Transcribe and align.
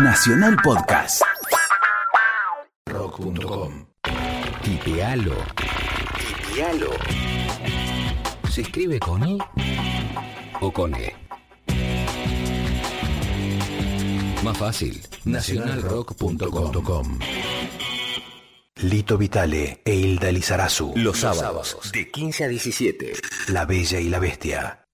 Nacional 0.00 0.56
Podcast. 0.62 1.22
Rock.com. 2.86 3.86
Tipealo. 4.62 5.34
Tipealo. 6.46 6.90
¿Se 8.48 8.60
escribe 8.62 9.00
con 9.00 9.28
I 9.28 9.38
o 10.60 10.72
con 10.72 10.94
E? 10.94 11.14
Más 14.44 14.56
fácil. 14.56 15.02
Nacionalrock.com. 15.24 17.18
Lito 18.76 19.18
Vitale 19.18 19.82
e 19.84 19.94
Hilda 19.94 20.30
Lizarazu. 20.30 20.92
Los 20.94 21.18
sábados, 21.18 21.90
de 21.92 22.10
15 22.10 22.44
a 22.44 22.48
17. 22.48 23.12
La 23.48 23.64
Bella 23.66 23.98
y 23.98 24.08
la 24.08 24.20
Bestia. 24.20 24.87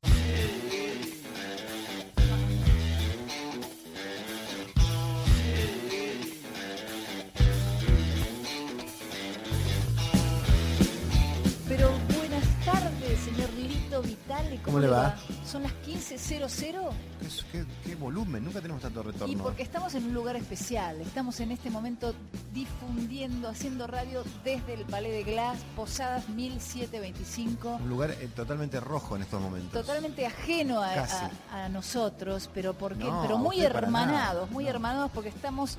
Le 14.84 14.90
va? 14.90 15.14
Son 15.46 15.62
las 15.62 15.72
15.00 15.86 16.90
Es- 17.25 17.44
¿Qué, 17.50 17.64
qué 17.84 17.94
volumen? 17.94 18.44
Nunca 18.44 18.61
tenemos 18.61 18.82
tanto 18.82 19.02
retorno. 19.02 19.32
y 19.32 19.36
porque 19.36 19.62
estamos 19.62 19.94
en 19.94 20.04
un 20.04 20.14
lugar 20.14 20.36
especial. 20.36 21.00
Estamos 21.00 21.40
en 21.40 21.50
este 21.52 21.70
momento 21.70 22.14
difundiendo, 22.52 23.48
haciendo 23.48 23.86
radio 23.86 24.22
desde 24.44 24.75
el 24.75 24.84
Palais 24.84 25.12
de 25.12 25.22
Glass, 25.32 25.58
Posadas 25.76 26.28
1725. 26.28 27.76
Un 27.82 27.89
lugar 27.89 28.11
eh, 28.12 28.28
totalmente 28.34 28.80
rojo 28.80 29.16
en 29.16 29.22
estos 29.22 29.40
momentos. 29.40 29.72
Totalmente 29.72 30.26
ajeno 30.26 30.82
a, 30.82 30.94
Casi. 30.94 31.25
a- 31.50 31.64
a 31.64 31.68
nosotros, 31.68 32.50
pero 32.55 32.75
porque, 32.75 33.05
No, 33.05 33.22
pero 33.22 33.39
muy 33.39 33.61
hermanados, 33.61 34.50
muy 34.50 34.64
No. 34.64 34.70
hermanados 34.70 35.11
porque 35.12 35.28
estamos 35.30 35.77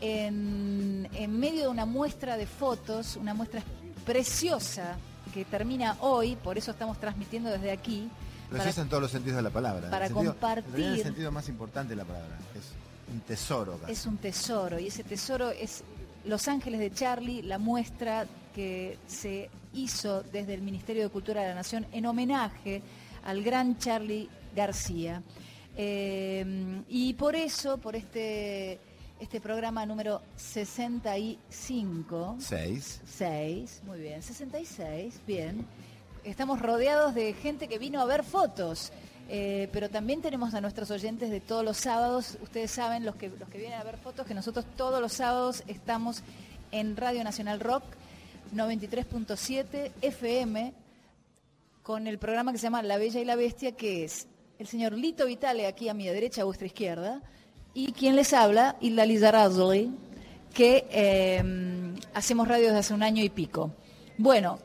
en, 0.00 1.08
en 1.14 1.38
medio 1.40 1.62
de 1.62 1.68
una 1.68 1.86
muestra 1.86 2.36
de 2.36 2.46
fotos, 2.46 3.16
una 3.16 3.34
muestra 3.34 3.62
preciosa 4.04 4.96
que 5.34 5.44
termina 5.44 5.96
hoy, 6.00 6.36
por 6.36 6.56
eso 6.58 6.70
estamos 6.70 6.98
transmitiendo 6.98 7.50
desde 7.50 7.70
aquí. 7.72 8.08
Preciosa 8.50 8.82
en 8.82 8.88
todos 8.88 9.02
los 9.02 9.10
sentidos 9.10 9.36
de 9.36 9.42
la 9.42 9.50
palabra. 9.50 9.90
para 9.90 10.06
El 10.06 10.12
sentido- 10.12 10.32
compartir. 10.32 10.84
en 10.84 10.92
el 10.92 11.02
sentido 11.02 11.32
más 11.32 11.48
importante 11.48 11.90
de 11.90 11.96
la 11.96 12.04
palabra. 12.04 12.36
Es 12.54 12.64
un 13.12 13.20
tesoro 13.20 13.78
casi. 13.78 13.92
Es 13.92 14.06
un 14.06 14.16
tesoro 14.18 14.78
y 14.78 14.86
ese 14.88 15.04
tesoro 15.04 15.50
es 15.50 15.82
Los 16.24 16.48
Ángeles 16.48 16.80
de 16.80 16.90
Charlie, 16.92 17.42
la 17.42 17.58
muestra 17.58 18.26
que 18.54 18.98
se 19.06 19.48
hizo 19.74 20.22
desde 20.24 20.54
el 20.54 20.62
Ministerio 20.62 21.02
de 21.04 21.08
Cultura 21.10 21.42
de 21.42 21.48
la 21.48 21.54
Nación 21.54 21.86
en 21.92 22.06
homenaje 22.06 22.82
al 23.24 23.42
gran 23.42 23.78
Charlie 23.78 24.28
García. 24.54 25.22
Eh, 25.76 26.82
y 26.88 27.14
por 27.14 27.36
eso, 27.36 27.78
por 27.78 27.94
este, 27.96 28.78
este 29.20 29.40
programa 29.40 29.84
número 29.86 30.22
65, 30.36 32.36
Seis. 32.40 33.00
6, 33.06 33.82
muy 33.86 34.00
bien, 34.00 34.22
66, 34.22 35.20
bien. 35.26 35.66
Estamos 36.26 36.60
rodeados 36.60 37.14
de 37.14 37.34
gente 37.34 37.68
que 37.68 37.78
vino 37.78 38.00
a 38.00 38.04
ver 38.04 38.24
fotos, 38.24 38.90
eh, 39.28 39.68
pero 39.72 39.88
también 39.88 40.22
tenemos 40.22 40.54
a 40.54 40.60
nuestros 40.60 40.90
oyentes 40.90 41.30
de 41.30 41.38
todos 41.38 41.64
los 41.64 41.76
sábados. 41.76 42.36
Ustedes 42.42 42.72
saben, 42.72 43.04
los 43.04 43.14
que, 43.14 43.28
los 43.28 43.48
que 43.48 43.58
vienen 43.58 43.78
a 43.78 43.84
ver 43.84 43.96
fotos, 43.96 44.26
que 44.26 44.34
nosotros 44.34 44.66
todos 44.76 45.00
los 45.00 45.12
sábados 45.12 45.62
estamos 45.68 46.24
en 46.72 46.96
Radio 46.96 47.22
Nacional 47.22 47.60
Rock 47.60 47.84
93.7 48.52 49.92
FM 50.02 50.74
con 51.84 52.08
el 52.08 52.18
programa 52.18 52.50
que 52.50 52.58
se 52.58 52.64
llama 52.64 52.82
La 52.82 52.98
Bella 52.98 53.20
y 53.20 53.24
la 53.24 53.36
Bestia, 53.36 53.76
que 53.76 54.02
es 54.02 54.26
el 54.58 54.66
señor 54.66 54.94
Lito 54.94 55.26
Vitale, 55.26 55.68
aquí 55.68 55.88
a 55.88 55.94
mi 55.94 56.08
derecha, 56.08 56.42
a 56.42 56.44
vuestra 56.44 56.66
izquierda, 56.66 57.22
y 57.72 57.92
quien 57.92 58.16
les 58.16 58.32
habla, 58.32 58.74
Hilda 58.80 59.06
Lizarazzoli, 59.06 59.94
que 60.52 60.88
eh, 60.90 61.94
hacemos 62.14 62.48
radio 62.48 62.66
desde 62.66 62.78
hace 62.80 62.94
un 62.94 63.04
año 63.04 63.22
y 63.22 63.28
pico. 63.28 63.70
Bueno, 64.18 64.58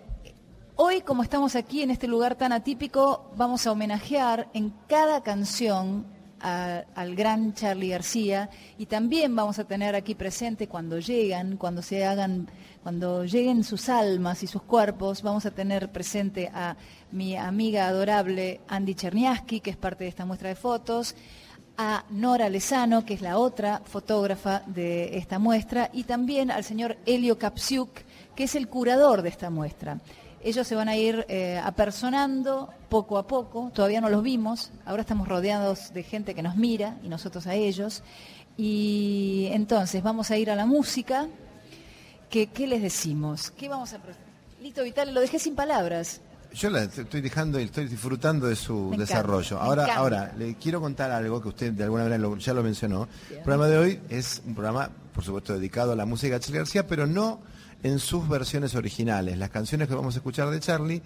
hoy 0.83 1.01
como 1.01 1.21
estamos 1.21 1.55
aquí 1.55 1.83
en 1.83 1.91
este 1.91 2.07
lugar 2.07 2.33
tan 2.33 2.51
atípico, 2.51 3.29
vamos 3.35 3.67
a 3.67 3.71
homenajear 3.71 4.49
en 4.55 4.73
cada 4.87 5.21
canción 5.21 6.07
al 6.39 7.15
gran 7.15 7.53
Charlie 7.53 7.89
García 7.89 8.49
y 8.79 8.87
también 8.87 9.35
vamos 9.35 9.59
a 9.59 9.65
tener 9.65 9.93
aquí 9.93 10.15
presente 10.15 10.67
cuando 10.67 10.97
llegan, 10.97 11.57
cuando 11.57 11.83
se 11.83 12.03
hagan, 12.03 12.49
cuando 12.81 13.25
lleguen 13.25 13.63
sus 13.63 13.89
almas 13.89 14.41
y 14.41 14.47
sus 14.47 14.63
cuerpos, 14.63 15.21
vamos 15.21 15.45
a 15.45 15.51
tener 15.51 15.91
presente 15.91 16.49
a 16.51 16.75
mi 17.11 17.35
amiga 17.35 17.85
adorable 17.87 18.61
Andy 18.67 18.95
Cherniaski, 18.95 19.59
que 19.59 19.69
es 19.69 19.77
parte 19.77 20.05
de 20.05 20.09
esta 20.09 20.25
muestra 20.25 20.49
de 20.49 20.55
fotos, 20.55 21.15
a 21.77 22.05
Nora 22.09 22.49
Lezano, 22.49 23.05
que 23.05 23.13
es 23.13 23.21
la 23.21 23.37
otra 23.37 23.83
fotógrafa 23.85 24.63
de 24.65 25.15
esta 25.15 25.37
muestra, 25.37 25.91
y 25.93 26.05
también 26.05 26.49
al 26.49 26.63
señor 26.63 26.97
Elio 27.05 27.37
Kapsiuk, 27.37 27.99
que 28.35 28.45
es 28.45 28.55
el 28.55 28.67
curador 28.67 29.21
de 29.21 29.29
esta 29.29 29.51
muestra. 29.51 29.99
Ellos 30.43 30.67
se 30.67 30.75
van 30.75 30.89
a 30.89 30.95
ir 30.97 31.25
eh, 31.29 31.59
apersonando 31.63 32.69
poco 32.89 33.17
a 33.17 33.27
poco, 33.27 33.71
todavía 33.73 34.01
no 34.01 34.09
los 34.09 34.23
vimos, 34.23 34.71
ahora 34.85 35.01
estamos 35.01 35.27
rodeados 35.27 35.93
de 35.93 36.03
gente 36.03 36.33
que 36.33 36.41
nos 36.41 36.55
mira 36.55 36.97
y 37.03 37.09
nosotros 37.09 37.45
a 37.47 37.53
ellos. 37.55 38.01
Y 38.57 39.49
entonces 39.51 40.03
vamos 40.03 40.31
a 40.31 40.37
ir 40.37 40.49
a 40.51 40.55
la 40.55 40.65
música. 40.65 41.27
que- 42.29 42.47
¿Qué 42.47 42.65
les 42.65 42.81
decimos? 42.81 43.51
¿Qué 43.51 43.67
vamos 43.67 43.93
a... 43.93 43.99
Lito 44.61 44.83
Vital, 44.83 45.13
lo 45.13 45.19
dejé 45.21 45.37
sin 45.39 45.53
palabras. 45.55 46.21
Yo 46.53 46.69
la 46.69 46.83
estoy 46.83 47.21
dejando 47.21 47.59
y 47.59 47.63
estoy 47.63 47.87
disfrutando 47.87 48.45
de 48.47 48.55
su 48.55 48.73
encanta, 48.87 48.97
desarrollo. 48.97 49.59
ahora, 49.59 49.95
ahora, 49.95 50.33
le 50.37 50.55
quiero 50.55 50.79
contar 50.81 51.11
algo 51.11 51.41
que 51.41 51.47
usted 51.49 51.71
de 51.73 51.83
alguna 51.83 52.03
manera 52.03 52.29
ya 52.39 52.53
lo 52.53 52.61
mencionó. 52.63 53.07
El 53.29 53.37
programa 53.37 53.67
de 53.67 53.77
hoy 53.77 53.99
es 54.09 54.41
un 54.45 54.53
programa, 54.53 54.89
por 55.13 55.23
supuesto, 55.23 55.53
dedicado 55.53 55.91
a 55.93 55.95
la 55.95 56.05
música 56.05 56.39
de 56.39 56.51
García, 56.57 56.85
pero 56.87 57.05
no 57.07 57.39
en 57.83 57.99
sus 57.99 58.27
versiones 58.27 58.75
originales. 58.75 59.37
Las 59.37 59.49
canciones 59.49 59.87
que 59.87 59.95
vamos 59.95 60.15
a 60.15 60.19
escuchar 60.19 60.49
de 60.49 60.59
Charlie 60.59 61.01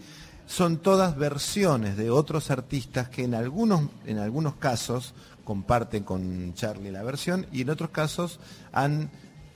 son 0.46 0.78
todas 0.78 1.18
versiones 1.18 1.98
de 1.98 2.10
otros 2.10 2.52
artistas 2.52 3.10
que 3.10 3.24
en 3.24 3.34
algunos, 3.34 3.90
en 4.06 4.20
algunos 4.20 4.56
casos 4.56 5.14
comparten 5.44 6.04
con 6.04 6.54
Charlie 6.54 6.92
la 6.92 7.04
versión 7.04 7.48
y 7.52 7.62
en 7.62 7.70
otros 7.70 7.90
casos 7.90 8.40
han 8.72 9.10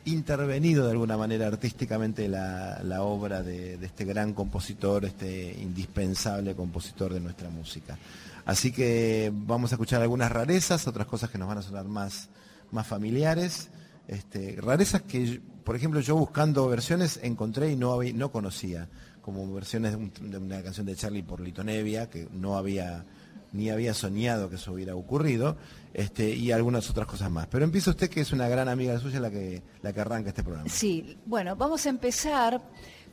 intervenido 0.06 0.86
de 0.86 0.92
alguna 0.92 1.18
manera 1.18 1.48
artísticamente 1.48 2.28
la, 2.28 2.80
obra 3.02 3.44
de, 3.44 3.78
de 3.78 3.86
este 3.86 4.06
gran 4.06 4.34
compositor, 4.34 5.06
este 5.06 5.54
indispensable 5.60 6.56
compositor 6.56 7.14
de 7.14 7.20
nuestra 7.20 7.50
música. 7.50 7.98
Así 8.46 8.72
que 8.72 9.32
vamos 9.32 9.72
a 9.72 9.76
escuchar 9.76 10.02
algunas 10.02 10.32
rarezas, 10.32 10.88
otras 10.88 11.06
cosas 11.06 11.30
que 11.30 11.38
nos 11.38 11.48
van 11.48 11.60
a 11.60 11.62
sonar 11.62 11.86
más, 11.86 12.30
más 12.72 12.88
familiares. 12.88 13.70
Este, 14.10 14.58
rarezas 14.60 15.04
que, 15.04 15.40
por 15.64 15.76
ejemplo, 15.76 16.00
yo 16.00 16.16
buscando 16.16 16.68
versiones 16.68 17.20
encontré 17.22 17.72
y 17.72 17.76
no, 17.76 18.02
no 18.02 18.32
conocía, 18.32 18.90
como 19.22 19.54
versiones 19.54 19.92
de, 19.92 19.98
un- 19.98 20.12
de 20.32 20.38
una 20.40 20.64
canción 20.64 20.88
de 20.88 20.96
Charlie 20.96 21.22
por 21.22 21.42
Lito 21.42 21.64
Nevia, 21.64 22.10
que 22.10 22.28
no 22.32 22.58
había 22.58 23.06
ni 23.52 23.70
había 23.72 23.94
soñado 23.94 24.50
que 24.50 24.56
eso 24.58 24.74
hubiera 24.74 24.96
ocurrido, 24.96 25.58
este, 25.94 26.34
y 26.36 26.52
algunas 26.52 26.88
otras 26.90 27.06
cosas 27.08 27.30
más. 27.32 27.46
Pero 27.48 27.66
empieza 27.66 27.90
usted, 27.92 28.10
que 28.10 28.22
es 28.22 28.32
una 28.32 28.48
gran 28.48 28.68
amiga 28.70 28.98
suya, 29.00 29.20
la 29.20 29.30
que, 29.32 29.62
la 29.84 29.92
que 29.94 30.02
arranca 30.02 30.30
este 30.30 30.44
programa. 30.44 30.70
Sí, 30.70 31.18
bueno, 31.26 31.56
vamos 31.56 31.86
a 31.86 31.90
empezar 31.90 32.62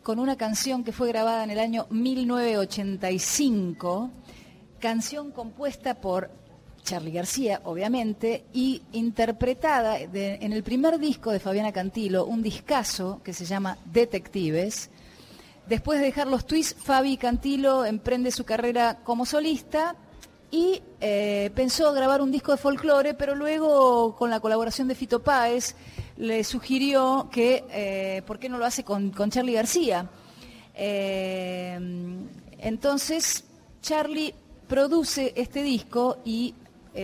con 0.02 0.18
una 0.18 0.36
canción 0.36 0.82
que 0.84 0.92
fue 0.92 1.08
grabada 1.08 1.42
en 1.44 1.50
el 1.50 1.58
año 1.58 1.86
1985, 1.90 4.10
canción 4.78 5.30
compuesta 5.32 6.00
por 6.00 6.30
Charlie 6.86 7.10
García, 7.10 7.60
obviamente, 7.64 8.44
y 8.54 8.80
interpretada 8.92 9.98
en 9.98 10.52
el 10.52 10.62
primer 10.62 10.98
disco 10.98 11.32
de 11.32 11.40
Fabiana 11.40 11.72
Cantilo, 11.72 12.24
un 12.24 12.42
discazo 12.42 13.20
que 13.24 13.32
se 13.32 13.44
llama 13.44 13.76
Detectives. 13.84 14.88
Después 15.68 15.98
de 15.98 16.06
dejar 16.06 16.28
los 16.28 16.46
twists, 16.46 16.80
Fabi 16.80 17.16
Cantilo 17.16 17.84
emprende 17.84 18.30
su 18.30 18.44
carrera 18.44 19.00
como 19.02 19.26
solista 19.26 19.96
y 20.52 20.80
eh, 21.00 21.50
pensó 21.56 21.92
grabar 21.92 22.22
un 22.22 22.30
disco 22.30 22.52
de 22.52 22.58
folclore, 22.58 23.14
pero 23.14 23.34
luego 23.34 24.14
con 24.14 24.30
la 24.30 24.38
colaboración 24.38 24.86
de 24.86 24.94
Fito 24.94 25.24
Páez 25.24 25.74
le 26.16 26.44
sugirió 26.44 27.28
que 27.32 27.64
eh, 27.68 28.22
por 28.26 28.38
qué 28.38 28.48
no 28.48 28.58
lo 28.58 28.64
hace 28.64 28.84
con, 28.84 29.10
con 29.10 29.28
Charlie 29.28 29.54
García. 29.54 30.08
Eh, 30.72 31.76
entonces 32.58 33.44
Charlie 33.82 34.34
produce 34.68 35.32
este 35.34 35.64
disco 35.64 36.18
y 36.24 36.54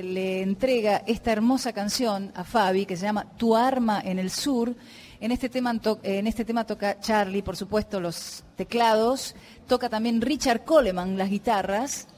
le 0.03 0.43
entrega 0.43 1.03
esta 1.07 1.33
hermosa 1.33 1.73
canción 1.73 2.33
a 2.35 2.45
Fabi 2.45 2.87
que 2.87 2.97
se 2.97 3.05
llama 3.05 3.27
Tu 3.37 3.55
arma 3.57 4.01
en 4.05 4.19
el 4.19 4.31
sur. 4.31 4.75
En 5.21 5.31
este 5.33 5.49
tema, 5.49 5.77
to- 5.79 6.01
en 6.03 6.27
este 6.27 6.45
tema 6.45 6.65
toca 6.65 6.99
Charlie, 7.01 7.43
por 7.43 7.57
supuesto, 7.57 8.01
los 8.01 8.43
teclados. 8.57 9.35
Toca 9.69 9.89
también 9.89 10.21
Richard 10.21 10.65
Coleman 10.65 11.17
las 11.19 11.29
guitarras. 11.31 12.09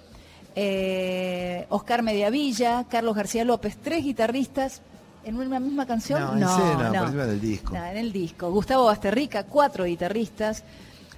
eh, 0.56 1.66
Oscar 1.68 2.02
Mediavilla, 2.02 2.84
Carlos 2.88 3.16
García 3.16 3.44
López, 3.44 3.76
tres 3.82 4.04
guitarristas 4.04 4.82
en 5.24 5.36
una 5.36 5.58
misma 5.58 5.84
canción. 5.86 6.20
No, 6.20 6.32
en 6.34 6.40
no, 6.40 6.48
por 6.92 7.26
del 7.26 7.40
disco. 7.40 7.74
No, 7.74 7.84
en 7.84 7.96
el 7.96 8.12
disco. 8.12 8.50
Gustavo 8.52 8.84
Basterrica, 8.84 9.44
cuatro 9.44 9.84
guitarristas. 9.84 10.62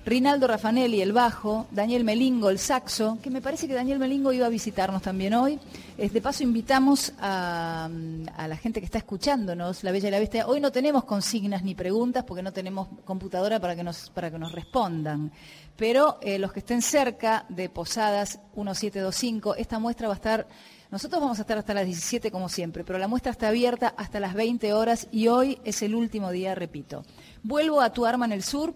Rinaldo 0.07 0.47
Raffanelli, 0.47 1.03
el 1.03 1.13
bajo, 1.13 1.67
Daniel 1.73 2.05
Melingo, 2.05 2.49
el 2.49 2.61
saxo, 2.61 3.19
que 3.21 3.29
me 3.29 3.43
parece 3.43 3.67
que 3.67 3.75
Daniel 3.75 3.99
Melingo 3.99 4.33
iba 4.33 4.47
a 4.47 4.49
visitarnos 4.49 5.03
también 5.03 5.35
hoy. 5.35 5.59
De 5.97 6.21
paso 6.23 6.45
invitamos 6.45 7.13
a, 7.19 7.91
a 8.37 8.47
la 8.47 8.57
gente 8.57 8.79
que 8.79 8.85
está 8.85 8.99
escuchándonos, 8.99 9.83
La 9.83 9.91
Bella 9.91 10.07
y 10.07 10.13
la 10.13 10.21
Bestia. 10.21 10.47
Hoy 10.47 10.61
no 10.61 10.71
tenemos 10.71 11.03
consignas 11.03 11.65
ni 11.65 11.75
preguntas 11.75 12.23
porque 12.23 12.45
no 12.45 12.53
tenemos 12.53 12.87
computadora 13.05 13.59
para 13.59 13.75
que 13.75 13.83
nos, 13.83 14.11
para 14.11 14.31
que 14.31 14.39
nos 14.39 14.53
respondan. 14.53 15.33
Pero 15.75 16.19
eh, 16.21 16.39
los 16.39 16.53
que 16.53 16.61
estén 16.61 16.83
cerca 16.83 17.45
de 17.49 17.69
Posadas 17.69 18.39
1725, 18.55 19.57
esta 19.57 19.81
muestra 19.81 20.07
va 20.07 20.15
a 20.15 20.17
estar 20.17 20.47
nosotros 20.89 21.21
vamos 21.21 21.39
a 21.39 21.43
estar 21.43 21.59
hasta 21.59 21.75
las 21.75 21.85
17 21.85 22.31
como 22.31 22.49
siempre, 22.49 22.85
pero 22.85 23.01
la 23.01 23.09
muestra 23.09 23.33
está 23.33 23.49
abierta 23.49 23.93
hasta 23.97 24.21
las 24.21 24.35
20 24.35 24.73
horas 24.73 25.09
y 25.11 25.27
hoy 25.27 25.59
es 25.65 25.83
el 25.83 25.97
último 25.97 26.31
día, 26.31 26.55
repito. 26.55 27.05
Vuelvo 27.43 27.81
a 27.81 27.93
Tu 27.93 28.07
Arma 28.07 28.25
en 28.25 28.31
el 28.31 28.45
Sur. 28.45 28.73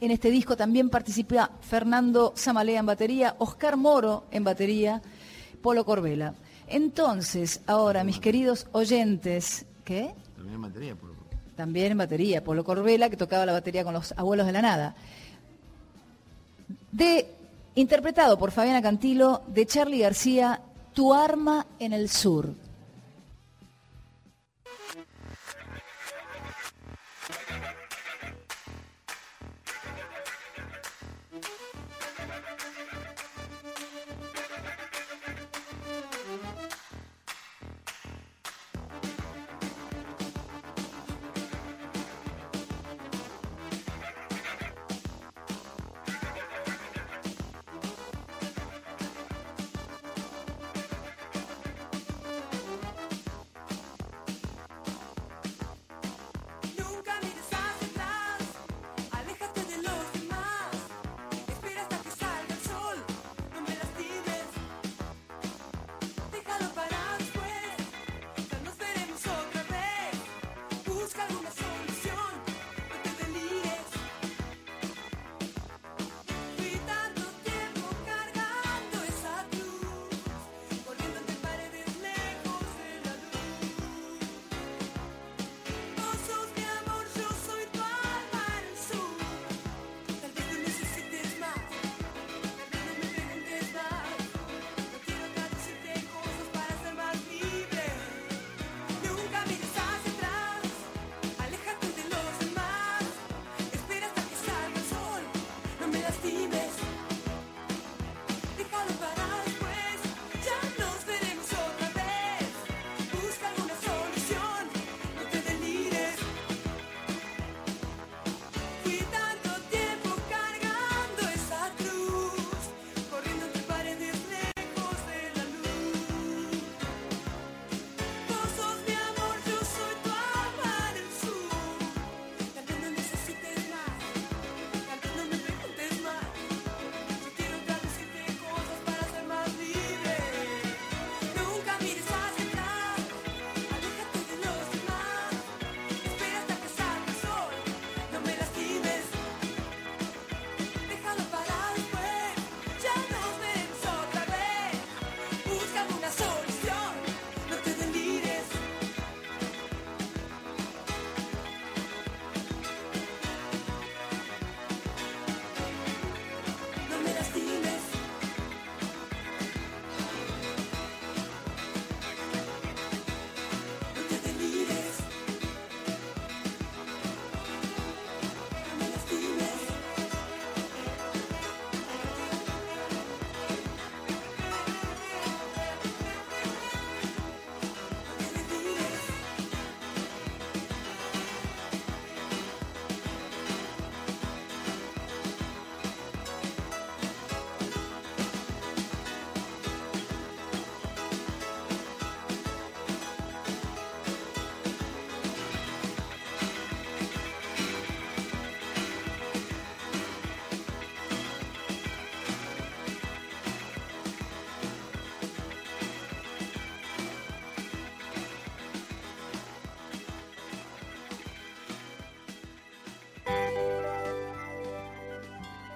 En 0.00 0.10
este 0.10 0.30
disco 0.30 0.56
también 0.56 0.90
participa 0.90 1.50
Fernando 1.62 2.34
Zamalea 2.36 2.80
en 2.80 2.86
batería, 2.86 3.34
Oscar 3.38 3.76
Moro 3.76 4.24
en 4.30 4.44
batería, 4.44 5.00
Polo 5.62 5.84
Corbela. 5.86 6.34
Entonces, 6.68 7.60
ahora, 7.66 8.04
mis 8.04 8.20
queridos 8.20 8.66
oyentes, 8.72 9.64
¿qué? 9.84 10.14
También 10.36 10.54
en 10.56 10.62
batería, 10.62 10.94
por 10.94 11.10
También 11.56 11.92
en 11.92 11.98
batería, 11.98 12.44
Polo 12.44 12.64
Corbela, 12.64 13.08
que 13.08 13.16
tocaba 13.16 13.46
la 13.46 13.52
batería 13.52 13.84
con 13.84 13.94
los 13.94 14.12
abuelos 14.16 14.46
de 14.46 14.52
la 14.52 14.62
nada. 14.62 14.96
De, 16.92 17.28
interpretado 17.74 18.38
por 18.38 18.50
Fabiana 18.50 18.82
Cantilo, 18.82 19.42
de 19.46 19.64
Charlie 19.64 20.00
García, 20.00 20.60
Tu 20.92 21.14
arma 21.14 21.66
en 21.78 21.92
el 21.92 22.10
sur. 22.10 22.54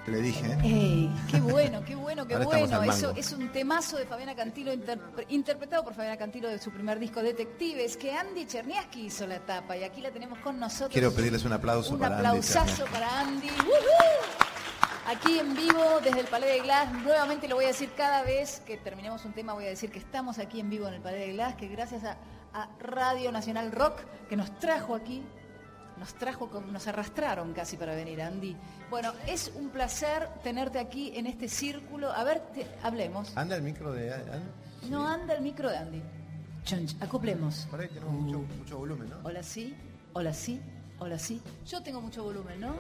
Le 0.07 0.21
dije, 0.21 0.45
¿eh? 0.64 1.09
¡Qué 1.30 1.40
bueno, 1.40 1.85
qué 1.85 1.95
bueno, 1.95 2.26
qué 2.26 2.37
bueno! 2.38 2.83
Eso 2.83 3.11
es 3.16 3.33
un 3.33 3.52
temazo 3.52 3.97
de 3.99 4.07
Fabiana 4.07 4.35
Cantilo, 4.35 4.73
interpre- 4.73 5.26
interpretado 5.28 5.85
por 5.85 5.95
Fabiana 5.95 6.16
Cantilo 6.16 6.49
de 6.49 6.59
su 6.59 6.71
primer 6.71 6.99
disco 6.99 7.23
Detectives, 7.23 7.97
que 7.97 8.12
Andy 8.14 8.47
Cherniaski 8.47 9.07
hizo 9.07 9.26
la 9.26 9.38
tapa 9.40 9.76
y 9.76 9.85
aquí 9.85 10.00
la 10.00 10.11
tenemos 10.11 10.38
con 10.40 10.59
nosotros. 10.59 10.90
Quiero 10.92 11.12
pedirles 11.12 11.45
un 11.45 11.52
aplauso 11.52 11.95
Un 11.95 12.00
para 12.00 12.16
Andy 12.16 12.26
aplausazo 12.28 12.85
Cherniaski. 12.85 12.92
para 12.92 13.21
Andy. 13.21 13.49
¡Woohoo! 13.49 14.40
Aquí 15.07 15.38
en 15.38 15.54
vivo 15.54 16.00
desde 16.02 16.21
el 16.21 16.26
Palais 16.26 16.52
de 16.54 16.61
Glass. 16.61 16.92
Nuevamente 16.92 17.47
lo 17.49 17.57
voy 17.57 17.64
a 17.64 17.69
decir 17.69 17.90
cada 17.97 18.23
vez 18.23 18.61
que 18.61 18.76
terminemos 18.76 19.25
un 19.25 19.33
tema, 19.33 19.52
voy 19.54 19.64
a 19.66 19.69
decir 19.69 19.90
que 19.90 19.99
estamos 19.99 20.38
aquí 20.38 20.61
en 20.61 20.71
vivo 20.71 20.88
en 20.88 20.95
el 20.95 21.00
Palais 21.02 21.26
de 21.26 21.33
Glass, 21.33 21.57
que 21.57 21.69
gracias 21.69 22.04
a, 22.04 22.16
a 22.54 22.69
Radio 22.78 23.33
Nacional 23.33 23.71
Rock 23.73 24.00
que 24.28 24.37
nos 24.37 24.57
trajo 24.59 24.95
aquí, 24.95 25.23
nos 26.11 26.19
trajo, 26.19 26.49
con- 26.50 26.73
nos 26.73 26.87
arrastraron 26.88 27.52
casi 27.52 27.76
para 27.76 27.95
venir, 27.95 28.21
Andy. 28.21 28.57
Bueno, 28.90 29.12
es 29.29 29.52
un 29.55 29.69
placer 29.71 30.29
tenerte 30.43 30.79
aquí 30.81 31.12
en 31.14 31.26
este 31.26 31.49
círculo. 31.49 32.11
A 32.11 32.25
ver, 32.25 32.40
te- 32.52 32.67
hablemos. 32.83 33.37
¿Anda 33.37 33.55
el 33.57 33.62
micro 33.62 33.93
de 33.93 34.12
Andy? 34.12 34.88
No 34.90 35.07
anda 35.07 35.35
el 35.35 35.43
micro 35.43 35.71
de 35.71 35.76
Andy. 35.76 36.02
Chonch, 36.64 36.97
acoplemos. 37.00 37.67
Por 37.71 37.81
ahí 37.81 37.88
tenemos 37.88 38.12
mucho, 38.14 38.38
mucho 38.59 38.79
volumen, 38.79 39.09
¿no? 39.09 39.17
Hola 39.23 39.43
sí, 39.43 39.75
hola 40.12 40.33
sí, 40.35 40.61
hola 40.99 41.19
sí. 41.19 41.40
Yo 41.67 41.81
tengo 41.83 42.00
mucho 42.00 42.25
volumen, 42.25 42.61
¿no? 42.61 42.75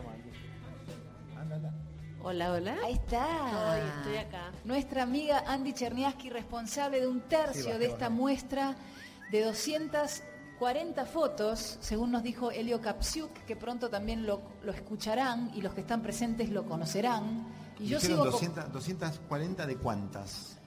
Hola, 2.22 2.52
hola. 2.52 2.76
Ahí 2.84 2.94
está. 2.94 3.78
Estoy 3.98 4.16
acá. 4.16 4.50
Nuestra 4.64 5.04
amiga 5.04 5.44
Andy 5.46 5.72
Cherniaski, 5.72 6.30
responsable 6.30 7.00
de 7.00 7.06
un 7.08 7.20
tercio 7.22 7.78
de 7.78 7.86
esta 7.86 8.10
muestra 8.10 8.74
de 9.30 9.46
240 10.60 11.06
fotos, 11.06 11.78
según 11.80 12.12
nos 12.12 12.22
dijo 12.22 12.50
Elio 12.50 12.82
Kapsiuk, 12.82 13.32
que 13.46 13.56
pronto 13.56 13.88
también 13.88 14.26
lo, 14.26 14.42
lo 14.62 14.72
escucharán 14.72 15.50
y 15.54 15.62
los 15.62 15.72
que 15.72 15.80
están 15.80 16.02
presentes 16.02 16.50
lo 16.50 16.66
conocerán. 16.66 17.46
Y 17.78 17.86
yo 17.86 17.98
sigo 17.98 18.18
con 18.18 18.30
200, 18.32 18.70
240 18.70 19.66
de 19.66 19.76
cuántas. 19.78 20.58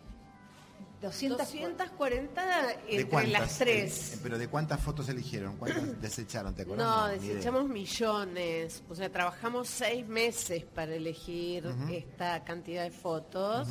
200 0.99 1.37
240 1.37 2.41
¿De 2.41 2.73
entre 2.89 3.07
cuántas? 3.07 3.31
las 3.31 3.57
tres. 3.59 4.13
Eh, 4.13 4.19
pero 4.23 4.39
¿de 4.39 4.47
cuántas 4.47 4.81
fotos 4.81 5.09
eligieron? 5.09 5.57
¿Cuántas 5.57 5.83
desecharon? 6.01 6.55
¿Te 6.55 6.63
acuerdas? 6.63 6.87
No, 6.87 7.07
desechamos 7.09 7.69
millones. 7.69 8.81
O 8.89 8.95
sea, 8.95 9.11
trabajamos 9.11 9.67
seis 9.67 10.07
meses 10.07 10.65
para 10.65 10.95
elegir 10.95 11.71
esta 11.91 12.43
cantidad 12.43 12.83
de 12.83 12.91
fotos. 12.91 13.67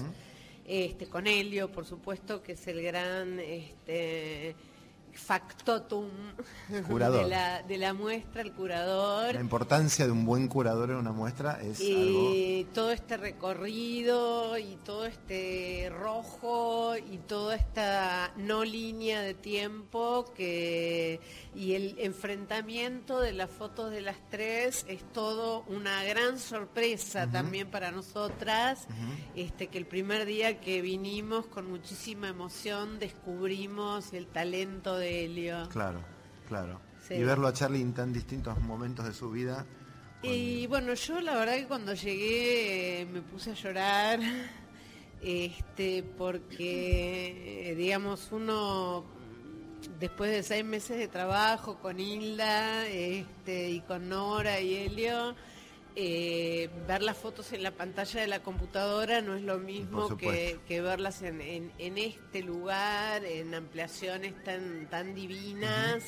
Este, 0.65 1.09
con 1.09 1.27
Helio, 1.27 1.73
por 1.73 1.85
supuesto, 1.85 2.41
que 2.41 2.53
es 2.53 2.65
el 2.69 2.81
gran 2.81 3.41
este, 3.41 4.55
factotum 5.15 6.09
Curador. 6.89 7.25
de 7.25 7.31
la, 7.31 7.63
de 7.63 7.79
la 7.79 7.93
muestra, 7.93 8.43
el 8.43 8.53
curador. 8.53 9.35
La 9.35 9.41
importancia 9.41 10.07
de 10.07 10.13
un 10.13 10.25
buen 10.25 10.49
curador 10.49 10.91
en 10.91 10.97
una 10.97 11.13
muestra 11.13 11.61
es 11.63 11.81
algo... 11.81 12.33
Todo 12.75 12.91
este 12.93 13.17
recorrido 13.17 14.59
y 14.59 14.77
todo 14.85 15.07
este 15.07 15.91
rojo 15.91 16.97
y 16.97 17.19
toda 17.19 17.57
esta 17.57 18.33
no 18.37 18.65
línea 18.65 19.21
de 19.23 19.35
tiempo 19.35 20.33
que 20.35 21.21
y 21.55 21.75
el 21.75 21.97
enfrentamiento 21.99 23.21
de 23.21 23.33
las 23.33 23.51
fotos 23.51 23.91
de 23.91 24.01
las 24.01 24.17
tres 24.31 24.85
es 24.89 25.03
todo 25.13 25.65
una 25.67 26.03
gran 26.05 26.39
sorpresa 26.39 27.31
también 27.31 27.71
para 27.71 27.91
nosotras 27.91 28.87
este 29.37 29.67
que 29.67 29.79
el 29.79 29.87
primer 29.87 30.25
día 30.25 30.61
que 30.61 30.81
vinimos 30.81 31.47
con 31.47 31.71
muchísima 31.71 32.29
emoción 32.29 32.99
descubrimos 32.99 34.13
el 34.13 34.27
talento 34.27 34.97
de 34.97 35.02
Helio 35.03 35.69
Claro, 35.71 36.01
claro. 36.49 36.81
Sí. 37.07 37.15
Y 37.15 37.25
verlo 37.25 37.49
a 37.49 37.53
Charlie 37.53 37.81
en 37.81 37.93
tan 37.93 38.13
distintos 38.13 38.61
momentos 38.61 39.05
de 39.05 39.13
su 39.13 39.31
vida. 39.31 39.67
Y 40.23 40.67
bueno, 40.69 40.95
yo 40.95 41.21
la 41.21 41.35
verdad 41.35 41.57
que 41.57 41.67
cuando 41.67 41.95
llegué 41.95 43.01
eh, 43.01 43.07
me 43.07 43.23
puse 43.23 43.51
a 43.51 43.55
llorar, 43.55 44.21
este, 45.21 46.05
porque 46.17 47.71
eh, 47.71 47.75
digamos 47.75 48.29
uno 48.31 49.05
después 49.99 50.31
de 50.31 50.43
seis 50.45 50.65
meses 50.65 50.99
de 50.99 51.09
trabajo 51.09 51.79
con 51.79 51.99
Hilda, 51.99 52.87
este, 52.87 53.71
y 53.71 53.81
con 53.81 54.09
Nora 54.09 54.61
y 54.61 54.77
Helio, 54.77 55.35
eh, 55.97 56.71
ver 56.89 57.03
las 57.03 57.17
fotos 57.17 57.53
en 57.53 57.63
la 57.63 57.71
pantalla 57.73 58.21
de 58.21 58.27
la 58.27 58.43
computadora 58.43 59.21
no 59.21 59.35
es 59.35 59.43
lo 59.43 59.59
mismo 59.59 60.09
que, 60.17 60.59
que 60.67 60.81
verlas 60.81 61.23
en, 61.23 61.41
en- 61.41 61.73
en 61.79 61.99
este 61.99 62.43
lugar, 62.43 63.25
en 63.25 63.55
ampliaciones 63.55 64.33
tan, 64.45 64.89
tan 64.91 65.15
divinas. 65.15 66.03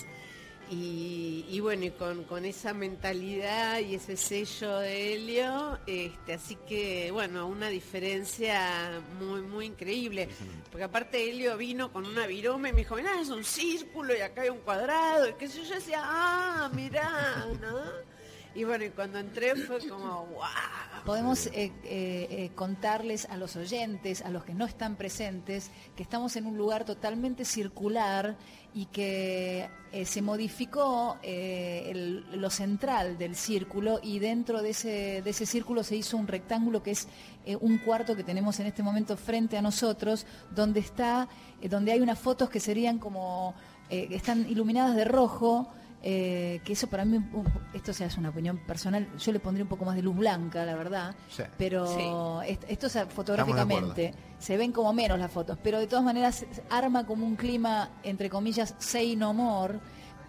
Y, 0.71 1.45
y 1.51 1.61
bueno, 1.61 1.85
y 1.85 1.91
con, 1.91 2.25
con 2.25 2.47
esa 2.47 2.73
mentalidad 2.73 3.81
y 3.81 3.97
ese 3.97 4.17
sello 4.17 4.79
de 4.79 5.13
Helio, 5.13 5.79
este, 5.87 6.33
así 6.33 6.57
que 6.67 7.11
bueno, 7.11 7.47
una 7.47 7.69
diferencia 7.69 9.03
muy, 9.19 9.43
muy 9.43 9.67
increíble. 9.67 10.27
Porque 10.71 10.85
aparte 10.85 11.29
Helio 11.31 11.59
vino 11.59 11.93
con 11.93 12.07
una 12.07 12.27
virome 12.27 12.71
y 12.71 12.73
me 12.73 12.79
dijo, 12.79 12.97
mirá, 12.97 13.21
es 13.21 13.29
un 13.29 13.45
círculo 13.45 14.17
y 14.17 14.21
acá 14.23 14.41
hay 14.41 14.49
un 14.49 14.61
cuadrado, 14.61 15.29
y 15.29 15.33
yo, 15.47 15.63
yo 15.65 15.75
decía, 15.75 16.01
ah, 16.03 16.71
mirá, 16.75 17.47
¿no? 17.61 18.14
Y 18.55 18.63
bueno, 18.63 18.85
y 18.85 18.91
cuando 18.91 19.19
entré 19.19 19.57
fue 19.57 19.81
como, 19.89 20.27
wow. 20.27 20.43
Podemos 21.05 21.47
eh, 21.47 21.53
eh, 21.55 21.73
eh, 21.85 22.51
contarles 22.55 23.27
a 23.27 23.37
los 23.37 23.57
oyentes, 23.57 24.23
a 24.23 24.31
los 24.31 24.45
que 24.45 24.55
no 24.55 24.65
están 24.65 24.95
presentes, 24.95 25.73
que 25.97 26.05
estamos 26.05 26.37
en 26.37 26.47
un 26.47 26.57
lugar 26.57 26.85
totalmente 26.85 27.45
circular 27.45 28.37
y 28.73 28.87
que 28.87 29.69
se 30.05 30.23
modificó 30.23 31.17
lo 31.23 32.51
central 32.51 33.17
del 33.17 33.37
círculo 33.37 34.01
y 34.03 34.19
dentro 34.19 34.63
de 34.63 34.71
ese, 34.71 35.23
de 35.23 35.31
ese 35.31 35.47
círculo 35.47 35.85
se 35.85 35.95
hizo 35.95 36.17
un 36.17 36.27
rectángulo 36.27 36.83
que 36.83 36.91
es 36.91 37.07
un 37.61 37.79
cuarto 37.79 38.17
que 38.17 38.25
tenemos 38.25 38.59
en 38.59 38.67
este 38.67 38.83
momento 38.83 39.17
frente 39.17 39.57
a 39.57 39.63
nosotros, 39.63 40.27
donde 40.51 40.81
está, 40.81 41.29
donde 41.71 41.93
hay 41.93 42.01
unas 42.01 42.19
fotos 42.19 42.51
que 42.51 42.59
serían 42.59 42.99
como, 42.99 43.55
están 43.89 44.49
iluminadas 44.49 44.97
de 44.97 45.05
rojo. 45.05 45.73
Eh, 46.07 46.61
que 46.65 46.75
eso 46.75 46.87
para 46.89 47.07
mí, 47.07 47.19
esto 47.73 47.95
sea, 47.95 48.09
es 48.09 48.19
una 48.19 48.29
opinión 48.29 48.59
personal, 48.59 49.09
yo 49.19 49.33
le 49.33 49.41
pondría 49.41 49.65
un 49.65 49.71
poco 49.71 49.87
más 49.87 49.97
de 49.97 50.03
luz 50.03 50.15
blanca, 50.15 50.63
la 50.67 50.75
verdad, 50.75 51.15
Sí. 51.31 51.45
pero 51.57 52.43
est- 52.43 52.63
esto 52.69 52.89
o 52.89 52.91
sea, 52.91 53.03
Estamos 53.05 53.15
fotográficamente 53.15 54.13
se 54.39 54.59
ven 54.59 54.71
como 54.71 54.93
menos 54.93 55.19
las 55.19 55.31
fotos, 55.33 55.57
pero 55.63 55.79
de 55.79 55.87
todas 55.87 56.05
maneras 56.05 56.45
arma 56.69 57.07
como 57.07 57.25
un 57.25 57.37
clima, 57.37 57.89
entre 58.03 58.29
comillas, 58.29 58.75
say 58.79 59.17
no 59.17 59.33
more, 59.33 59.79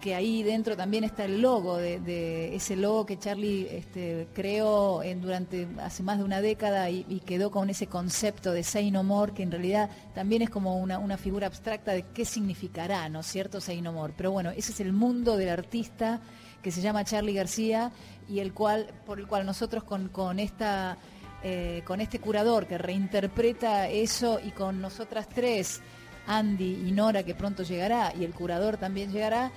que 0.00 0.14
ahí 0.14 0.42
dentro 0.42 0.76
también 0.76 1.04
está 1.04 1.24
el 1.24 1.40
logo, 1.40 1.76
de, 1.76 2.54
ese 2.54 2.76
logo 2.76 3.06
que 3.06 3.18
Charlie 3.18 3.68
este, 3.70 4.28
creó 4.34 5.02
durante 5.20 5.68
hace 5.80 6.02
más 6.02 6.18
de 6.18 6.24
una 6.24 6.40
década 6.40 6.88
y, 6.90 7.04
y 7.08 7.20
quedó 7.20 7.50
con 7.50 7.70
ese 7.70 7.86
concepto 7.86 8.52
de 8.52 8.62
say 8.62 8.90
no 8.90 9.02
more, 9.02 9.32
que 9.32 9.42
en 9.42 9.50
realidad 9.50 9.90
también 10.14 10.42
es 10.42 10.50
como 10.50 10.76
una, 10.78 10.98
una 10.98 11.16
figura 11.16 11.46
abstracta 11.46 11.92
de 11.92 12.04
qué 12.14 12.24
significará, 12.24 13.08
¿no 13.08 13.20
es 13.20 13.26
cierto?, 13.26 13.60
say 13.60 13.80
no 13.80 13.92
more. 13.92 14.12
Pero 14.16 14.30
bueno, 14.32 14.50
ese 14.50 14.72
es 14.72 14.80
el 14.80 14.92
mundo 14.92 15.36
del 15.36 15.48
artista 15.48 16.20
que 16.62 16.70
se 16.70 16.80
llama 16.80 17.04
Charlie 17.04 17.34
García 17.34 17.92
y 18.28 18.40
el 18.40 18.52
cual, 18.52 18.88
por 19.06 19.18
el 19.18 19.26
cual 19.26 19.46
nosotros 19.46 19.84
con, 19.84 20.08
con 20.08 20.38
esta 20.38 20.98
eh, 21.42 21.82
con 21.84 22.00
este 22.00 22.18
curador 22.18 22.66
que 22.66 22.76
reinterpreta 22.76 23.88
eso 23.88 24.40
y 24.42 24.50
con 24.50 24.80
nosotras 24.80 25.28
tres, 25.28 25.80
Andy 26.26 26.88
y 26.88 26.90
Nora, 26.90 27.22
que 27.22 27.34
pronto 27.36 27.62
llegará, 27.62 28.12
y 28.18 28.24
el 28.24 28.32
curador 28.32 28.78
también 28.78 29.12
llegará, 29.12 29.52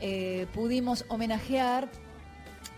eh, 0.00 0.46
pudimos 0.52 1.04
homenajear 1.08 1.88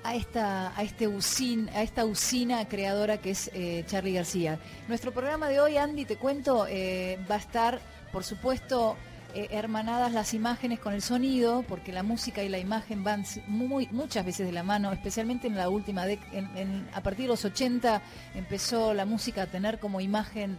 a 0.05 0.15
esta, 0.15 0.77
a, 0.79 0.83
este 0.83 1.09
usin- 1.09 1.69
a 1.75 1.83
esta 1.83 2.05
usina 2.05 2.69
creadora 2.69 3.19
que 3.19 3.31
es 3.31 3.51
eh, 3.55 3.85
Charlie 3.87 4.13
García. 4.15 4.59
Nuestro 4.89 5.13
programa 5.13 5.49
de 5.49 5.61
hoy, 5.61 5.77
Andy, 5.77 6.05
te 6.05 6.17
cuento, 6.17 6.67
eh, 6.69 7.19
va 7.29 7.35
a 7.37 7.39
estar, 7.39 7.81
por 8.13 8.23
supuesto, 8.23 8.97
eh, 9.35 9.49
hermanadas 9.51 10.13
las 10.13 10.33
imágenes 10.33 10.79
con 10.79 10.95
el 10.95 11.03
sonido, 11.03 11.65
porque 11.69 11.93
la 11.93 12.03
música 12.05 12.43
y 12.45 12.49
la 12.49 12.59
imagen 12.59 13.03
van 13.03 13.25
muchas 13.49 14.25
veces 14.25 14.47
de 14.47 14.53
la 14.53 14.63
mano, 14.63 14.93
especialmente 14.93 15.49
en 15.49 15.57
la 15.57 15.69
última 15.69 16.07
década, 16.07 16.31
a 16.95 17.01
partir 17.03 17.25
de 17.25 17.29
los 17.29 17.45
80 17.45 18.01
empezó 18.35 18.95
la 18.95 19.05
música 19.07 19.43
a 19.43 19.47
tener 19.47 19.79
como 19.81 20.01
imagen 20.01 20.57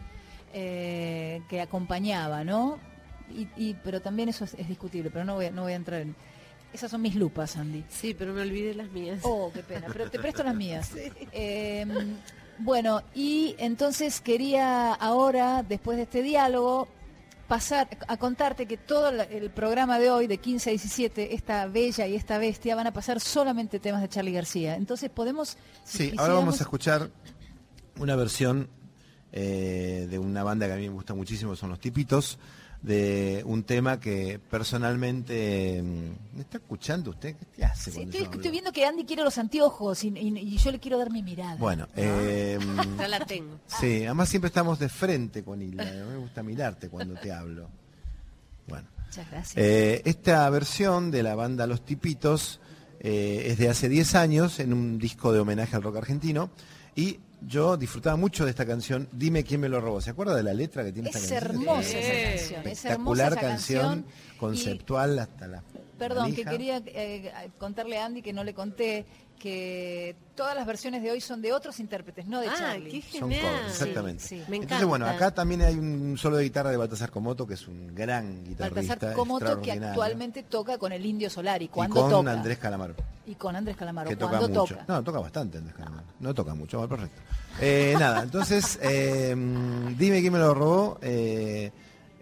que 0.54 1.62
acompañaba, 1.62 2.44
¿no? 2.44 2.80
Y, 3.30 3.74
pero 3.84 4.02
también 4.02 4.30
eso 4.30 4.46
es, 4.46 4.68
discutible, 4.68 5.10
pero 5.10 5.26
no 5.26 5.36
voy, 5.36 5.50
no 5.52 5.64
voy 5.64 5.74
a 5.74 5.76
entrar 5.76 6.02
en... 6.02 6.16
Esas 6.74 6.92
son 6.92 7.02
mis 7.02 7.16
lupas, 7.16 7.56
Andy. 7.58 7.84
Sí, 7.90 8.14
pero 8.14 8.34
me 8.34 8.42
olvidé 8.42 8.74
las 8.74 8.90
mías. 8.92 9.20
Oh, 9.24 9.52
qué 9.54 9.64
pena, 9.64 9.88
pero 9.92 10.10
te 10.10 10.20
presto 10.20 10.44
las 10.44 10.56
mías. 10.56 10.92
Eh, 11.32 11.86
bueno, 12.60 13.04
y 13.14 13.56
entonces 13.60 14.20
quería 14.22 14.94
ahora, 14.94 15.64
después 15.64 15.98
de 15.98 16.04
este 16.04 16.24
diálogo, 16.24 16.88
pasar 17.48 17.88
a 18.08 18.18
contarte 18.18 18.66
que 18.66 18.78
todo 18.78 19.10
el 19.10 19.50
programa 19.52 20.00
de 20.00 20.10
hoy, 20.10 20.28
de 20.28 20.38
15 20.38 20.70
a 20.70 20.72
17, 20.72 21.36
esta 21.36 21.66
bella 21.68 22.08
y 22.08 22.16
esta 22.16 22.38
bestia, 22.38 22.76
van 22.76 22.88
a 22.88 22.94
pasar 22.94 23.20
solamente 23.20 23.80
temas 23.80 24.02
de 24.02 24.10
Charlie 24.10 24.34
García. 24.34 24.76
Entonces 24.76 25.10
podemos... 25.10 25.58
si 25.84 26.10
Sí, 26.10 26.16
ahora 26.18 26.34
vamos 26.34 26.60
a 26.60 26.64
escuchar 26.64 27.10
una 28.00 28.16
versión 28.16 28.70
eh, 29.32 30.08
de 30.10 30.20
una 30.20 30.44
banda 30.44 30.68
que 30.68 30.74
a 30.74 30.78
mí 30.78 30.88
me 30.88 30.94
gusta 30.94 31.14
muchísimo, 31.14 31.56
son 31.56 31.70
los 31.70 31.80
Tipitos, 31.80 32.40
de 32.82 33.44
un 33.46 33.64
tema 33.64 34.00
que 34.00 34.40
personalmente... 34.50 35.82
mm, 35.82 36.36
¿Me 36.38 36.42
está 36.42 36.58
escuchando 36.58 37.10
usted? 37.12 37.36
¿Qué 37.56 37.66
hace? 37.66 37.92
Sí, 37.92 38.02
estoy, 38.12 38.52
viendo 38.52 38.72
que 38.72 38.86
Andy 38.86 39.04
quiere 39.06 39.24
los 39.24 39.38
anteojos 39.38 40.04
y, 40.04 40.10
y- 40.10 40.38
y 40.38 40.58
yo 40.58 40.72
le 40.72 40.80
quiero 40.80 40.98
dar 40.98 41.12
mi 41.12 41.24
mirada. 41.24 41.56
Bueno, 41.56 41.88
eh, 41.96 42.60
Ya 42.98 43.08
la 43.08 43.20
tengo. 43.26 43.60
sí, 43.66 44.06
además 44.06 44.30
siempre 44.30 44.48
estamos 44.48 44.78
de 44.80 44.90
frente 44.90 45.44
con 45.44 45.62
Hilda, 45.62 45.84
me 45.86 46.18
gusta 46.18 46.44
mirarte 46.44 46.90
cuando 46.90 47.16
te 47.16 47.32
hablo. 47.32 47.70
Bueno. 48.68 48.88
Muchas 49.08 49.30
gracias. 49.32 49.56
Eh, 49.58 50.02
esta 50.06 50.50
versión 50.50 51.12
de 51.12 51.24
la 51.24 51.34
banda 51.36 51.66
Los 51.66 51.84
Tipitos 51.86 52.60
eh, 53.00 53.44
es 53.48 53.58
de 53.58 53.70
hace 53.70 53.88
10 53.90 54.16
años 54.16 54.60
en 54.60 54.74
un 54.74 54.98
disco 55.00 55.32
de 55.32 55.40
homenaje 55.40 55.76
al 55.76 55.82
rock 55.84 55.98
argentino 55.98 56.50
y 56.96 57.20
yo 57.42 57.78
disfrutaba 57.78 58.16
mucho 58.16 58.44
de 58.46 58.50
esta 58.52 58.66
canción 58.66 59.08
Dime 59.12 59.44
quién 59.44 59.62
me 59.62 59.70
lo 59.70 59.80
robó. 59.80 60.02
¿Se 60.02 60.10
acuerda 60.10 60.36
de 60.36 60.44
la 60.44 60.54
letra 60.54 60.84
que 60.84 60.92
tiene 60.92 61.10
es 61.10 61.16
esta 61.16 61.36
canción? 61.36 61.56
hermosa 61.62 61.82
esa 62.00 62.30
canción. 62.30 62.32
Es 62.40 62.52
hermosa 62.52 62.72
Espectacular 62.72 63.32
esa 63.34 63.42
canción, 63.42 63.82
canción. 63.82 64.06
y- 64.34 64.38
conceptual 64.38 65.20
hasta 65.20 65.48
la 65.48 65.64
Perdón, 65.98 66.36
que 66.36 66.46
quería 66.46 66.82
eh, 66.86 67.32
contarle 67.58 67.98
a 67.98 68.06
Andy 68.06 68.22
que 68.22 68.32
no 68.34 68.44
le 68.44 68.54
conté 68.54 69.06
que 69.40 70.16
todas 70.36 70.56
las 70.56 70.66
versiones 70.66 71.04
de 71.04 71.12
hoy 71.12 71.22
son 71.22 71.42
de 71.42 71.54
otros 71.54 71.80
intérpretes, 71.80 72.26
no 72.26 72.40
de 72.42 72.48
Ah, 72.48 72.54
Charlie. 72.58 72.90
qué 72.90 73.02
Son 73.20 73.30
genial. 73.30 73.42
covers, 73.46 73.68
exactamente. 73.72 74.24
Sí, 74.24 74.38
sí. 74.40 74.44
Me 74.52 74.58
Entonces, 74.58 74.88
bueno, 74.88 75.06
acá 75.08 75.32
también 75.32 75.62
hay 75.62 75.76
un 75.76 76.18
solo 76.18 76.38
de 76.38 76.44
guitarra 76.46 76.72
de 76.72 76.78
Baltasar 76.78 77.12
Comoto, 77.12 77.46
que 77.46 77.54
es 77.54 77.68
un 77.68 77.94
gran 77.94 78.44
guitarrista. 78.44 78.96
Baltasar 78.96 79.14
Comoto 79.14 79.62
que 79.62 79.72
actualmente 79.74 80.44
toca 80.44 80.78
con 80.78 80.92
el 80.92 81.06
Indio 81.06 81.30
Solari. 81.30 81.66
y 81.66 81.68
¿Cuándo 81.68 81.96
con 82.02 82.10
toca? 82.10 82.32
Andrés 82.32 82.58
Calamaro. 82.58 82.96
Y 83.28 83.36
con 83.36 83.56
Andrés 83.56 83.78
Calamaro, 83.78 84.10
que 84.10 84.16
toca 84.16 84.40
mucho. 84.42 84.54
toca. 84.66 84.86
No, 84.88 85.04
toca 85.04 85.20
bastante 85.20 85.58
Andrés 85.60 85.76
Calamaro. 85.76 86.08
No 86.20 86.34
toca 86.34 86.56
mucho, 86.56 86.80
va 86.80 86.88
perfecto. 86.88 87.22
Eh, 87.62 87.96
nada, 88.00 88.24
entonces, 88.24 88.80
eh, 88.82 89.36
dime 89.98 90.22
quién 90.22 90.34
me 90.34 90.40
lo 90.40 90.54
robó. 90.54 90.98
Eh, 91.02 91.72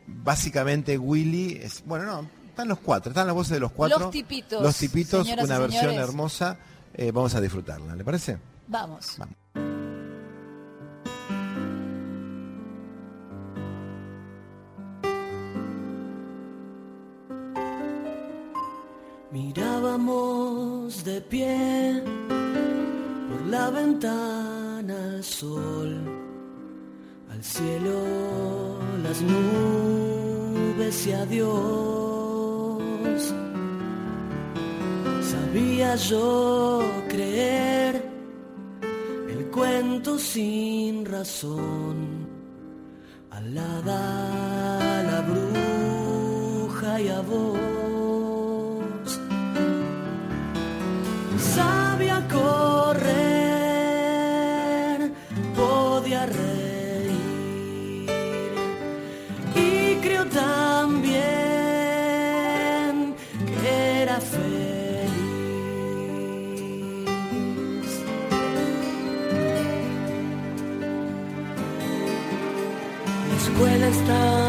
básicamente 0.08 0.98
Willy 0.98 1.60
es, 1.62 1.84
bueno, 1.86 2.06
no, 2.06 2.30
están 2.50 2.68
los 2.68 2.80
cuatro, 2.80 3.12
están 3.12 3.28
las 3.28 3.36
voces 3.36 3.54
de 3.54 3.60
los 3.60 3.72
cuatro. 3.72 4.00
Los 4.00 4.12
tipitos, 4.12 4.62
Los 4.62 4.76
tipitos, 4.78 5.28
una 5.28 5.60
versión 5.60 5.82
señores. 5.86 6.00
hermosa. 6.10 6.58
Eh, 6.98 7.12
vamos 7.12 7.36
a 7.36 7.42
disfrutarla, 7.42 7.94
¿le 7.94 8.06
parece? 8.06 8.38
Vamos. 8.68 9.18
Vamos. 9.18 9.36
Mirábamos 19.32 21.04
de 21.04 21.20
pie 21.20 22.02
por 23.30 23.42
la 23.48 23.70
ventana 23.70 25.16
al 25.16 25.24
sol, 25.24 26.00
al 27.30 27.44
cielo, 27.44 28.80
las 29.04 29.22
nubes 29.22 31.08
y 31.08 31.12
a 31.12 31.26
Dios. 31.26 32.26
Sabía 35.32 35.96
yo 35.96 36.82
creer 37.10 37.94
el 39.30 39.48
cuento 39.48 40.20
sin 40.20 41.06
razón, 41.06 42.28
al 43.32 43.58
hada, 43.58 45.00
a 45.00 45.04
la 45.04 45.22
bruja 45.22 47.02
y 47.02 47.08
a 47.10 47.22
vos. 47.22 47.60
Sabía 51.56 52.28
correr, 52.28 52.85
La 73.86 74.45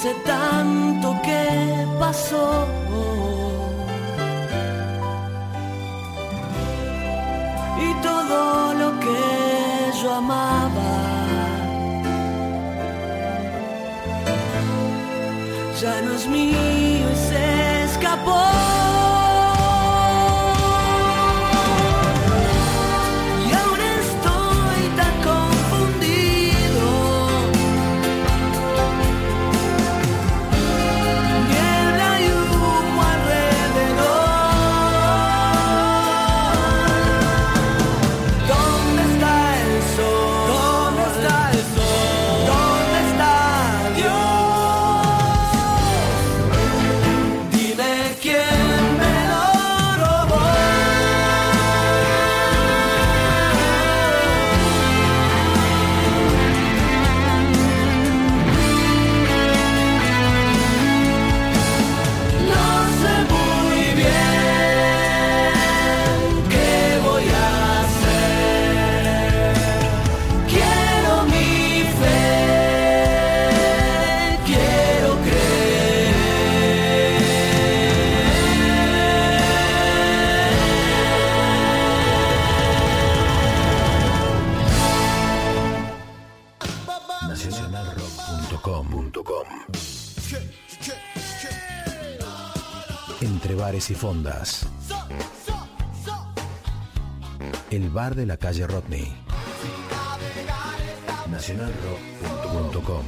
hace 0.00 0.14
tanto 0.24 1.20
que 1.22 1.86
pasó. 1.98 2.66
Y 7.86 8.02
todo 8.02 8.74
lo 8.74 8.98
que 8.98 10.02
yo 10.02 10.14
amaba 10.14 10.90
ya 15.82 16.00
no 16.00 16.14
es 16.14 16.26
mío 16.26 16.58
y 16.70 17.04
se 17.28 17.84
escapó. 17.84 18.69
El 97.70 97.90
bar 97.90 98.14
de 98.14 98.24
la 98.24 98.38
calle 98.38 98.66
Rodney. 98.66 99.14
Nacionalrock.com 101.30 103.04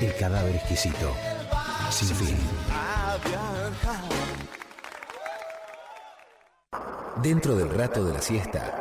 El 0.00 0.16
cadáver 0.16 0.54
exquisito. 0.54 1.12
Sin 1.90 2.08
fin. 2.08 2.36
Dentro 7.22 7.56
del 7.56 7.70
rato 7.70 8.04
de 8.04 8.14
la 8.14 8.22
siesta, 8.22 8.76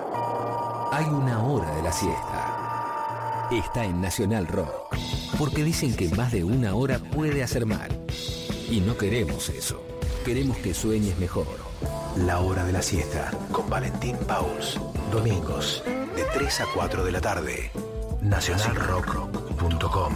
hay 0.92 1.06
una 1.06 1.44
hora 1.44 1.76
de 1.76 1.82
la 1.82 1.92
siesta. 1.92 3.48
Está 3.52 3.84
en 3.84 4.00
Nacional 4.00 4.46
Rock, 4.48 4.96
porque 5.40 5.64
dicen 5.64 5.96
que 5.96 6.10
más 6.10 6.32
de 6.32 6.44
una 6.44 6.76
hora 6.76 7.00
puede 7.00 7.42
hacer 7.42 7.66
mal. 7.66 7.90
Y 8.70 8.80
no 8.82 8.96
queremos 8.96 9.50
eso. 9.50 9.87
Queremos 10.28 10.58
que 10.58 10.74
sueñes 10.74 11.18
mejor. 11.20 11.48
La 12.18 12.42
hora 12.42 12.66
de 12.66 12.74
la 12.74 12.82
siesta 12.82 13.32
con 13.50 13.70
Valentín 13.70 14.18
Pauls. 14.28 14.78
Domingos 15.10 15.82
de 16.18 16.26
3 16.34 16.60
a 16.60 16.66
4 16.76 17.06
de 17.06 17.12
la 17.14 17.22
tarde. 17.22 17.72
Nacionalrock.com 18.22 20.14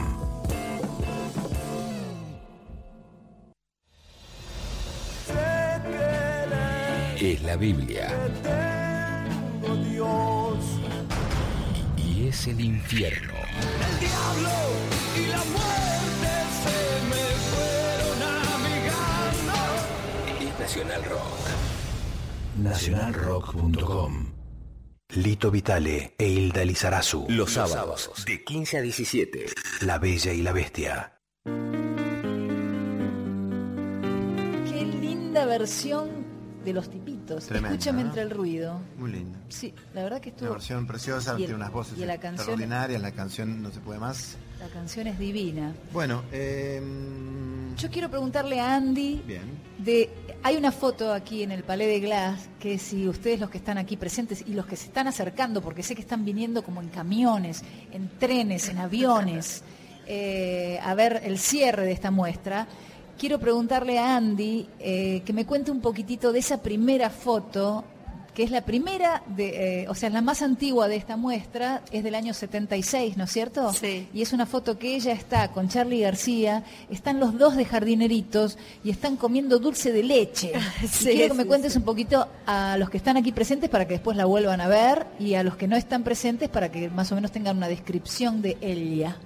Es 7.17 7.41
la 7.43 7.55
Biblia. 7.55 8.09
Y, 11.95 12.01
y 12.01 12.27
es 12.27 12.47
el 12.47 12.59
infierno. 12.59 13.33
Es 14.01 15.80
Nacional 20.71 21.03
Rock. 21.03 21.49
Nacionalrock.com 22.63 24.25
Lito 25.15 25.51
Vitale 25.51 26.13
e 26.17 26.25
Hilda 26.29 26.63
Lizarazu. 26.63 27.25
Los 27.27 27.51
sábados, 27.51 28.09
de 28.25 28.41
15 28.45 28.77
a 28.77 28.81
17. 28.81 29.47
La 29.81 29.99
Bella 29.99 30.31
y 30.31 30.41
la 30.41 30.53
Bestia. 30.53 31.19
Qué 34.69 34.85
linda 35.01 35.45
versión 35.45 36.09
de 36.63 36.71
los 36.71 36.89
tipitos. 36.89 37.47
Tremendo, 37.47 37.75
Escúchame 37.75 38.03
¿no? 38.03 38.07
entre 38.09 38.21
el 38.21 38.29
ruido. 38.29 38.79
Muy 38.97 39.11
lindo. 39.11 39.37
Sí, 39.49 39.73
la 39.93 40.03
verdad 40.03 40.21
que 40.21 40.29
estuvo. 40.29 40.47
Una 40.47 40.55
versión 40.57 40.87
preciosa, 40.87 41.31
y 41.31 41.33
el- 41.33 41.37
tiene 41.47 41.55
unas 41.55 41.71
voces 41.73 41.97
y 41.97 42.05
la 42.05 42.13
canción- 42.17 42.35
extraordinarias, 42.35 43.01
la 43.01 43.11
canción 43.11 43.61
no 43.61 43.71
se 43.71 43.81
puede 43.81 43.99
más. 43.99 44.37
La 44.61 44.67
canción 44.67 45.07
es 45.07 45.17
divina. 45.17 45.73
Bueno, 45.91 46.21
eh, 46.31 46.79
Yo 47.77 47.89
quiero 47.89 48.09
preguntarle 48.09 48.59
a 48.59 48.75
Andy 48.75 49.19
bien. 49.25 49.41
de 49.79 50.07
hay 50.43 50.55
una 50.55 50.71
foto 50.71 51.11
aquí 51.11 51.41
en 51.41 51.51
el 51.51 51.63
Palais 51.63 51.89
de 51.89 51.99
Glass 51.99 52.47
que 52.59 52.77
si 52.77 53.07
ustedes 53.07 53.39
los 53.39 53.49
que 53.49 53.57
están 53.57 53.79
aquí 53.79 53.97
presentes 53.97 54.43
y 54.45 54.53
los 54.53 54.67
que 54.67 54.75
se 54.75 54.85
están 54.85 55.07
acercando, 55.07 55.63
porque 55.63 55.81
sé 55.81 55.95
que 55.95 56.01
están 56.01 56.23
viniendo 56.23 56.63
como 56.63 56.79
en 56.79 56.89
camiones, 56.89 57.63
en 57.91 58.07
trenes, 58.19 58.69
en 58.69 58.77
aviones, 58.77 59.63
eh, 60.07 60.79
a 60.83 60.93
ver 60.93 61.21
el 61.23 61.39
cierre 61.39 61.83
de 61.83 61.93
esta 61.93 62.11
muestra, 62.11 62.67
quiero 63.17 63.39
preguntarle 63.39 63.97
a 63.97 64.15
Andy 64.15 64.67
eh, 64.79 65.23
que 65.25 65.33
me 65.33 65.47
cuente 65.47 65.71
un 65.71 65.81
poquitito 65.81 66.31
de 66.31 66.37
esa 66.37 66.61
primera 66.61 67.09
foto 67.09 67.83
que 68.33 68.43
es 68.43 68.51
la 68.51 68.61
primera, 68.61 69.23
de, 69.27 69.81
eh, 69.81 69.89
o 69.89 69.95
sea, 69.95 70.09
la 70.09 70.21
más 70.21 70.41
antigua 70.41 70.87
de 70.87 70.95
esta 70.95 71.17
muestra, 71.17 71.81
es 71.91 72.03
del 72.03 72.15
año 72.15 72.33
76, 72.33 73.17
¿no 73.17 73.25
es 73.25 73.31
cierto? 73.31 73.73
Sí. 73.73 74.07
Y 74.13 74.21
es 74.21 74.31
una 74.33 74.45
foto 74.45 74.79
que 74.79 74.95
ella 74.95 75.11
está 75.11 75.51
con 75.51 75.67
Charlie 75.67 76.01
García, 76.01 76.63
están 76.89 77.19
los 77.19 77.37
dos 77.37 77.55
de 77.55 77.65
jardineritos 77.65 78.57
y 78.83 78.89
están 78.89 79.17
comiendo 79.17 79.59
dulce 79.59 79.91
de 79.91 80.03
leche. 80.03 80.53
Y 80.81 80.87
Sí, 81.01 81.05
quiero 81.11 81.29
que 81.29 81.37
me 81.37 81.43
sí, 81.43 81.47
cuentes 81.49 81.73
sí. 81.73 81.79
un 81.79 81.85
poquito 81.85 82.27
a 82.45 82.77
los 82.77 82.89
que 82.89 82.97
están 82.97 83.17
aquí 83.17 83.31
presentes 83.31 83.69
para 83.69 83.85
que 83.85 83.95
después 83.95 84.15
la 84.15 84.25
vuelvan 84.25 84.61
a 84.61 84.67
ver 84.67 85.07
y 85.19 85.35
a 85.35 85.43
los 85.43 85.55
que 85.57 85.67
no 85.67 85.75
están 85.75 86.03
presentes 86.03 86.49
para 86.49 86.71
que 86.71 86.89
más 86.89 87.11
o 87.11 87.15
menos 87.15 87.31
tengan 87.31 87.57
una 87.57 87.67
descripción 87.67 88.41
de 88.41 88.57
ella. 88.61 89.17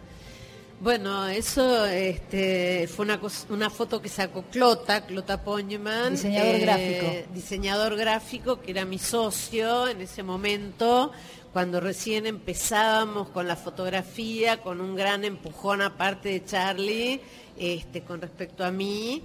Bueno, 0.85 1.27
eso 1.27 1.87
este, 1.87 2.87
fue 2.87 3.05
una, 3.05 3.19
una 3.49 3.71
foto 3.71 3.99
que 4.03 4.07
sacó 4.07 4.43
Clota, 4.43 5.03
Clota 5.03 5.43
Poñman. 5.43 6.11
Diseñador 6.11 6.59
gráfico. 6.59 7.07
Diseñador 7.33 7.95
gráfico, 7.97 8.61
que 8.61 8.69
era 8.69 8.85
mi 8.85 8.99
socio 8.99 9.87
en 9.87 10.01
ese 10.01 10.21
momento, 10.21 11.11
cuando 11.51 11.79
recién 11.79 12.27
empezábamos 12.27 13.29
con 13.29 13.47
la 13.47 13.55
fotografía, 13.55 14.61
con 14.61 14.79
un 14.79 14.95
gran 14.95 15.23
empujón 15.23 15.81
aparte 15.81 16.29
de 16.29 16.45
Charlie, 16.45 17.19
este, 17.57 18.03
con 18.03 18.21
respecto 18.21 18.63
a 18.63 18.69
mí, 18.69 19.23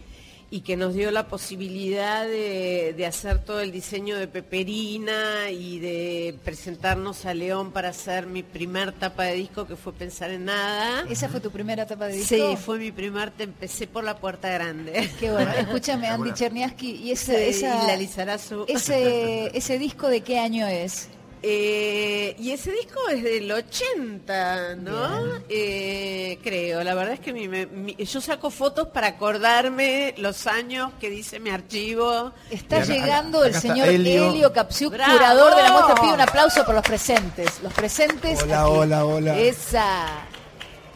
y 0.53 0.63
que 0.63 0.77
nos 0.77 0.95
dio 0.95 1.13
la 1.13 1.29
posibilidad 1.29 2.25
de, 2.27 2.93
de 2.97 3.07
hacer 3.07 3.39
todo 3.45 3.61
el 3.61 3.71
diseño 3.71 4.17
de 4.19 4.27
Peperina 4.27 5.49
y 5.51 5.79
de 5.79 6.35
presentarnos 6.45 7.25
a 7.25 7.35
León 7.35 7.71
para 7.71 7.91
hacer 7.91 8.27
mi 8.27 8.43
primer 8.43 8.91
tapa 8.93 9.25
de 9.25 9.35
disco, 9.35 9.67
que 9.67 9.77
fue 9.77 9.93
Pensar 9.93 10.31
en 10.31 10.47
Nada. 10.47 11.05
¿Esa 11.09 11.29
fue 11.29 11.41
tu 11.41 11.51
primera 11.53 11.85
etapa 11.85 12.07
de 12.07 12.15
disco? 12.17 12.35
Sí, 12.35 12.57
fue 12.57 12.79
mi 12.79 12.91
primer, 12.91 13.31
te 13.31 13.45
empecé 13.45 13.87
por 13.87 14.03
la 14.03 14.17
puerta 14.19 14.49
grande. 14.51 15.09
Qué 15.21 15.31
bueno. 15.31 15.53
Escúchame, 15.59 16.09
Andy 16.09 16.33
Cherniaski, 16.35 16.91
y 17.11 17.15
Sí, 17.17 17.33
esa- 17.35 17.85
y 17.85 17.87
la 17.87 17.97
Lizarazu. 17.97 18.65
ese, 18.67 19.57
ese 19.57 19.79
disco 19.79 20.09
de 20.09 20.23
qué 20.23 20.39
año 20.41 20.67
es? 20.67 21.09
Eh, 21.43 22.37
y 22.39 22.51
ese 22.51 22.71
disco 22.71 23.01
es 23.11 23.23
del 23.23 23.51
80, 23.51 24.77
¿no? 24.77 25.41
Eh, 25.49 26.39
creo, 26.43 26.83
la 26.85 26.95
verdad 26.95 27.15
es 27.15 27.21
que 27.21 27.33
mi- 27.33 27.49
me- 27.49 27.67
mi- 27.67 27.95
yo 27.97 28.21
saco 28.21 28.51
fotos 28.51 28.89
para 28.89 29.07
acordarme 29.09 30.15
los 30.19 30.47
años 30.47 30.93
que 31.01 31.09
dice 31.09 31.41
mi 31.41 31.51
archivo. 31.51 32.33
Está 32.51 32.77
acá- 32.79 32.87
llegando 32.87 33.39
acá 33.39 33.47
el 33.49 33.55
señor 33.55 33.89
Helio. 33.89 34.31
Helio, 34.31 34.53
curador 34.53 35.57
de 35.57 35.63
la 35.63 35.73
muestra. 35.73 35.95
Pido 35.97 36.15
un 36.15 36.21
aplauso 36.21 36.65
por 36.65 36.75
los 36.75 36.85
presentes. 36.85 37.61
Los 37.63 37.73
presentes. 37.73 38.43
Hola, 38.43 38.63
aquí. 38.63 38.71
hola, 38.73 39.05
hola. 39.07 39.39
Esa. 39.39 40.07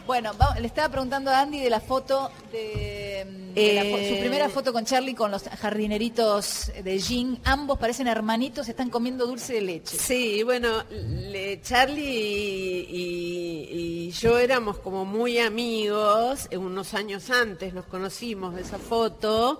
Bueno, 0.05 0.31
le 0.59 0.67
estaba 0.67 0.89
preguntando 0.89 1.31
a 1.31 1.39
Andy 1.41 1.59
de 1.59 1.69
la 1.69 1.79
foto 1.79 2.29
de 2.51 3.25
de, 3.55 3.61
de 3.61 3.73
la 3.73 3.83
Eh, 3.85 4.13
su 4.15 4.19
primera 4.19 4.49
foto 4.49 4.71
con 4.71 4.85
Charlie 4.85 5.15
con 5.15 5.31
los 5.31 5.43
jardineritos 5.43 6.71
de 6.83 6.99
Jean. 6.99 7.39
Ambos 7.43 7.79
parecen 7.79 8.07
hermanitos, 8.07 8.67
están 8.69 8.89
comiendo 8.91 9.25
dulce 9.25 9.53
de 9.53 9.61
leche. 9.61 9.97
Sí, 9.97 10.43
bueno, 10.43 10.83
le- 10.91 11.59
Charlie 11.61 12.03
y, 12.03 12.87
y- 12.91 14.07
y 14.07 14.11
yo 14.11 14.37
éramos 14.37 14.77
como 14.77 15.05
muy 15.05 15.39
amigos, 15.39 16.47
eh, 16.51 16.57
unos 16.57 16.93
años 16.93 17.29
antes 17.31 17.73
nos 17.73 17.85
conocimos 17.85 18.53
de 18.55 18.61
esa 18.61 18.77
foto, 18.77 19.59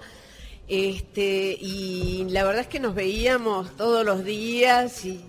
este, 0.68 1.58
y 1.60 2.26
la 2.30 2.44
verdad 2.44 2.62
es 2.62 2.68
que 2.68 2.80
nos 2.80 2.94
veíamos 2.94 3.76
todos 3.78 4.06
los 4.06 4.24
días 4.24 5.06
y, 5.06 5.22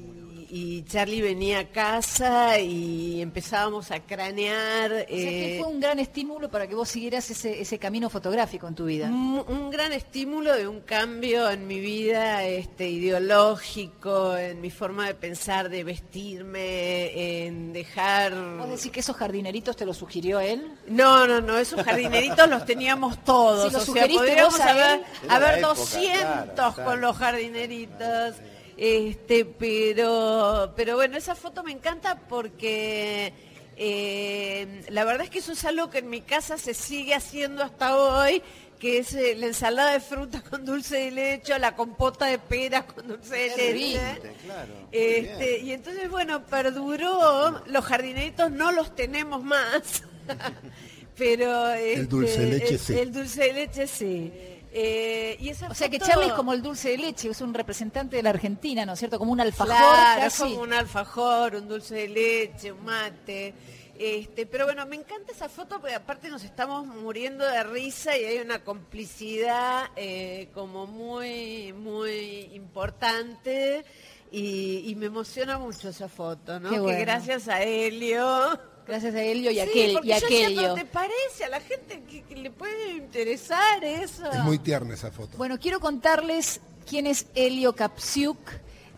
y 0.56 0.82
Charlie 0.84 1.20
venía 1.20 1.58
a 1.58 1.64
casa 1.66 2.58
y 2.58 3.20
empezáis 3.20 3.90
a 3.90 4.00
cranear. 4.00 4.92
O 4.92 4.96
sea 4.96 5.06
que 5.06 5.56
eh, 5.56 5.58
fue 5.58 5.68
un 5.68 5.80
gran 5.80 5.98
estímulo 5.98 6.50
para 6.50 6.66
que 6.66 6.74
vos 6.74 6.88
siguieras 6.88 7.30
ese, 7.30 7.60
ese 7.60 7.78
camino 7.78 8.08
fotográfico 8.08 8.66
en 8.66 8.74
tu 8.74 8.86
vida. 8.86 9.08
un, 9.08 9.44
un 9.46 9.70
gran 9.70 9.92
estímulo 9.92 10.54
de 10.54 10.66
un 10.66 10.80
cambio 10.80 11.50
en 11.50 11.66
mi 11.66 11.80
vida 11.80 12.44
este, 12.44 12.88
ideológico, 12.88 14.36
en 14.36 14.60
mi 14.60 14.70
forma 14.70 15.06
de 15.06 15.14
pensar, 15.14 15.68
de 15.68 15.84
vestirme, 15.84 17.46
en 17.46 17.72
dejar... 17.72 18.34
¿Vos 18.58 18.70
decís 18.70 18.90
que 18.90 19.00
esos 19.00 19.16
jardineritos 19.16 19.76
te 19.76 19.84
los 19.84 19.98
sugirió 19.98 20.40
él? 20.40 20.72
No, 20.86 21.26
no, 21.26 21.40
no, 21.40 21.58
esos 21.58 21.82
jardineritos 21.82 22.48
los 22.48 22.64
teníamos 22.64 23.22
todos. 23.24 23.68
Si 23.68 23.74
los 23.74 23.82
o 23.82 23.84
sea, 23.84 23.94
sugeriste 23.94 24.18
podríamos 24.18 24.54
vos 24.54 24.60
a 24.60 24.70
haber, 24.70 25.04
haber 25.28 25.58
época, 25.58 25.74
200 25.74 26.16
claro, 26.24 26.54
claro. 26.54 26.84
con 26.84 27.00
los 27.00 27.16
jardineritos. 27.16 28.36
Este, 28.76 29.44
pero, 29.44 30.72
pero 30.76 30.96
bueno, 30.96 31.16
esa 31.16 31.34
foto 31.34 31.62
me 31.62 31.72
encanta 31.72 32.18
porque 32.28 33.32
eh, 33.76 34.84
la 34.90 35.04
verdad 35.04 35.24
es 35.24 35.30
que 35.30 35.38
eso 35.38 35.52
es 35.52 35.64
algo 35.64 35.88
que 35.90 35.98
en 35.98 36.10
mi 36.10 36.20
casa 36.20 36.58
se 36.58 36.74
sigue 36.74 37.14
haciendo 37.14 37.62
hasta 37.62 37.96
hoy, 37.96 38.42
que 38.78 38.98
es 38.98 39.14
eh, 39.14 39.34
la 39.34 39.46
ensalada 39.46 39.92
de 39.92 40.00
fruta 40.00 40.42
con 40.42 40.66
dulce 40.66 40.96
de 40.96 41.10
leche, 41.10 41.58
la 41.58 41.74
compota 41.74 42.26
de 42.26 42.38
peras 42.38 42.84
con 42.84 43.08
dulce 43.08 43.34
de 43.34 43.56
leche. 43.72 44.32
Claro. 44.44 44.72
Este, 44.92 45.58
y 45.60 45.72
entonces, 45.72 46.10
bueno, 46.10 46.44
perduró, 46.44 47.62
los 47.66 47.84
jardineritos 47.84 48.50
no 48.50 48.72
los 48.72 48.94
tenemos 48.94 49.42
más, 49.42 50.02
pero... 51.16 51.72
El 51.72 52.08
dulce 52.08 52.40
de 52.44 52.56
este, 52.56 52.58
leche 52.58 52.74
el- 52.74 52.80
sí. 52.80 52.98
El 52.98 53.12
dulce 53.12 53.40
de 53.44 53.52
leche 53.54 53.86
sí. 53.86 54.32
Eh, 54.78 55.38
y 55.40 55.48
esa 55.48 55.68
O 55.68 55.74
sea 55.74 55.88
que 55.88 55.98
Charlie 55.98 56.26
es 56.26 56.32
como 56.34 56.52
el 56.52 56.60
dulce 56.60 56.90
de 56.90 56.98
leche, 56.98 57.30
es 57.30 57.40
un 57.40 57.54
representante 57.54 58.16
de 58.16 58.22
la 58.22 58.28
Argentina, 58.28 58.84
¿no 58.84 58.92
es 58.92 58.98
cierto? 58.98 59.18
Como 59.18 59.32
un 59.32 59.40
alfajor 59.40 59.74
Claro, 59.74 60.20
casi. 60.20 60.42
como 60.42 60.60
un 60.60 60.74
alfajor, 60.74 61.54
un 61.54 61.66
dulce 61.66 61.94
de 61.94 62.08
leche, 62.08 62.72
un 62.72 62.84
mate. 62.84 63.54
Este, 63.98 64.44
pero 64.44 64.66
bueno, 64.66 64.84
me 64.84 64.96
encanta 64.96 65.32
esa 65.32 65.48
foto 65.48 65.80
porque 65.80 65.94
aparte 65.94 66.28
nos 66.28 66.44
estamos 66.44 66.86
muriendo 66.86 67.46
de 67.46 67.62
risa 67.62 68.18
y 68.18 68.26
hay 68.26 68.36
una 68.36 68.62
complicidad 68.64 69.88
eh, 69.96 70.50
como 70.52 70.86
muy, 70.86 71.72
muy 71.72 72.50
importante 72.52 73.82
y, 74.30 74.82
y 74.90 74.94
me 74.96 75.06
emociona 75.06 75.56
mucho 75.58 75.88
esa 75.88 76.10
foto, 76.10 76.60
¿no? 76.60 76.68
Bueno. 76.68 76.86
Que 76.86 77.00
gracias 77.00 77.48
a 77.48 77.62
Helio. 77.62 78.60
Gracias 78.86 79.14
a 79.14 79.22
Helio 79.22 79.50
y, 79.50 79.54
Sí, 79.54 79.60
aquel, 79.60 79.92
porque 79.94 80.08
y 80.08 80.10
yo 80.10 80.16
aquello. 80.26 80.60
"¿Pero 80.62 80.74
¿te 80.74 80.84
parece 80.84 81.44
a 81.44 81.48
la 81.48 81.60
gente 81.60 82.02
que, 82.08 82.22
que 82.22 82.36
le 82.36 82.50
puede 82.50 82.92
interesar 82.92 83.82
eso? 83.84 84.30
Es 84.30 84.38
muy 84.44 84.58
tierna 84.58 84.94
esa 84.94 85.10
foto. 85.10 85.36
Bueno, 85.36 85.58
quiero 85.58 85.80
contarles 85.80 86.60
quién 86.88 87.06
es 87.06 87.26
Helio 87.34 87.74
Kapsiuk, 87.74 88.38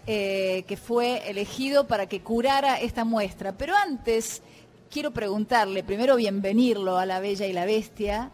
eh, 0.06 0.64
que 0.68 0.76
fue 0.76 1.28
elegido 1.30 1.86
para 1.86 2.06
que 2.06 2.20
curara 2.20 2.78
esta 2.80 3.04
muestra. 3.04 3.56
Pero 3.56 3.74
antes, 3.74 4.42
quiero 4.90 5.10
preguntarle, 5.12 5.82
primero 5.84 6.16
bienvenirlo 6.16 6.98
a 6.98 7.06
La 7.06 7.20
Bella 7.20 7.46
y 7.46 7.52
la 7.54 7.64
Bestia, 7.64 8.30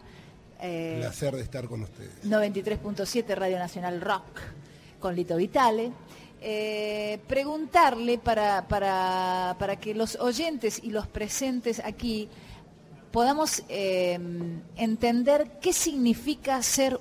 eh, 0.61 0.97
Placer 0.99 1.35
de 1.35 1.41
estar 1.41 1.67
con 1.67 1.81
ustedes. 1.83 2.23
93.7 2.25 3.33
Radio 3.35 3.59
Nacional 3.59 4.01
Rock, 4.01 4.39
con 4.99 5.15
Lito 5.15 5.35
Vitale. 5.37 5.91
Eh, 6.47 7.17
preguntarle 7.27 8.19
para, 8.19 8.67
para, 8.67 9.55
para 9.57 9.77
que 9.77 9.95
los 9.95 10.15
oyentes 10.17 10.79
y 10.83 10.91
los 10.91 11.07
presentes 11.07 11.81
aquí 11.83 12.29
podamos 13.11 13.63
eh, 13.67 14.19
entender 14.75 15.57
qué 15.59 15.73
significa 15.73 16.61
ser 16.61 16.99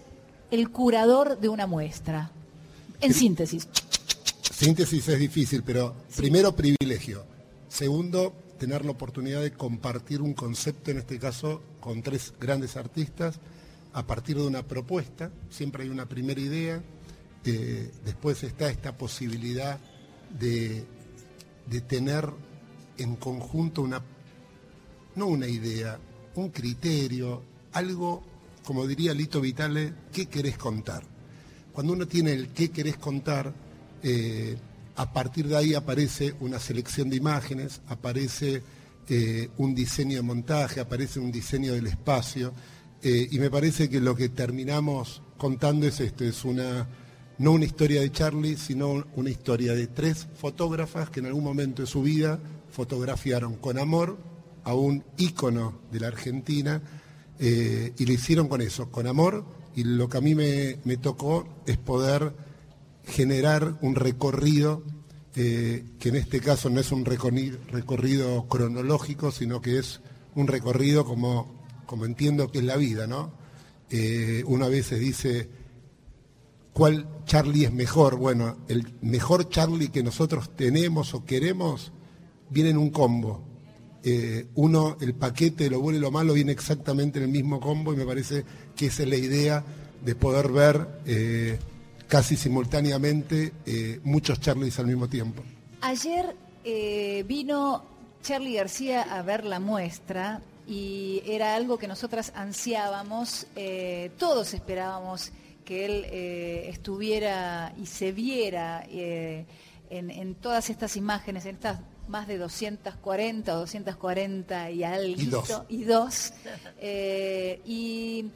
el 0.50 0.70
curador 0.70 1.38
de 1.38 1.50
una 1.50 1.66
muestra. 1.66 2.30
En 3.02 3.12
síntesis. 3.12 3.68
Síntesis 4.50 5.08
es 5.08 5.18
difícil, 5.18 5.62
pero 5.62 5.94
primero 6.16 6.56
privilegio. 6.56 7.26
Segundo, 7.68 8.32
tener 8.58 8.82
la 8.82 8.92
oportunidad 8.92 9.42
de 9.42 9.52
compartir 9.52 10.22
un 10.22 10.32
concepto, 10.32 10.90
en 10.90 10.96
este 10.96 11.18
caso, 11.18 11.60
con 11.80 12.02
tres 12.02 12.32
grandes 12.40 12.78
artistas, 12.78 13.40
a 13.92 14.06
partir 14.06 14.36
de 14.36 14.46
una 14.46 14.62
propuesta. 14.62 15.30
Siempre 15.50 15.82
hay 15.82 15.90
una 15.90 16.06
primera 16.06 16.40
idea. 16.40 16.82
Eh, 17.44 17.90
después 18.04 18.42
está 18.42 18.70
esta 18.70 18.96
posibilidad 18.96 19.78
de, 20.38 20.84
de 21.66 21.80
tener 21.82 22.30
en 22.98 23.16
conjunto 23.16 23.82
una, 23.82 24.02
no 25.16 25.26
una 25.26 25.46
idea, 25.46 25.98
un 26.34 26.50
criterio, 26.50 27.42
algo, 27.72 28.22
como 28.64 28.86
diría 28.86 29.14
Lito 29.14 29.40
Vitale, 29.40 29.92
¿qué 30.12 30.26
querés 30.26 30.56
contar? 30.58 31.04
Cuando 31.72 31.92
uno 31.92 32.06
tiene 32.06 32.32
el 32.32 32.48
qué 32.48 32.70
querés 32.70 32.96
contar, 32.96 33.52
eh, 34.02 34.56
a 34.96 35.12
partir 35.12 35.48
de 35.48 35.56
ahí 35.56 35.74
aparece 35.74 36.34
una 36.40 36.60
selección 36.60 37.10
de 37.10 37.16
imágenes, 37.16 37.80
aparece 37.88 38.62
eh, 39.08 39.50
un 39.58 39.74
diseño 39.74 40.16
de 40.16 40.22
montaje, 40.22 40.80
aparece 40.80 41.18
un 41.18 41.32
diseño 41.32 41.72
del 41.72 41.88
espacio, 41.88 42.52
eh, 43.02 43.28
y 43.30 43.38
me 43.38 43.50
parece 43.50 43.90
que 43.90 44.00
lo 44.00 44.14
que 44.14 44.28
terminamos 44.28 45.20
contando 45.36 45.86
es 45.86 46.00
esto, 46.00 46.24
es 46.24 46.44
una, 46.44 46.86
no 47.38 47.52
una 47.52 47.64
historia 47.64 48.00
de 48.00 48.12
Charlie, 48.12 48.56
sino 48.56 49.04
una 49.16 49.30
historia 49.30 49.74
de 49.74 49.86
tres 49.86 50.28
fotógrafas 50.36 51.10
que 51.10 51.20
en 51.20 51.26
algún 51.26 51.44
momento 51.44 51.82
de 51.82 51.88
su 51.88 52.02
vida 52.02 52.38
fotografiaron 52.70 53.56
con 53.56 53.78
amor 53.78 54.18
a 54.64 54.74
un 54.74 55.04
ícono 55.16 55.80
de 55.92 56.00
la 56.00 56.08
Argentina 56.08 56.82
eh, 57.38 57.92
y 57.98 58.06
lo 58.06 58.12
hicieron 58.12 58.48
con 58.48 58.60
eso, 58.60 58.90
con 58.90 59.06
amor, 59.06 59.44
y 59.74 59.84
lo 59.84 60.08
que 60.08 60.18
a 60.18 60.20
mí 60.20 60.34
me, 60.34 60.78
me 60.84 60.96
tocó 60.96 61.48
es 61.66 61.76
poder 61.76 62.32
generar 63.06 63.76
un 63.82 63.94
recorrido, 63.94 64.82
eh, 65.36 65.84
que 65.98 66.10
en 66.10 66.16
este 66.16 66.40
caso 66.40 66.70
no 66.70 66.80
es 66.80 66.92
un 66.92 67.04
recorrido 67.04 68.48
cronológico, 68.48 69.32
sino 69.32 69.60
que 69.60 69.78
es 69.78 70.00
un 70.34 70.46
recorrido 70.46 71.04
como, 71.04 71.64
como 71.86 72.04
entiendo 72.04 72.50
que 72.50 72.58
es 72.58 72.64
la 72.64 72.76
vida, 72.76 73.06
¿no? 73.06 73.32
Eh, 73.90 74.42
uno 74.46 74.64
a 74.64 74.68
veces 74.68 75.00
dice, 75.00 75.48
¿cuál 76.74 77.06
Charlie 77.24 77.64
es 77.64 77.72
mejor? 77.72 78.16
Bueno, 78.16 78.58
el 78.68 78.92
mejor 79.00 79.48
Charlie 79.48 79.88
que 79.88 80.02
nosotros 80.02 80.50
tenemos 80.54 81.14
o 81.14 81.24
queremos 81.24 81.92
viene 82.50 82.70
en 82.70 82.76
un 82.76 82.90
combo. 82.90 83.42
Eh, 84.02 84.48
uno, 84.56 84.98
el 85.00 85.14
paquete 85.14 85.64
de 85.64 85.70
lo 85.70 85.80
bueno 85.80 85.96
y 85.96 86.00
lo 86.02 86.10
malo 86.10 86.34
viene 86.34 86.52
exactamente 86.52 87.18
en 87.18 87.24
el 87.24 87.30
mismo 87.30 87.58
combo 87.58 87.94
y 87.94 87.96
me 87.96 88.04
parece 88.04 88.44
que 88.76 88.86
esa 88.86 89.04
es 89.04 89.08
la 89.08 89.16
idea 89.16 89.64
de 90.04 90.14
poder 90.14 90.52
ver 90.52 90.86
eh, 91.06 91.58
casi 92.06 92.36
simultáneamente 92.36 93.54
eh, 93.64 94.00
muchos 94.04 94.40
Charlies 94.40 94.78
al 94.78 94.88
mismo 94.88 95.08
tiempo. 95.08 95.42
Ayer 95.80 96.36
vino 97.26 97.84
Charlie 98.22 98.54
García 98.54 99.02
a 99.02 99.20
ver 99.20 99.44
la 99.44 99.60
muestra 99.60 100.40
y 100.66 101.22
era 101.26 101.54
algo 101.54 101.76
que 101.76 101.86
nosotras 101.86 102.32
ansiábamos, 102.34 103.46
todos 104.16 104.54
esperábamos 104.54 105.30
que 105.64 105.84
él 105.84 106.04
eh, 106.06 106.66
estuviera 106.68 107.74
y 107.76 107.86
se 107.86 108.12
viera 108.12 108.84
eh, 108.88 109.46
en, 109.90 110.10
en 110.10 110.34
todas 110.34 110.70
estas 110.70 110.96
imágenes, 110.96 111.46
en 111.46 111.56
estas 111.56 111.80
más 112.08 112.26
de 112.26 112.38
240 112.38 113.54
o 113.54 113.60
240 113.60 114.70
y 114.70 114.84
algo. 114.84 115.20
Y 115.20 115.26
dos. 115.26 115.62
Y 115.68 115.84
dos. 115.84 116.32
Eh, 116.78 117.62
y 117.64 118.30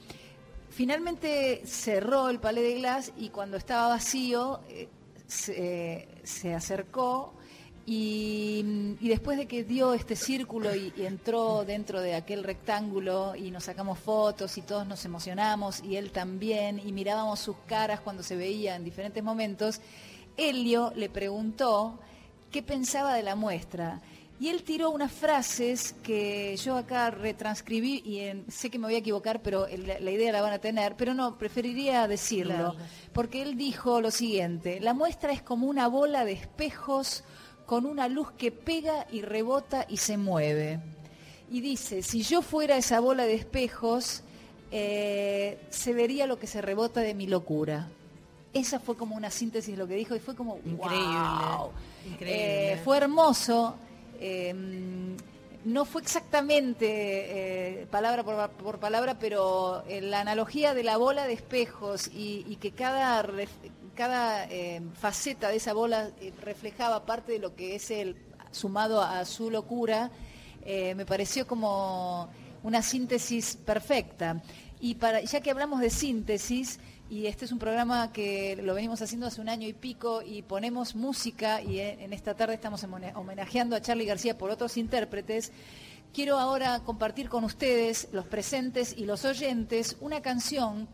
finalmente 0.70 1.62
cerró 1.66 2.30
el 2.30 2.40
Palais 2.40 2.66
de 2.66 2.80
Glass 2.80 3.12
y 3.16 3.28
cuando 3.28 3.56
estaba 3.56 3.88
vacío 3.88 4.60
se, 5.26 6.08
se 6.24 6.54
acercó 6.54 7.37
y, 7.90 8.96
y 9.00 9.08
después 9.08 9.38
de 9.38 9.46
que 9.46 9.64
dio 9.64 9.94
este 9.94 10.14
círculo 10.14 10.74
y, 10.74 10.92
y 10.96 11.06
entró 11.06 11.64
dentro 11.64 12.00
de 12.00 12.14
aquel 12.14 12.44
rectángulo 12.44 13.34
y 13.34 13.50
nos 13.50 13.64
sacamos 13.64 13.98
fotos 13.98 14.58
y 14.58 14.62
todos 14.62 14.86
nos 14.86 15.04
emocionamos 15.06 15.82
y 15.82 15.96
él 15.96 16.12
también 16.12 16.78
y 16.86 16.92
mirábamos 16.92 17.40
sus 17.40 17.56
caras 17.66 18.00
cuando 18.00 18.22
se 18.22 18.36
veía 18.36 18.76
en 18.76 18.84
diferentes 18.84 19.24
momentos, 19.24 19.80
Helio 20.36 20.92
le 20.96 21.08
preguntó 21.08 21.98
qué 22.50 22.62
pensaba 22.62 23.14
de 23.14 23.22
la 23.22 23.34
muestra. 23.34 24.00
Y 24.40 24.50
él 24.50 24.62
tiró 24.62 24.90
unas 24.90 25.10
frases 25.10 25.96
que 26.04 26.56
yo 26.58 26.76
acá 26.76 27.10
retranscribí 27.10 28.02
y 28.04 28.20
en- 28.20 28.48
sé 28.48 28.70
que 28.70 28.78
me 28.78 28.86
voy 28.86 28.94
a 28.94 28.98
equivocar, 28.98 29.42
pero 29.42 29.66
la 29.66 30.10
idea 30.12 30.30
la 30.30 30.40
van 30.42 30.52
a 30.52 30.60
tener, 30.60 30.94
pero 30.96 31.12
no, 31.12 31.36
preferiría 31.36 32.06
decirlo, 32.06 32.76
porque 33.12 33.42
él 33.42 33.56
dijo 33.56 34.00
lo 34.00 34.12
siguiente, 34.12 34.78
la 34.78 34.94
muestra 34.94 35.32
es 35.32 35.42
como 35.42 35.66
una 35.66 35.88
bola 35.88 36.24
de 36.24 36.32
espejos 36.34 37.24
con 37.68 37.84
una 37.84 38.08
luz 38.08 38.30
que 38.38 38.50
pega 38.50 39.06
y 39.12 39.20
rebota 39.20 39.84
y 39.90 39.98
se 39.98 40.16
mueve. 40.16 40.80
Y 41.50 41.60
dice, 41.60 42.00
si 42.02 42.22
yo 42.22 42.40
fuera 42.40 42.78
esa 42.78 42.98
bola 42.98 43.24
de 43.26 43.34
espejos, 43.34 44.22
eh, 44.72 45.58
se 45.68 45.92
vería 45.92 46.26
lo 46.26 46.38
que 46.38 46.46
se 46.46 46.62
rebota 46.62 47.00
de 47.02 47.12
mi 47.12 47.26
locura. 47.26 47.88
Esa 48.54 48.80
fue 48.80 48.96
como 48.96 49.16
una 49.16 49.30
síntesis 49.30 49.72
de 49.76 49.82
lo 49.82 49.86
que 49.86 49.96
dijo 49.96 50.16
y 50.16 50.18
fue 50.18 50.34
como 50.34 50.56
Increíble, 50.64 50.78
wow. 50.88 51.70
increíble. 52.10 52.72
Eh, 52.72 52.80
fue 52.82 52.96
hermoso. 52.96 53.76
eh, 54.18 54.54
no 55.66 55.84
fue 55.84 56.00
exactamente 56.00 56.86
eh, 57.82 57.86
palabra 57.90 58.24
por, 58.24 58.48
por 58.50 58.78
palabra, 58.78 59.18
pero 59.18 59.82
eh, 59.88 60.00
la 60.00 60.20
analogía 60.20 60.72
de 60.72 60.84
la 60.84 60.96
bola 60.96 61.26
de 61.26 61.34
espejos 61.34 62.08
y, 62.08 62.46
y 62.48 62.56
que 62.56 62.70
cada, 62.70 63.22
ref- 63.22 63.48
cada 63.98 64.44
eh, 64.44 64.80
faceta 64.94 65.48
de 65.48 65.56
esa 65.56 65.72
bola 65.72 66.12
eh, 66.20 66.32
reflejaba 66.40 67.04
parte 67.04 67.32
de 67.32 67.40
lo 67.40 67.56
que 67.56 67.74
es 67.74 67.90
el 67.90 68.14
sumado 68.52 69.02
a 69.02 69.24
su 69.24 69.50
locura, 69.50 70.12
eh, 70.64 70.94
me 70.94 71.04
pareció 71.04 71.48
como 71.48 72.28
una 72.62 72.80
síntesis 72.80 73.56
perfecta. 73.56 74.40
Y 74.78 74.94
para, 74.94 75.20
ya 75.22 75.40
que 75.40 75.50
hablamos 75.50 75.80
de 75.80 75.90
síntesis, 75.90 76.78
y 77.10 77.26
este 77.26 77.46
es 77.46 77.50
un 77.50 77.58
programa 77.58 78.12
que 78.12 78.54
lo 78.62 78.72
venimos 78.74 79.02
haciendo 79.02 79.26
hace 79.26 79.40
un 79.40 79.48
año 79.48 79.66
y 79.66 79.72
pico 79.72 80.22
y 80.22 80.42
ponemos 80.42 80.94
música 80.94 81.60
y 81.60 81.80
en 81.80 82.12
esta 82.12 82.36
tarde 82.36 82.54
estamos 82.54 82.84
homenajeando 82.84 83.74
a 83.74 83.82
Charlie 83.82 84.06
García 84.06 84.38
por 84.38 84.50
otros 84.50 84.76
intérpretes. 84.76 85.50
Quiero 86.14 86.38
ahora 86.38 86.84
compartir 86.84 87.28
con 87.28 87.42
ustedes, 87.42 88.10
los 88.12 88.26
presentes 88.26 88.94
y 88.96 89.06
los 89.06 89.24
oyentes, 89.24 89.96
una 90.00 90.22
canción 90.22 90.86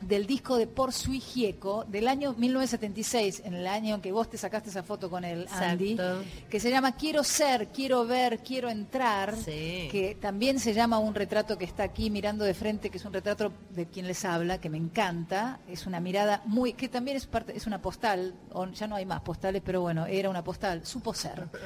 del 0.00 0.26
disco 0.26 0.56
de 0.58 0.66
Por 0.66 0.92
Sui 0.92 1.20
Gieco 1.20 1.84
del 1.88 2.08
año 2.08 2.34
1976, 2.36 3.42
en 3.44 3.54
el 3.54 3.66
año 3.66 3.94
en 3.96 4.00
que 4.00 4.12
vos 4.12 4.28
te 4.28 4.36
sacaste 4.38 4.70
esa 4.70 4.82
foto 4.82 5.08
con 5.10 5.24
el 5.24 5.46
Andy, 5.50 5.92
Exacto. 5.92 6.24
que 6.50 6.60
se 6.60 6.70
llama 6.70 6.92
Quiero 6.96 7.24
ser, 7.24 7.68
quiero 7.68 8.06
ver, 8.06 8.38
quiero 8.40 8.68
entrar, 8.68 9.36
Sí. 9.36 9.88
que 9.90 10.16
también 10.20 10.58
se 10.60 10.74
llama 10.74 10.98
un 10.98 11.14
retrato 11.14 11.56
que 11.56 11.64
está 11.64 11.82
aquí 11.84 12.10
mirando 12.10 12.44
de 12.44 12.54
frente, 12.54 12.90
que 12.90 12.98
es 12.98 13.04
un 13.04 13.12
retrato 13.12 13.52
de 13.70 13.86
quien 13.86 14.06
les 14.06 14.24
habla, 14.24 14.60
que 14.60 14.68
me 14.68 14.78
encanta, 14.78 15.60
es 15.68 15.86
una 15.86 16.00
mirada 16.00 16.42
muy, 16.46 16.72
que 16.74 16.88
también 16.88 17.16
es 17.16 17.26
parte, 17.26 17.56
es 17.56 17.66
una 17.66 17.80
postal, 17.80 18.34
ya 18.74 18.86
no 18.86 18.96
hay 18.96 19.06
más 19.06 19.20
postales, 19.22 19.62
pero 19.64 19.80
bueno, 19.80 20.06
era 20.06 20.28
una 20.30 20.42
postal, 20.44 20.84
supo 20.86 21.14
ser. 21.14 21.46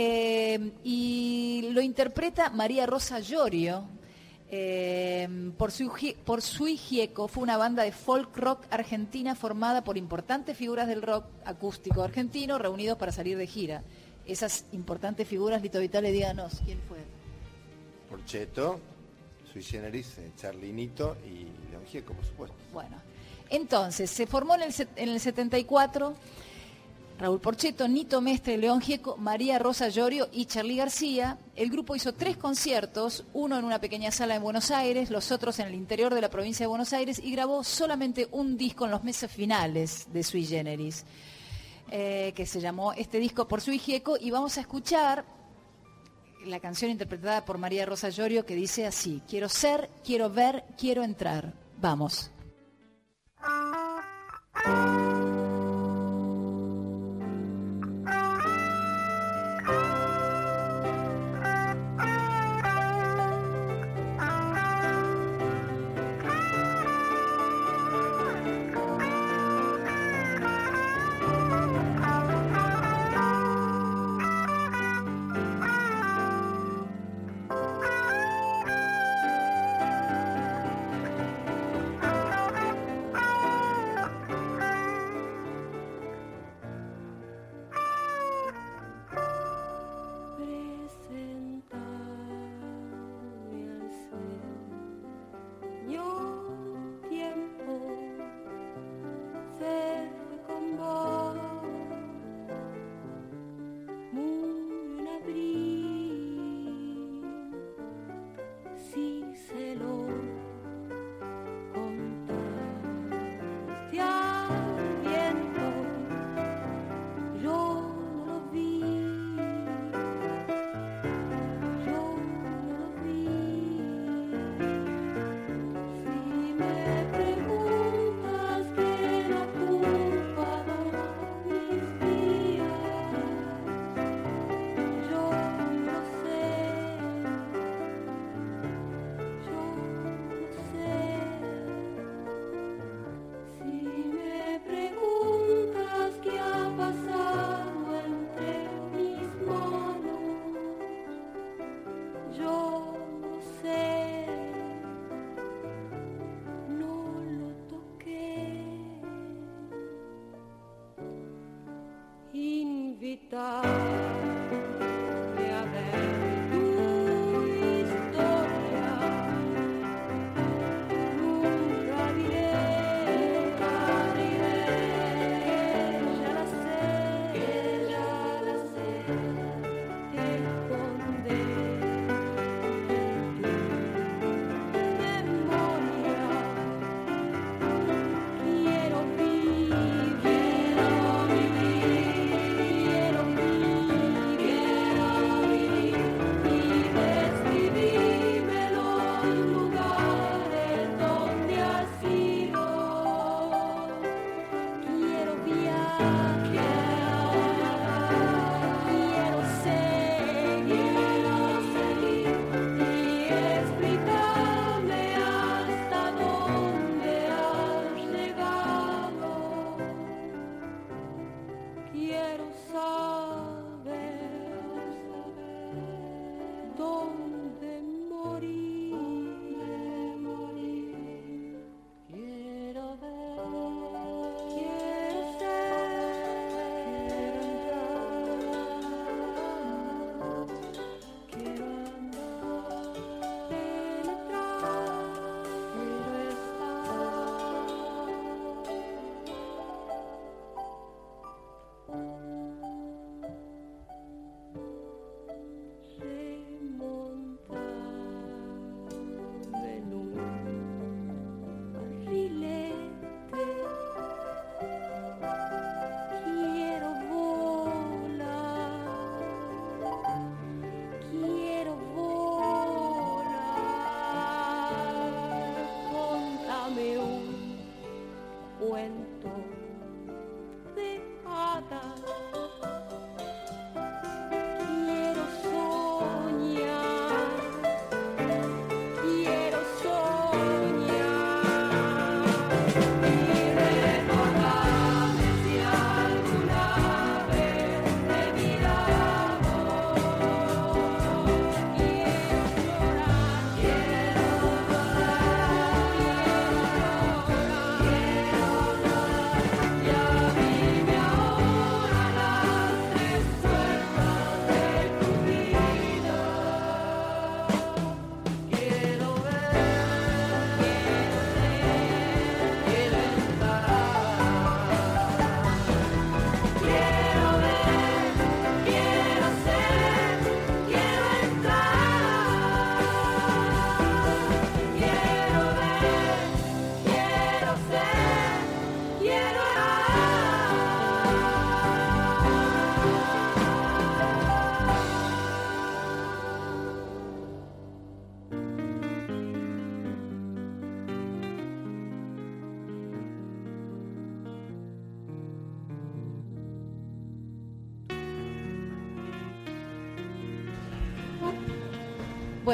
Eh, 0.00 0.72
y 0.84 1.70
lo 1.72 1.80
interpreta 1.80 2.50
María 2.50 2.86
Rosa 2.86 3.18
Llorio, 3.20 3.84
eh, 4.50 5.52
por, 5.58 5.70
su, 5.72 5.92
por 6.24 6.40
Sui 6.40 6.76
Gieco 6.76 7.28
fue 7.28 7.42
una 7.42 7.56
banda 7.56 7.82
de 7.82 7.92
folk 7.92 8.34
rock 8.36 8.64
argentina 8.70 9.34
formada 9.34 9.84
por 9.84 9.98
importantes 9.98 10.56
figuras 10.56 10.88
del 10.88 11.02
rock 11.02 11.26
acústico 11.44 12.02
argentino 12.02 12.58
reunidos 12.58 12.96
para 12.96 13.12
salir 13.12 13.36
de 13.36 13.46
gira. 13.46 13.82
Esas 14.24 14.64
importantes 14.72 15.28
figuras, 15.28 15.62
Lito 15.62 15.80
Vitale, 15.80 16.12
díganos, 16.12 16.60
¿quién 16.64 16.80
fue? 16.88 16.98
Porcheto, 18.08 18.80
Sui 19.52 19.62
Generis, 19.62 20.18
eh, 20.18 20.32
Charlinito 20.36 21.16
y 21.26 21.70
León 21.70 21.84
Gieco, 21.86 22.14
por 22.14 22.24
supuesto. 22.24 22.56
Bueno, 22.72 22.96
entonces, 23.50 24.10
se 24.10 24.26
formó 24.26 24.54
en 24.54 24.62
el, 24.62 24.74
en 24.96 25.08
el 25.10 25.20
74 25.20 26.14
Raúl 27.18 27.40
Porcheto, 27.40 27.88
Nito 27.88 28.20
Mestre, 28.20 28.56
León 28.56 28.80
Gieco, 28.80 29.16
María 29.16 29.58
Rosa 29.58 29.88
Llorio 29.88 30.28
y 30.30 30.46
Charly 30.46 30.76
García. 30.76 31.36
El 31.56 31.68
grupo 31.68 31.96
hizo 31.96 32.14
tres 32.14 32.36
conciertos, 32.36 33.24
uno 33.32 33.58
en 33.58 33.64
una 33.64 33.80
pequeña 33.80 34.12
sala 34.12 34.36
en 34.36 34.42
Buenos 34.42 34.70
Aires, 34.70 35.10
los 35.10 35.32
otros 35.32 35.58
en 35.58 35.66
el 35.66 35.74
interior 35.74 36.14
de 36.14 36.20
la 36.20 36.30
provincia 36.30 36.62
de 36.62 36.68
Buenos 36.68 36.92
Aires 36.92 37.18
y 37.18 37.32
grabó 37.32 37.64
solamente 37.64 38.28
un 38.30 38.56
disco 38.56 38.84
en 38.84 38.92
los 38.92 39.02
meses 39.02 39.32
finales 39.32 40.06
de 40.12 40.22
Sui 40.22 40.46
Generis, 40.46 41.04
eh, 41.90 42.32
que 42.36 42.46
se 42.46 42.60
llamó 42.60 42.92
este 42.92 43.18
disco 43.18 43.48
por 43.48 43.60
Sui 43.60 43.80
Gieco 43.80 44.16
y 44.16 44.30
vamos 44.30 44.56
a 44.56 44.60
escuchar 44.60 45.24
la 46.46 46.60
canción 46.60 46.92
interpretada 46.92 47.44
por 47.44 47.58
María 47.58 47.84
Rosa 47.84 48.10
Llorio 48.10 48.46
que 48.46 48.54
dice 48.54 48.86
así, 48.86 49.22
quiero 49.28 49.48
ser, 49.48 49.90
quiero 50.04 50.30
ver, 50.30 50.64
quiero 50.76 51.02
entrar. 51.02 51.52
Vamos. 51.80 52.30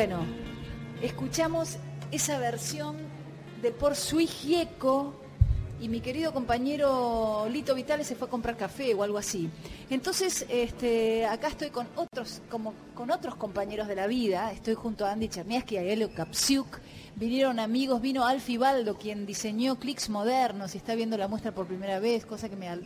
Bueno, 0.06 0.26
escuchamos 1.00 1.78
esa 2.12 2.36
versión 2.38 2.94
de 3.62 3.70
Por 3.70 3.96
Sui 3.96 4.26
Gieco 4.26 5.14
y 5.80 5.88
mi 5.88 6.00
querido 6.00 6.34
compañero 6.34 7.46
Lito 7.50 7.74
Vitale 7.74 8.04
se 8.04 8.14
fue 8.14 8.28
a 8.28 8.30
comprar 8.30 8.54
café 8.58 8.92
o 8.92 9.02
algo 9.02 9.16
así. 9.16 9.48
Entonces, 9.88 10.44
este, 10.50 11.24
acá 11.24 11.48
estoy 11.48 11.70
con 11.70 11.88
otros, 11.96 12.42
como 12.50 12.74
con 12.94 13.10
otros 13.10 13.36
compañeros 13.36 13.88
de 13.88 13.94
la 13.96 14.06
vida. 14.06 14.52
Estoy 14.52 14.74
junto 14.74 15.06
a 15.06 15.12
Andy 15.12 15.28
Cherniaski 15.28 15.78
a 15.78 15.82
Elio 15.82 16.12
Kapsiuk. 16.14 16.80
Vinieron 17.16 17.58
amigos, 17.58 18.02
vino 18.02 18.26
Alfie 18.26 18.58
Baldo, 18.58 18.98
quien 18.98 19.24
diseñó 19.24 19.76
clics 19.78 20.10
modernos 20.10 20.74
y 20.74 20.76
está 20.76 20.94
viendo 20.94 21.16
la 21.16 21.28
muestra 21.28 21.52
por 21.54 21.66
primera 21.66 21.98
vez, 21.98 22.26
cosa 22.26 22.50
que 22.50 22.56
me- 22.56 22.76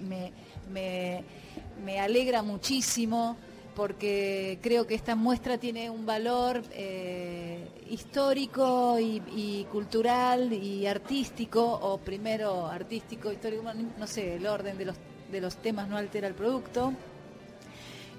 me- 0.70 1.24
me 1.84 1.98
alegra 1.98 2.42
muchísimo 2.42 3.36
porque 3.78 4.58
creo 4.60 4.88
que 4.88 4.96
esta 4.96 5.14
muestra 5.14 5.56
tiene 5.56 5.88
un 5.88 6.04
valor 6.04 6.64
eh, 6.72 7.64
histórico 7.88 8.98
y, 8.98 9.68
cultural 9.70 10.52
y 10.52 10.84
artístico, 10.84 11.62
o 11.64 11.98
primero 11.98 12.66
artístico, 12.66 13.30
histórico, 13.30 13.62
no, 13.62 13.74
no 13.96 14.06
sé, 14.08 14.34
el 14.34 14.48
orden 14.48 14.76
de 14.78 14.86
los, 14.86 14.96
de 15.30 15.40
los 15.40 15.58
temas 15.58 15.88
no 15.88 15.96
altera 15.96 16.26
el 16.26 16.34
producto. 16.34 16.92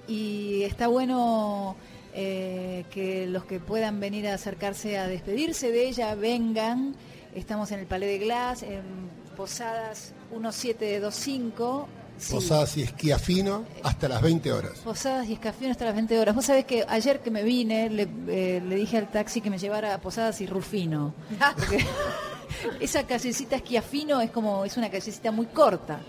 Y 0.08 0.64
está 0.64 0.88
bueno 0.88 1.76
eh, 2.14 2.86
que 2.90 3.28
los 3.28 3.44
que 3.44 3.60
puedan 3.60 4.00
venir 4.00 4.30
a 4.30 4.36
acercarse 4.36 4.98
a 4.98 5.08
despedirse 5.08 5.74
de 5.74 5.90
ella 5.90 6.16
vengan. 6.16 6.96
Estamos 7.36 7.74
en 7.74 7.82
el 7.82 7.86
Palais 7.86 8.18
de 8.18 8.26
Glass, 8.26 8.64
en 8.64 9.10
Posadas 9.36 10.14
1725. 10.32 11.99
Sí. 12.20 12.34
Posadas 12.34 12.76
y 12.76 12.84
esquiafino 12.84 13.64
hasta 13.82 14.10
las 14.10 14.22
20 14.22 14.52
horas. 14.52 14.74
Posadas 14.84 15.28
y 15.30 15.34
Escafión 15.34 15.72
hasta 15.72 15.86
las 15.86 15.96
20 15.96 16.20
horas. 16.20 16.36
Vos 16.36 16.46
sabés 16.46 16.66
que 16.66 16.86
ayer 16.88 17.22
que 17.22 17.32
me 17.32 17.44
vine 17.44 17.90
le, 17.90 18.08
eh, 18.28 18.62
le 18.64 18.76
dije 18.76 18.98
al 18.98 19.10
taxi 19.10 19.40
que 19.40 19.50
me 19.50 19.58
llevara 19.58 19.94
a 19.94 20.02
Posadas 20.02 20.42
y 20.42 20.46
Rufino. 20.46 21.14
Porque 21.56 21.86
esa 22.82 23.04
callecita 23.04 23.56
Esquiafino 23.56 24.20
es 24.20 24.32
como, 24.32 24.66
es 24.66 24.76
una 24.76 24.90
callecita 24.90 25.32
muy 25.32 25.46
corta. 25.46 26.02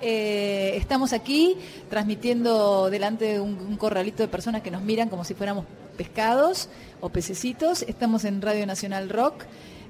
Eh, 0.00 0.74
estamos 0.76 1.12
aquí 1.12 1.56
transmitiendo 1.90 2.88
delante 2.88 3.24
de 3.24 3.40
un, 3.40 3.58
un 3.58 3.76
corralito 3.76 4.22
de 4.22 4.28
personas 4.28 4.62
que 4.62 4.70
nos 4.70 4.82
miran 4.82 5.08
como 5.08 5.24
si 5.24 5.34
fuéramos 5.34 5.66
pescados 5.96 6.68
o 7.00 7.08
pececitos. 7.08 7.82
Estamos 7.82 8.24
en 8.24 8.40
Radio 8.40 8.66
Nacional 8.66 9.08
Rock 9.08 9.44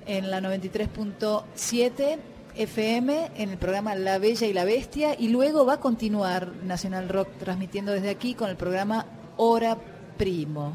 en 0.06 0.30
la 0.30 0.40
93.7 0.40 2.18
FM 2.60 3.30
en 3.36 3.48
el 3.48 3.56
programa 3.56 3.94
La 3.94 4.18
Bella 4.18 4.46
y 4.46 4.52
la 4.52 4.66
Bestia 4.66 5.16
y 5.18 5.28
luego 5.28 5.64
va 5.64 5.74
a 5.74 5.80
continuar 5.80 6.52
Nacional 6.62 7.08
Rock 7.08 7.28
transmitiendo 7.38 7.90
desde 7.90 8.10
aquí 8.10 8.34
con 8.34 8.50
el 8.50 8.56
programa 8.56 9.06
Hora 9.38 9.78
Primo. 10.18 10.74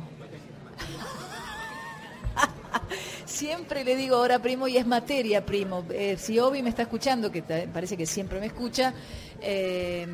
Siempre 3.26 3.84
le 3.84 3.96
digo 3.96 4.18
hora 4.18 4.40
primo 4.40 4.68
y 4.68 4.78
es 4.78 4.88
materia 4.88 5.46
primo. 5.46 5.86
Eh, 5.92 6.16
si 6.18 6.40
Obi 6.40 6.64
me 6.64 6.70
está 6.70 6.82
escuchando, 6.82 7.32
que 7.32 7.44
parece 7.44 7.96
que 7.96 8.08
siempre 8.08 8.40
me 8.40 8.48
escucha, 8.48 8.92
eh, 9.40 10.08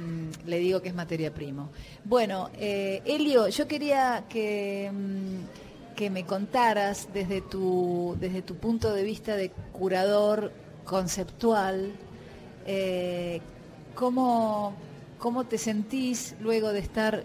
le 0.45 0.59
digo 0.59 0.81
que 0.81 0.89
es 0.89 0.95
materia 0.95 1.33
primo. 1.33 1.69
Bueno, 2.03 2.49
eh, 2.55 3.01
Elio, 3.05 3.47
yo 3.47 3.65
quería 3.65 4.25
que, 4.27 4.91
mm, 4.91 5.95
que 5.95 6.09
me 6.09 6.25
contaras 6.25 7.07
desde 7.13 7.39
tu, 7.39 8.17
desde 8.19 8.41
tu 8.41 8.55
punto 8.55 8.93
de 8.93 9.03
vista 9.03 9.37
de 9.37 9.51
curador 9.71 10.51
conceptual, 10.85 11.91
eh, 12.65 13.41
cómo, 13.95 14.73
cómo 15.19 15.45
te 15.45 15.57
sentís 15.57 16.35
luego 16.39 16.71
de 16.73 16.79
estar, 16.79 17.23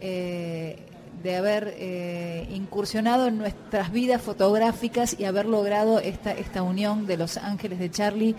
eh, 0.00 0.76
de 1.22 1.36
haber 1.36 1.74
eh, 1.76 2.48
incursionado 2.52 3.26
en 3.26 3.38
nuestras 3.38 3.92
vidas 3.92 4.22
fotográficas 4.22 5.16
y 5.18 5.24
haber 5.24 5.46
logrado 5.46 5.98
esta, 6.00 6.32
esta 6.32 6.62
unión 6.62 7.06
de 7.06 7.16
Los 7.16 7.36
Ángeles 7.36 7.78
de 7.78 7.90
Charlie 7.90 8.34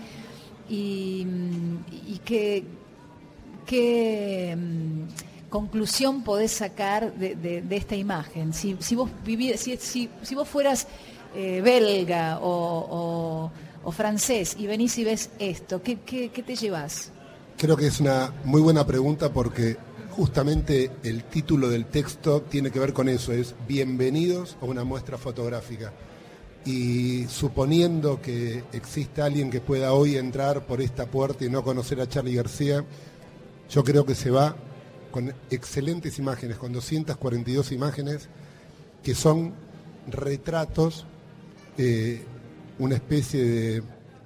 y, 0.70 1.28
que, 2.26 2.64
qué 3.66 4.55
mm, 4.57 5.49
conclusión 5.49 6.24
podés 6.24 6.51
sacar 6.51 7.14
de, 7.14 7.64
esta 7.76 7.95
imagen. 7.95 8.53
Si, 8.53 8.78
si 8.80 8.95
vos 8.95 9.09
si, 9.57 9.78
si- 9.78 10.09
vos 10.36 10.47
fueras 10.47 10.88
belga 11.62 12.39
o- 12.41 13.51
o 13.84 13.92
francés 13.92 14.56
y 14.58 14.68
venís 14.68 14.98
y 14.98 15.04
ves 15.04 15.30
esto, 15.40 15.82
¿qué, 15.82 15.96
te 15.96 16.56
llevas? 16.56 17.12
Creo 17.58 17.78
que 17.78 17.88
es 17.88 18.00
una 18.00 18.34
muy 18.44 18.62
buena 18.62 18.86
pregunta 18.86 19.32
porque 19.32 19.78
justamente 20.12 20.92
el 21.04 21.24
título 21.24 21.70
del 21.70 21.86
texto 21.86 22.42
tiene 22.42 22.72
que 22.72 22.80
ver 22.80 22.94
con 22.94 23.10
eso, 23.10 23.32
es 23.34 23.56
Bienvenidos 23.68 24.58
a 24.62 24.66
una 24.66 24.84
muestra 24.84 25.18
fotográfica. 25.18 25.94
Y 26.64 27.26
suponiendo 27.28 28.22
que 28.22 28.64
exista 28.72 29.26
alguien 29.26 29.50
que 29.50 29.62
pueda 29.62 29.94
hoy 29.94 30.18
entrar 30.18 30.68
por 30.68 30.80
esta 30.80 31.08
puerta 31.08 31.44
y 31.44 31.50
no 31.50 31.64
conocer 31.64 32.00
a 32.02 32.08
Charlie 32.08 32.36
García, 32.36 32.86
yo 33.70 33.84
creo 33.84 34.06
que 34.06 34.14
se 34.14 34.30
va 34.30 34.56
con 35.12 35.34
excelentes 35.50 36.20
imágenes, 36.20 36.58
con 36.58 36.72
242 36.72 37.72
imágenes 37.72 38.30
que 39.04 39.16
son 39.16 39.54
retratos, 40.08 41.06
eh, 41.78 42.24
una 42.82 42.96
especie 42.96 43.44
de, 43.44 43.84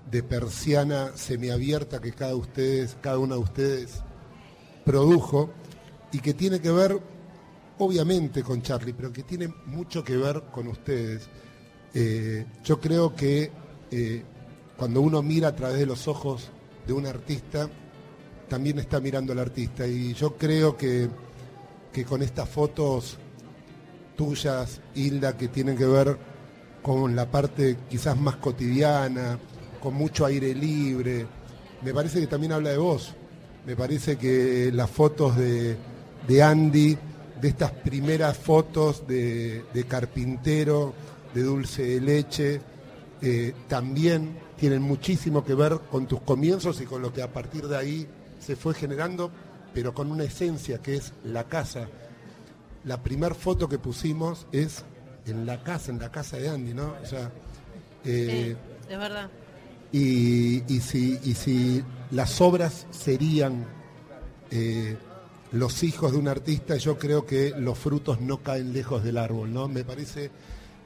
de 0.10 0.24
persiana 0.24 1.12
semiabierta 1.16 2.00
que 2.00 2.14
cada, 2.14 2.36
ustedes, 2.36 2.96
cada 3.02 3.20
una 3.20 3.36
de 3.36 3.42
ustedes 3.42 4.02
produjo 4.86 5.50
y 6.14 6.20
que 6.20 6.34
tiene 6.34 6.62
que 6.62 6.72
ver, 6.72 6.98
obviamente, 7.80 8.44
con 8.44 8.62
Charlie, 8.62 8.94
pero 8.94 9.12
que 9.12 9.24
tiene 9.24 9.54
mucho 9.66 10.06
que 10.06 10.16
ver 10.16 10.44
con 10.54 10.68
ustedes. 10.68 11.28
Eh, 11.94 12.46
yo 12.64 12.80
creo 12.80 13.14
que 13.14 13.52
eh, 13.92 14.24
cuando 14.78 15.02
uno 15.02 15.22
mira 15.22 15.50
a 15.50 15.56
través 15.56 15.80
de 15.80 15.86
los 15.86 16.08
ojos 16.08 16.50
de 16.88 16.94
un 16.94 17.08
artista, 17.08 17.70
también 18.48 18.80
está 18.80 19.02
mirando 19.02 19.34
al 19.34 19.40
artista. 19.40 19.86
Y 19.86 20.14
yo 20.14 20.38
creo 20.38 20.78
que, 20.78 21.10
que 21.92 22.06
con 22.06 22.22
estas 22.22 22.48
fotos 22.48 23.18
tuyas, 24.16 24.80
Hilda, 24.94 25.36
que 25.36 25.50
tienen 25.50 25.76
que 25.76 25.86
ver 25.86 26.35
con 26.86 27.16
la 27.16 27.26
parte 27.32 27.78
quizás 27.90 28.16
más 28.16 28.36
cotidiana, 28.36 29.40
con 29.82 29.96
mucho 29.96 30.24
aire 30.24 30.54
libre, 30.54 31.26
me 31.82 31.92
parece 31.92 32.20
que 32.20 32.28
también 32.28 32.52
habla 32.52 32.70
de 32.70 32.78
vos. 32.78 33.12
Me 33.66 33.76
parece 33.76 34.18
que 34.18 34.70
las 34.72 34.88
fotos 34.92 35.36
de, 35.36 35.78
de 36.28 36.44
Andy, 36.44 36.96
de 37.42 37.48
estas 37.48 37.72
primeras 37.72 38.38
fotos 38.38 39.08
de, 39.08 39.64
carpintero, 39.90 40.94
de 41.34 41.42
dulce 41.42 41.82
de 41.82 42.02
leche, 42.02 42.62
eh, 43.20 43.56
también 43.68 44.38
tienen 44.56 44.84
muchísimo 44.84 45.44
que 45.44 45.56
ver 45.56 45.80
con 45.90 46.06
tus 46.06 46.22
comienzos 46.22 46.82
y 46.82 46.86
con 46.86 47.02
lo 47.02 47.12
que 47.12 47.24
a 47.24 47.34
partir 47.34 47.68
de 47.68 47.78
ahí 47.78 48.08
se 48.40 48.56
fue 48.56 48.76
generando, 48.76 49.32
pero 49.74 49.96
con 49.96 50.12
una 50.12 50.26
esencia 50.26 50.84
que 50.84 50.98
es 50.98 51.14
la 51.24 51.46
casa. 51.46 51.88
La 52.84 53.02
primer 53.02 53.34
foto 53.34 53.68
que 53.68 53.80
pusimos 53.80 54.46
es 54.52 54.86
en 55.28 55.46
la 55.46 55.64
casa, 55.64 55.92
en 55.92 56.00
la 56.00 56.12
casa 56.12 56.38
de 56.38 56.50
Andy, 56.50 56.74
¿no? 56.74 56.94
O 57.02 57.06
sea, 57.06 57.32
eh, 58.04 58.56
Sí, 58.88 58.94
es 58.94 58.98
verdad. 59.00 59.30
y, 59.92 60.64
y 60.74 60.80
si, 60.82 61.20
y 61.24 61.34
si 61.34 61.84
las 62.12 62.40
obras 62.42 62.86
serían 62.92 63.66
eh, 64.52 64.98
los 65.52 65.84
hijos 65.84 66.12
de 66.12 66.18
un 66.18 66.28
artista, 66.28 66.76
yo 66.78 66.98
creo 66.98 67.26
que 67.26 67.54
los 67.58 67.78
frutos 67.78 68.22
no 68.22 68.38
caen 68.44 68.74
lejos 68.74 69.04
del 69.04 69.18
árbol, 69.18 69.54
¿no? 69.54 69.68
Me 69.68 69.84
parece 69.84 70.30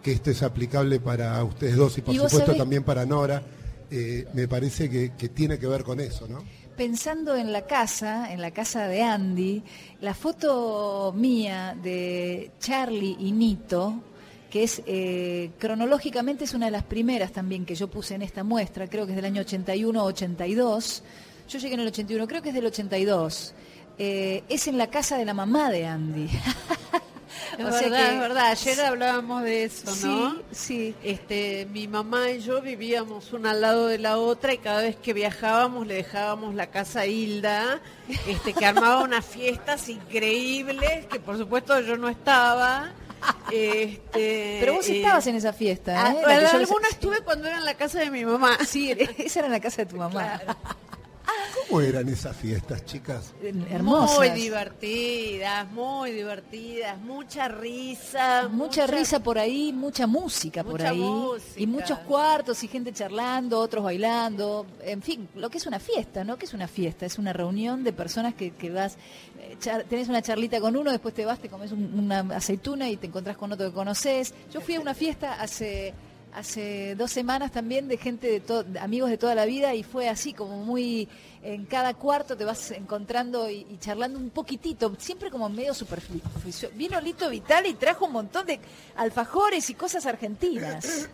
que 0.04 0.12
esto 0.14 0.32
es 0.32 0.44
aplicable 0.44 1.00
para 1.00 1.44
ustedes 1.44 1.76
dos 1.76 1.98
y 1.98 2.02
por 2.02 2.14
Y 2.14 2.18
supuesto 2.18 2.52
sabés- 2.54 2.58
también 2.58 2.84
para 2.84 3.06
Nora. 3.06 3.44
Eh, 3.92 4.28
me 4.34 4.48
parece 4.48 4.88
que, 4.90 5.14
que 5.18 5.30
tiene 5.30 5.58
que 5.58 5.66
ver 5.68 5.84
con 5.84 6.00
eso, 6.00 6.28
¿no? 6.28 6.44
Pensando 6.78 7.36
en 7.36 7.52
la 7.52 7.66
casa, 7.66 8.32
en 8.32 8.40
la 8.40 8.52
casa 8.52 8.88
de 8.88 9.02
Andy, 9.02 9.64
la 10.00 10.14
foto 10.14 11.12
mía 11.18 11.76
de 11.84 12.52
Charlie 12.60 13.18
y 13.20 13.32
Nito, 13.34 14.02
que 14.50 14.64
es 14.64 14.82
eh, 14.88 15.52
cronológicamente 15.60 16.44
es 16.46 16.54
una 16.54 16.66
de 16.68 16.72
las 16.72 16.84
primeras 16.84 17.32
también 17.32 17.66
que 17.66 17.76
yo 17.76 17.88
puse 17.90 18.16
en 18.16 18.22
esta 18.24 18.44
muestra, 18.44 18.88
creo 18.88 19.06
que 19.06 19.12
es 19.12 19.16
del 19.16 19.26
año 19.26 19.42
81-82. 19.44 21.02
Yo 21.50 21.60
llegué 21.60 21.74
en 21.74 21.80
el 21.82 21.88
81, 21.88 22.28
creo 22.28 22.42
que 22.42 22.50
es 22.50 22.56
del 22.56 22.66
82. 22.66 23.54
Eh, 23.98 24.44
es 24.50 24.68
en 24.68 24.78
la 24.78 24.88
casa 24.88 25.18
de 25.18 25.26
la 25.26 25.34
mamá 25.34 25.70
de 25.72 25.86
Andy. 25.86 26.30
Es 27.58 27.66
O 27.66 27.72
sea 27.72 27.82
verdad, 27.90 28.08
que- 28.10 28.14
es 28.16 28.20
verdad. 28.20 28.52
Ayer 28.52 28.82
hablábamos 28.82 29.44
de 29.44 29.64
eso, 29.66 29.86
¿no? 30.08 30.32
Sí, 30.32 30.38
sí. 30.52 30.96
Este, 31.04 31.68
mi 31.72 31.88
mamá 31.88 32.32
y 32.32 32.42
yo 32.42 32.62
vivíamos 32.62 33.34
una 33.34 33.52
al 33.52 33.62
lado 33.62 33.88
de 33.88 33.98
la 33.98 34.18
otra 34.18 34.54
y 34.54 34.58
cada 34.60 34.82
vez 34.82 34.96
que 34.96 35.14
viajábamos 35.14 35.86
le 35.88 35.96
dejábamos 35.96 36.56
la 36.56 36.68
casa 36.68 37.02
a 37.02 37.06
Hilda, 37.08 37.82
este, 38.28 38.54
que 38.54 38.66
armaba 38.66 39.04
unas 39.04 39.26
fiestas 39.26 39.90
increíbles, 39.90 41.06
que 41.08 41.20
por 41.20 41.38
supuesto 41.38 41.80
yo 41.82 41.98
no 41.98 42.08
estaba. 42.10 42.92
Este, 43.52 44.58
Pero 44.60 44.74
vos 44.74 44.88
eh, 44.90 44.98
estabas 44.98 45.26
en 45.28 45.36
esa 45.36 45.54
fiesta, 45.54 46.12
¿eh? 46.12 46.16
La 46.26 46.36
que 46.36 46.36
yo 46.36 46.42
les- 46.42 46.54
alguna 46.70 46.88
estuve 46.90 47.22
cuando 47.22 47.48
era 47.48 47.58
en 47.58 47.66
la 47.66 47.74
casa 47.74 48.00
de 48.00 48.12
mi 48.12 48.24
mamá. 48.26 48.58
Sí, 48.66 48.92
esa 49.18 49.40
era 49.40 49.48
en 49.48 49.52
la 49.54 49.60
casa 49.60 49.78
de 49.84 49.86
tu 49.88 49.96
mamá. 49.98 50.40
¿Cómo 51.68 51.82
eran 51.82 52.08
esas 52.10 52.36
fiestas, 52.36 52.84
chicas? 52.86 53.34
Hermosas. 53.70 54.18
Muy 54.18 54.30
divertidas, 54.32 55.72
muy 55.72 56.12
divertidas, 56.12 56.98
mucha 57.00 57.48
risa. 57.48 58.48
Mucha 58.50 58.88
risa 58.88 59.20
por 59.22 59.38
ahí, 59.38 59.72
mucha 59.74 60.08
música 60.08 60.64
por 60.64 60.74
Mucha 60.74 60.90
ahí. 60.90 61.00
música. 61.00 61.60
Y 61.60 61.68
muchos 61.68 62.00
cuartos 62.00 62.64
y 62.64 62.68
gente 62.68 62.92
charlando, 62.94 63.60
otros 63.60 63.84
bailando. 63.84 64.66
En 64.82 65.02
fin, 65.02 65.30
lo 65.36 65.50
que 65.50 65.58
es 65.60 65.68
una 65.68 65.80
fiesta, 65.80 66.24
¿no? 66.24 66.38
que 66.38 66.46
es 66.46 66.54
una 66.54 66.68
fiesta? 66.68 67.06
Es 67.06 67.18
una 67.20 67.34
reunión 67.34 67.84
de 67.84 67.94
personas 67.94 68.34
que, 68.34 68.52
que 68.52 68.70
vas, 68.70 68.98
eh, 69.40 69.56
char- 69.60 69.84
tenés 69.86 70.10
una 70.10 70.22
charlita 70.22 70.60
con 70.60 70.76
uno, 70.76 70.92
después 70.92 71.14
te 71.14 71.26
vas, 71.26 71.40
te 71.40 71.50
comes 71.50 71.72
un- 71.72 71.94
una 72.00 72.36
aceituna 72.36 72.90
y 72.90 72.98
te 72.98 73.08
encontrás 73.08 73.38
con 73.38 73.52
otro 73.52 73.68
que 73.68 73.74
conoces. 73.74 74.34
Yo 74.52 74.62
fui 74.62 74.76
a 74.76 74.80
una 74.80 74.94
fiesta 74.94 75.40
hace 75.42 75.94
hace 76.34 76.96
dos 76.96 77.12
semanas 77.12 77.52
también 77.52 77.88
de 77.88 77.98
gente 77.98 78.28
de 78.30 78.40
to- 78.40 78.66
amigos 78.80 79.10
de 79.10 79.18
toda 79.18 79.36
la 79.36 79.46
vida 79.46 79.74
y 79.76 79.84
fue 79.84 80.08
así 80.10 80.34
como 80.34 80.64
muy 80.64 81.08
en 81.42 81.66
cada 81.66 81.94
cuarto 81.94 82.36
te 82.36 82.44
vas 82.44 82.72
encontrando 82.72 83.50
y, 83.50 83.66
y 83.70 83.78
charlando 83.80 84.20
un 84.20 84.30
poquitito 84.30 84.94
siempre 85.00 85.32
como 85.32 85.48
medio 85.50 85.74
superficial 85.74 86.72
vino 86.76 87.00
Lito 87.00 87.30
Vital 87.30 87.66
y 87.66 87.74
trajo 87.76 88.06
un 88.06 88.12
montón 88.12 88.46
de 88.46 88.60
alfajores 88.98 89.70
y 89.70 89.74
cosas 89.76 90.06
argentinas. 90.06 91.08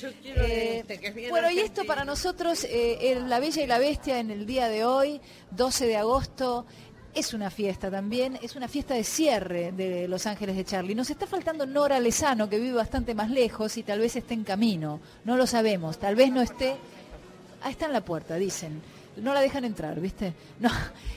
Yo 0.00 0.08
quiero 0.22 0.42
eh, 0.42 0.78
este, 0.80 0.98
que 1.00 1.06
es 1.08 1.14
bien 1.14 1.30
bueno, 1.30 1.50
y 1.50 1.58
esto 1.60 1.84
para 1.86 2.04
nosotros, 2.04 2.64
eh, 2.64 3.12
el 3.12 3.28
La 3.30 3.40
Bella 3.40 3.62
y 3.62 3.66
la 3.66 3.78
Bestia 3.78 4.18
en 4.18 4.30
el 4.30 4.46
día 4.46 4.68
de 4.68 4.84
hoy, 4.84 5.20
12 5.52 5.86
de 5.86 5.96
agosto, 5.96 6.66
es 7.16 7.32
una 7.34 7.50
fiesta 7.50 7.90
también, 7.90 8.38
es 8.42 8.54
una 8.56 8.68
fiesta 8.68 8.94
de 8.94 9.02
cierre 9.04 9.72
de 9.72 10.06
Los 10.06 10.26
Ángeles 10.26 10.54
de 10.56 10.64
Charlie. 10.64 10.94
Nos 10.94 11.10
está 11.10 11.26
faltando 11.26 11.66
Nora 11.66 11.98
Lezano, 11.98 12.48
que 12.48 12.58
vive 12.58 12.74
bastante 12.74 13.14
más 13.14 13.30
lejos 13.30 13.76
y 13.76 13.82
tal 13.82 14.00
vez 14.00 14.14
esté 14.16 14.34
en 14.34 14.44
camino. 14.44 15.00
No 15.24 15.36
lo 15.36 15.46
sabemos, 15.46 15.98
tal 15.98 16.14
vez 16.14 16.30
no 16.30 16.40
esté. 16.42 16.76
Ah, 17.62 17.70
está 17.70 17.86
en 17.86 17.92
la 17.92 18.04
puerta, 18.04 18.36
dicen. 18.36 18.80
No 19.16 19.32
la 19.32 19.40
dejan 19.40 19.64
entrar, 19.64 19.98
¿viste? 20.00 20.34
No. 20.60 20.68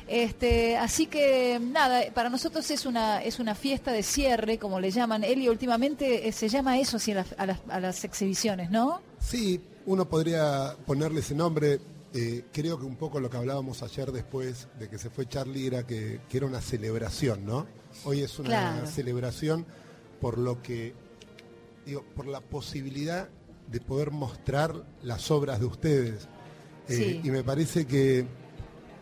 Este, 0.07 0.77
así 0.77 1.05
que 1.05 1.59
nada, 1.61 2.01
para 2.13 2.29
nosotros 2.29 2.71
es 2.71 2.85
una 2.85 3.21
es 3.21 3.37
una 3.39 3.53
fiesta 3.53 3.91
de 3.91 4.01
cierre, 4.03 4.57
como 4.57 4.79
le 4.79 4.89
llaman. 4.89 5.23
Eli 5.23 5.49
últimamente 5.49 6.27
eh, 6.27 6.31
se 6.31 6.49
llama 6.49 6.79
eso 6.79 6.97
así 6.97 7.11
a 7.11 7.15
las, 7.15 7.35
a 7.37 7.45
las- 7.45 7.59
a 7.69 7.79
las 7.79 8.03
exhibiciones, 8.05 8.71
¿no? 8.71 9.01
Sí, 9.19 9.61
uno 9.85 10.07
podría 10.07 10.75
ponerle 10.85 11.19
ese 11.19 11.35
nombre. 11.35 11.79
Eh, 12.13 12.45
creo 12.51 12.79
que 12.79 12.85
un 12.85 12.95
poco 12.95 13.19
lo 13.19 13.29
que 13.29 13.37
hablábamos 13.37 13.83
ayer 13.83 14.11
después 14.11 14.67
de 14.79 14.89
que 14.89 14.97
se 14.97 15.09
fue 15.09 15.27
Charlie 15.27 15.67
era 15.67 15.85
que, 15.85 16.21
que 16.29 16.37
era 16.37 16.45
una 16.47 16.61
celebración, 16.61 17.45
¿no? 17.45 17.67
Hoy 18.05 18.21
es 18.21 18.39
una 18.39 18.49
Claro. 18.49 18.87
celebración 18.87 19.65
por 20.21 20.37
lo 20.37 20.61
que, 20.61 20.93
digo, 21.85 22.03
por 22.15 22.25
la 22.27 22.41
posibilidad 22.41 23.29
de 23.67 23.79
poder 23.79 24.11
mostrar 24.11 24.83
las 25.03 25.29
obras 25.31 25.59
de 25.59 25.65
ustedes. 25.65 26.27
Eh, 26.87 27.19
Sí. 27.21 27.21
Y 27.23 27.29
me 27.31 27.43
parece 27.43 27.85
que, 27.85 28.25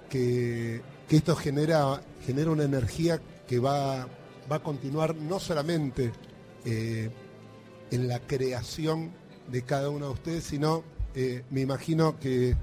que, 0.09 0.81
que 1.07 1.15
esto 1.17 1.35
genera, 1.35 2.01
genera 2.25 2.51
una 2.51 2.63
energía 2.63 3.21
que 3.47 3.59
va, 3.59 4.07
va 4.51 4.55
a 4.57 4.63
continuar 4.63 5.15
no 5.15 5.39
solamente 5.39 6.11
eh, 6.65 7.09
en 7.91 8.07
la 8.09 8.19
creación 8.19 9.11
de 9.49 9.61
cada 9.61 9.89
uno 9.89 10.07
de 10.07 10.11
ustedes, 10.11 10.43
sino 10.43 10.83
eh, 11.15 11.43
me 11.49 11.61
imagino 11.61 12.19
que, 12.19 12.55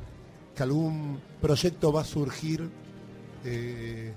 que 0.55 0.63
algún 0.63 1.21
proyecto 1.41 1.93
va 1.93 2.03
a 2.03 2.05
surgir 2.05 2.69
eh, 3.45 4.13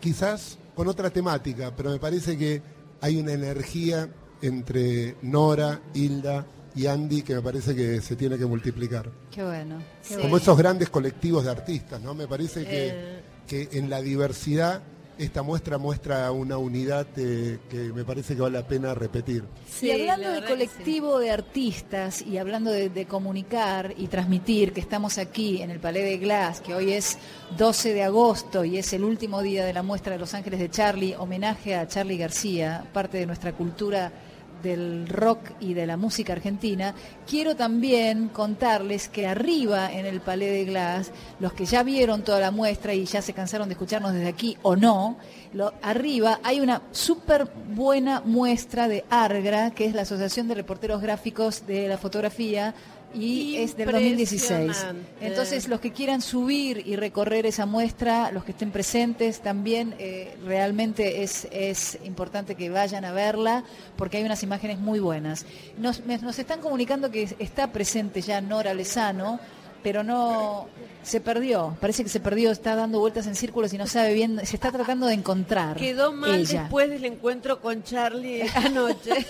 quizás 0.00 0.58
con 0.74 0.88
otra 0.88 1.10
temática, 1.10 1.72
pero 1.76 1.90
me 1.90 1.98
parece 1.98 2.36
que 2.36 2.62
hay 3.00 3.16
una 3.16 3.32
energía 3.32 4.08
entre 4.42 5.16
Nora, 5.22 5.80
Hilda 5.94 6.46
y 6.74 6.86
Andy 6.86 7.22
que 7.22 7.34
me 7.36 7.42
parece 7.42 7.74
que 7.74 8.00
se 8.00 8.16
tiene 8.16 8.36
que 8.36 8.46
multiplicar. 8.46 9.10
Qué 9.30 9.42
bueno. 9.44 9.78
qué 10.06 10.14
Como 10.16 10.22
bueno. 10.28 10.36
esos 10.38 10.58
grandes 10.58 10.88
colectivos 10.90 11.44
de 11.44 11.50
artistas, 11.50 12.00
¿no? 12.00 12.14
Me 12.14 12.26
parece 12.26 12.64
que, 12.64 12.88
Eh. 12.88 13.22
que 13.46 13.68
en 13.78 13.88
la 13.90 14.00
diversidad 14.00 14.82
esta 15.18 15.42
muestra 15.42 15.78
muestra 15.78 16.30
una 16.32 16.58
unidad 16.58 17.06
eh, 17.16 17.58
que 17.68 17.92
me 17.92 18.04
parece 18.04 18.34
que 18.34 18.42
vale 18.42 18.58
la 18.58 18.66
pena 18.66 18.94
repetir. 18.94 19.44
Sí, 19.70 19.86
y 19.86 19.90
hablando 19.92 20.28
la 20.28 20.34
de 20.34 20.40
sí. 20.40 20.46
colectivo 20.48 21.18
de 21.18 21.30
artistas 21.30 22.22
y 22.22 22.38
hablando 22.38 22.70
de, 22.70 22.88
de 22.88 23.06
comunicar 23.06 23.94
y 23.96 24.08
transmitir 24.08 24.72
que 24.72 24.80
estamos 24.80 25.18
aquí 25.18 25.62
en 25.62 25.70
el 25.70 25.80
Palais 25.80 26.04
de 26.04 26.18
Glass, 26.18 26.60
que 26.60 26.74
hoy 26.74 26.92
es 26.92 27.18
12 27.56 27.94
de 27.94 28.02
agosto 28.02 28.64
y 28.64 28.78
es 28.78 28.92
el 28.92 29.04
último 29.04 29.42
día 29.42 29.64
de 29.64 29.72
la 29.72 29.82
muestra 29.82 30.12
de 30.12 30.18
Los 30.18 30.34
Ángeles 30.34 30.60
de 30.60 30.70
Charlie, 30.70 31.14
homenaje 31.16 31.74
a 31.74 31.86
Charlie 31.86 32.18
García, 32.18 32.84
parte 32.92 33.18
de 33.18 33.26
nuestra 33.26 33.52
cultura 33.52 34.12
del 34.64 35.06
rock 35.08 35.50
y 35.60 35.74
de 35.74 35.86
la 35.86 35.96
música 35.96 36.32
argentina, 36.32 36.92
quiero 37.28 37.54
también 37.54 38.28
contarles 38.28 39.08
que 39.08 39.28
arriba 39.28 39.92
en 39.92 40.06
el 40.06 40.20
Palais 40.20 40.50
de 40.50 40.64
Glass, 40.64 41.12
los 41.38 41.52
que 41.52 41.66
ya 41.66 41.84
vieron 41.84 42.22
toda 42.24 42.40
la 42.40 42.50
muestra 42.50 42.92
y 42.94 43.04
ya 43.04 43.22
se 43.22 43.32
cansaron 43.32 43.68
de 43.68 43.74
escucharnos 43.74 44.12
desde 44.12 44.26
aquí 44.28 44.56
o 44.62 44.74
no, 44.74 45.16
lo- 45.52 45.72
arriba 45.82 46.40
hay 46.42 46.58
una 46.60 46.82
súper 46.90 47.46
buena 47.74 48.20
muestra 48.24 48.88
de 48.88 49.04
ARGRA, 49.10 49.70
que 49.70 49.84
es 49.86 49.94
la 49.94 50.02
Asociación 50.02 50.48
de 50.48 50.54
Reporteros 50.56 51.00
Gráficos 51.00 51.66
de 51.66 51.86
la 51.86 51.98
Fotografía, 51.98 52.74
y 53.14 53.56
es 53.56 53.76
del 53.76 53.86
2016. 53.92 54.60
Impresionante. 54.60 55.08
Entonces, 55.20 55.68
los 55.68 55.80
que 55.80 55.92
quieran 55.92 56.20
subir 56.22 56.82
y 56.86 56.96
recorrer 56.96 57.46
esa 57.46 57.66
muestra, 57.66 58.30
los 58.32 58.44
que 58.44 58.52
estén 58.52 58.70
presentes, 58.70 59.40
también 59.40 59.94
eh, 59.98 60.36
realmente 60.44 61.22
es, 61.22 61.46
es 61.50 61.98
importante 62.04 62.54
que 62.54 62.70
vayan 62.70 63.04
a 63.04 63.12
verla, 63.12 63.64
porque 63.96 64.16
hay 64.18 64.24
unas 64.24 64.42
imágenes 64.42 64.78
muy 64.78 64.98
buenas. 65.00 65.46
Nos, 65.78 66.04
me- 66.04 66.18
nos 66.18 66.38
están 66.38 66.60
comunicando 66.60 67.10
que 67.10 67.28
está 67.38 67.72
presente 67.72 68.20
ya 68.20 68.40
Nora 68.40 68.74
Lezano, 68.74 69.38
pero 69.84 70.02
no 70.02 70.66
se 71.02 71.20
perdió, 71.20 71.76
parece 71.78 72.02
que 72.02 72.08
se 72.08 72.18
perdió, 72.18 72.50
está 72.50 72.74
dando 72.74 72.98
vueltas 72.98 73.26
en 73.26 73.34
círculos 73.34 73.74
y 73.74 73.78
no 73.78 73.86
sabe 73.86 74.14
bien, 74.14 74.40
se 74.44 74.56
está 74.56 74.72
tratando 74.72 75.06
de 75.06 75.12
encontrar. 75.12 75.76
Quedó 75.76 76.10
mal 76.10 76.40
ella. 76.40 76.62
después 76.62 76.88
del 76.88 77.04
encuentro 77.04 77.60
con 77.60 77.82
Charlie 77.84 78.48
anoche. 78.54 79.26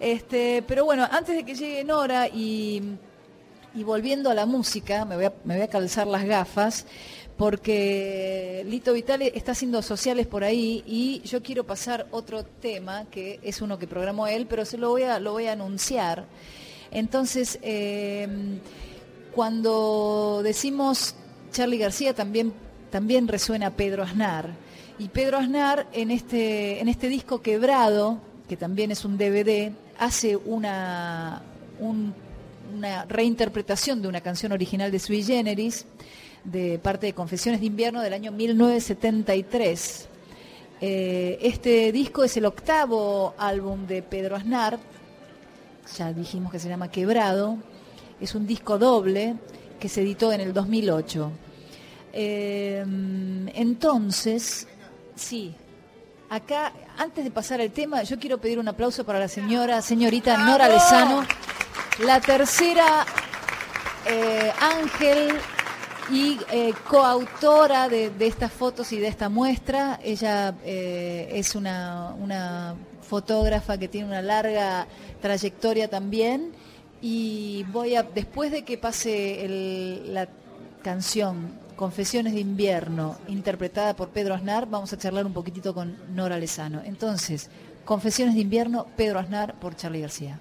Este, 0.00 0.64
pero 0.66 0.84
bueno, 0.84 1.08
antes 1.08 1.36
de 1.36 1.44
que 1.44 1.54
llegue 1.54 1.84
Nora 1.84 2.26
y, 2.26 2.82
y 3.76 3.84
volviendo 3.84 4.28
a 4.28 4.34
la 4.34 4.44
música, 4.44 5.04
me 5.04 5.14
voy 5.14 5.26
a, 5.26 5.32
me 5.44 5.54
voy 5.54 5.62
a 5.62 5.68
calzar 5.68 6.08
las 6.08 6.24
gafas, 6.24 6.84
porque 7.36 8.64
Lito 8.66 8.92
Vitale 8.92 9.30
está 9.36 9.52
haciendo 9.52 9.82
sociales 9.82 10.26
por 10.26 10.42
ahí 10.42 10.82
y 10.84 11.22
yo 11.24 11.44
quiero 11.44 11.62
pasar 11.62 12.08
otro 12.10 12.44
tema, 12.44 13.04
que 13.08 13.38
es 13.44 13.62
uno 13.62 13.78
que 13.78 13.86
programó 13.86 14.26
él, 14.26 14.46
pero 14.48 14.64
se 14.64 14.78
lo 14.78 14.90
voy 14.90 15.04
a, 15.04 15.20
lo 15.20 15.30
voy 15.30 15.46
a 15.46 15.52
anunciar. 15.52 16.24
Entonces, 16.90 17.58
eh, 17.62 18.28
cuando 19.34 20.40
decimos 20.44 21.14
Charlie 21.52 21.78
García 21.78 22.14
también, 22.14 22.52
también 22.90 23.28
resuena 23.28 23.70
Pedro 23.70 24.02
Aznar. 24.02 24.50
Y 24.98 25.08
Pedro 25.08 25.38
Aznar 25.38 25.86
en 25.92 26.10
este, 26.10 26.80
en 26.80 26.88
este 26.88 27.08
disco 27.08 27.42
quebrado, 27.42 28.18
que 28.48 28.56
también 28.56 28.90
es 28.92 29.04
un 29.04 29.18
DVD, 29.18 29.72
hace 29.98 30.36
una, 30.36 31.42
un- 31.80 32.14
una 32.76 33.04
reinterpretación 33.04 34.02
de 34.02 34.08
una 34.08 34.20
canción 34.20 34.52
original 34.52 34.90
de 34.90 34.98
Sui 34.98 35.22
Generis, 35.22 35.86
de 36.44 36.78
parte 36.78 37.06
de 37.06 37.12
Confesiones 37.14 37.60
de 37.60 37.66
Invierno 37.66 38.00
del 38.02 38.12
año 38.12 38.30
1973. 38.32 40.08
Eh, 40.80 41.38
este 41.40 41.92
disco 41.92 42.24
es 42.24 42.36
el 42.36 42.44
octavo 42.46 43.34
álbum 43.38 43.86
de 43.86 44.02
Pedro 44.02 44.36
Aznar, 44.36 44.78
ya 45.96 46.12
dijimos 46.12 46.50
que 46.52 46.58
se 46.58 46.68
llama 46.68 46.90
Quebrado, 46.90 47.56
es 48.20 48.34
un 48.34 48.46
disco 48.46 48.78
doble 48.78 49.36
que 49.78 49.88
se 49.88 50.02
editó 50.02 50.32
en 50.32 50.40
el 50.40 50.52
2008. 50.52 51.30
Eh, 52.12 52.84
entonces, 53.54 54.66
sí, 55.16 55.54
acá, 56.30 56.72
antes 56.96 57.24
de 57.24 57.30
pasar 57.30 57.60
al 57.60 57.70
tema, 57.70 58.02
yo 58.02 58.18
quiero 58.18 58.38
pedir 58.38 58.58
un 58.58 58.68
aplauso 58.68 59.04
para 59.04 59.18
la 59.18 59.28
señora, 59.28 59.82
señorita 59.82 60.38
Nora 60.38 60.68
Lezano, 60.68 61.24
la 62.00 62.20
tercera 62.20 63.04
eh, 64.06 64.52
Ángel 64.60 65.38
y 66.10 66.38
eh, 66.50 66.74
coautora 66.88 67.88
de, 67.88 68.10
de 68.10 68.26
estas 68.26 68.52
fotos 68.52 68.92
y 68.92 68.98
de 68.98 69.08
esta 69.08 69.28
muestra. 69.28 69.98
Ella 70.02 70.54
eh, 70.64 71.30
es 71.32 71.54
una, 71.54 72.14
una 72.18 72.74
fotógrafa 73.02 73.78
que 73.78 73.88
tiene 73.88 74.08
una 74.08 74.22
larga 74.22 74.86
trayectoria 75.20 75.88
también. 75.88 76.52
Y 77.06 77.64
voy 77.64 77.96
a, 77.96 78.02
después 78.02 78.50
de 78.50 78.64
que 78.64 78.78
pase 78.78 80.02
la 80.06 80.26
canción 80.82 81.62
Confesiones 81.76 82.32
de 82.32 82.40
invierno, 82.40 83.18
interpretada 83.28 83.94
por 83.94 84.08
Pedro 84.08 84.32
Aznar, 84.32 84.66
vamos 84.70 84.90
a 84.94 84.96
charlar 84.96 85.26
un 85.26 85.34
poquitito 85.34 85.74
con 85.74 85.98
Nora 86.14 86.38
Lezano. 86.38 86.80
Entonces, 86.82 87.50
Confesiones 87.84 88.36
de 88.36 88.40
invierno, 88.40 88.86
Pedro 88.96 89.18
Aznar 89.18 89.60
por 89.60 89.76
Charlie 89.76 90.00
García. 90.00 90.40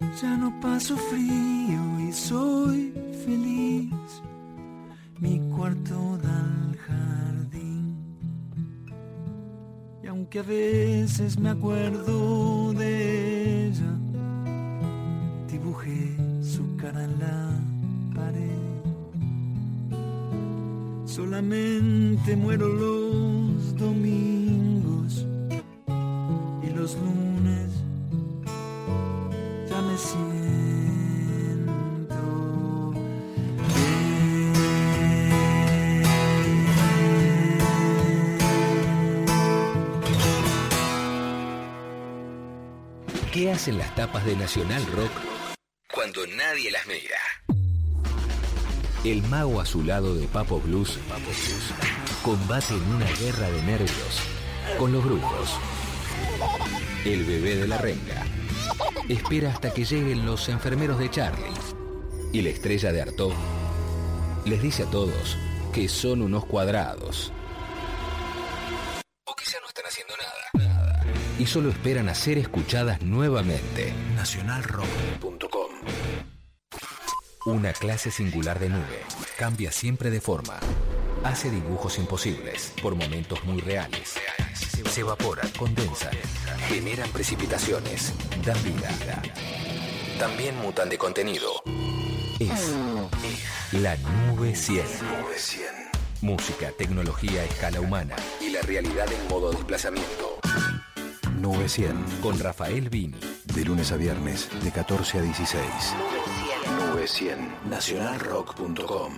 Ya 0.00 0.36
no 0.36 0.52
paso 0.60 0.96
frío 0.96 2.00
y 2.08 2.12
soy 2.12 2.92
feliz. 3.24 4.22
Mi 5.20 5.40
cuarto 5.54 6.18
da 6.22 6.38
al 6.38 6.76
jardín. 6.76 7.96
Y 10.02 10.06
aunque 10.06 10.40
a 10.40 10.42
veces 10.42 11.38
me 11.38 11.50
acuerdo 11.50 12.72
de 12.74 13.68
ella, 13.68 13.98
dibujé 15.50 16.16
su 16.42 16.76
cara 16.76 17.04
en 17.04 17.18
la 17.18 17.50
pared. 18.14 18.56
Solamente 21.06 22.36
muero 22.36 22.68
los 22.68 23.74
domingos 23.76 25.26
y 26.62 26.70
los 26.74 26.96
lunes 26.96 27.85
¿Qué 43.66 43.72
hacen 43.72 43.78
las 43.78 43.96
tapas 43.96 44.24
de 44.24 44.36
Nacional 44.36 44.86
Rock 44.94 45.10
cuando 45.92 46.24
nadie 46.24 46.70
las 46.70 46.86
mira? 46.86 47.18
El 49.02 49.22
mago 49.22 49.60
azulado 49.60 50.14
de 50.14 50.28
Papo 50.28 50.60
Blues, 50.60 51.00
Papo 51.08 51.22
Blues 51.22 51.72
combate 52.22 52.74
en 52.74 52.94
una 52.94 53.10
guerra 53.18 53.50
de 53.50 53.62
nervios 53.62 54.20
con 54.78 54.92
los 54.92 55.04
brujos. 55.04 55.58
El 57.04 57.24
bebé 57.24 57.56
de 57.56 57.66
la 57.66 57.78
renga 57.78 58.24
espera 59.08 59.50
hasta 59.50 59.74
que 59.74 59.84
lleguen 59.84 60.24
los 60.24 60.48
enfermeros 60.48 61.00
de 61.00 61.10
Charlie. 61.10 61.50
Y 62.32 62.42
la 62.42 62.50
estrella 62.50 62.92
de 62.92 63.02
Artaud 63.02 63.34
les 64.44 64.62
dice 64.62 64.84
a 64.84 64.90
todos 64.92 65.36
que 65.72 65.88
son 65.88 66.22
unos 66.22 66.44
cuadrados. 66.44 67.32
Y 71.38 71.46
solo 71.46 71.68
esperan 71.70 72.08
a 72.08 72.14
ser 72.14 72.38
escuchadas 72.38 73.02
nuevamente. 73.02 73.92
Nacionalrock.com 74.14 75.70
Una 77.46 77.72
clase 77.72 78.10
singular 78.10 78.58
de 78.58 78.70
nube. 78.70 79.02
Cambia 79.38 79.70
siempre 79.70 80.10
de 80.10 80.20
forma. 80.20 80.58
Hace 81.24 81.50
dibujos 81.50 81.98
imposibles, 81.98 82.72
por 82.80 82.94
momentos 82.94 83.44
muy 83.44 83.60
reales. 83.60 84.14
Se 84.54 85.00
evaporan, 85.02 85.50
condensan, 85.58 86.14
generan 86.68 87.10
precipitaciones, 87.10 88.14
dan 88.44 88.62
vida. 88.64 88.88
También 90.18 90.56
mutan 90.56 90.88
de 90.88 90.96
contenido. 90.96 91.62
Es, 92.38 92.50
es 92.50 93.72
la 93.72 93.96
nube 93.96 94.54
100. 94.54 94.86
Música, 96.22 96.72
tecnología 96.78 97.42
a 97.42 97.44
escala 97.44 97.80
humana 97.80 98.16
y 98.40 98.48
la 98.50 98.62
realidad 98.62 99.06
en 99.12 99.28
modo 99.28 99.50
desplazamiento. 99.50 100.25
Nube 101.36 101.68
100. 101.68 102.20
Con 102.22 102.38
Rafael 102.38 102.88
Vini. 102.88 103.18
De 103.44 103.64
lunes 103.64 103.92
a 103.92 103.96
viernes, 103.96 104.48
de 104.62 104.72
14 104.72 105.18
a 105.18 105.22
16. 105.22 105.64
Nube 106.78 107.06
100. 107.06 107.54
Nacionalrock.com. 107.68 109.12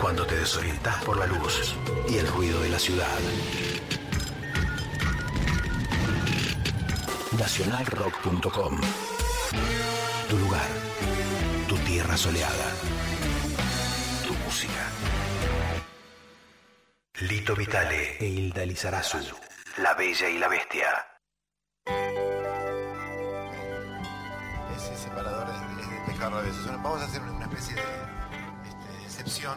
Cuando 0.00 0.26
te 0.26 0.36
desorientas 0.36 1.02
por 1.04 1.16
la 1.16 1.26
luz 1.26 1.74
y 2.08 2.18
el 2.18 2.26
ruido 2.26 2.60
de 2.60 2.68
la 2.68 2.78
ciudad. 2.78 3.18
Nacionalrock.com. 7.38 8.80
Tu 10.28 10.38
lugar. 10.38 10.68
Tu 11.68 11.76
tierra 11.78 12.16
soleada. 12.16 12.72
Lito 17.20 17.54
Vitale 17.54 18.16
e 18.18 18.26
Hilda 18.26 18.64
Lizarazu. 18.64 19.18
La 19.76 19.94
Bella 19.94 20.28
y 20.28 20.36
la 20.36 20.48
Bestia. 20.48 20.88
Ese 24.74 24.96
separador 24.96 25.48
es, 25.48 25.76
de, 25.76 25.82
es 25.82 25.90
de 25.90 26.06
pescado 26.06 26.42
a. 26.42 26.82
Vamos 26.82 27.00
a 27.02 27.04
hacer 27.04 27.22
una 27.22 27.44
especie 27.44 27.76
de 27.76 27.82
este, 27.82 29.04
excepción 29.04 29.56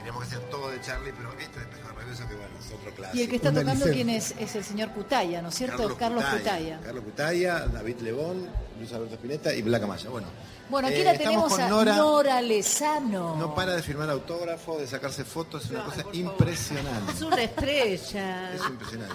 Queríamos 0.00 0.24
que 0.24 0.30
sea 0.30 0.40
todo 0.50 0.70
de 0.70 0.80
Charlie, 0.80 1.12
pero 1.16 1.30
este 1.38 1.58
de 1.58 1.64
espejo 1.66 1.88
revés 1.94 2.18
que 2.18 2.34
bueno, 2.34 2.50
es 2.58 2.72
otro 2.72 2.90
clásico. 2.94 3.18
Y 3.18 3.22
el 3.22 3.28
que 3.28 3.36
está 3.36 3.50
Una 3.50 3.60
tocando, 3.60 3.84
licencia. 3.86 4.04
¿quién 4.04 4.16
es? 4.16 4.34
Es 4.38 4.56
el 4.56 4.64
señor 4.64 4.88
Cutaya, 4.92 5.42
¿no 5.42 5.48
es 5.50 5.54
cierto? 5.54 5.96
Carlos, 5.98 6.24
Cutaya. 6.24 6.80
Carlos 6.82 7.04
Cutaya, 7.04 7.66
David 7.66 7.96
Lebón, 8.00 8.48
Luis 8.78 8.92
Alberto 8.94 9.14
Spinetta 9.16 9.54
y 9.54 9.60
Blanca 9.62 9.86
Maya. 9.86 10.08
Bueno, 10.08 10.28
Bueno, 10.70 10.88
aquí 10.88 10.96
eh, 11.00 11.04
la 11.04 11.18
tenemos 11.18 11.58
a 11.58 11.68
Nora. 11.68 11.96
Nora, 11.96 12.40
Lezano. 12.40 13.36
No 13.36 13.54
para 13.54 13.74
de 13.76 13.82
firmar 13.82 14.08
autógrafos, 14.08 14.80
de 14.80 14.86
sacarse 14.86 15.24
fotos, 15.24 15.66
es 15.66 15.70
una 15.70 15.84
Ay, 15.84 15.90
cosa 15.90 16.04
impresionante. 16.14 17.12
Es 17.12 17.20
una 17.22 17.42
estrella. 17.42 18.54
Es 18.54 18.62
impresionante. 18.66 19.14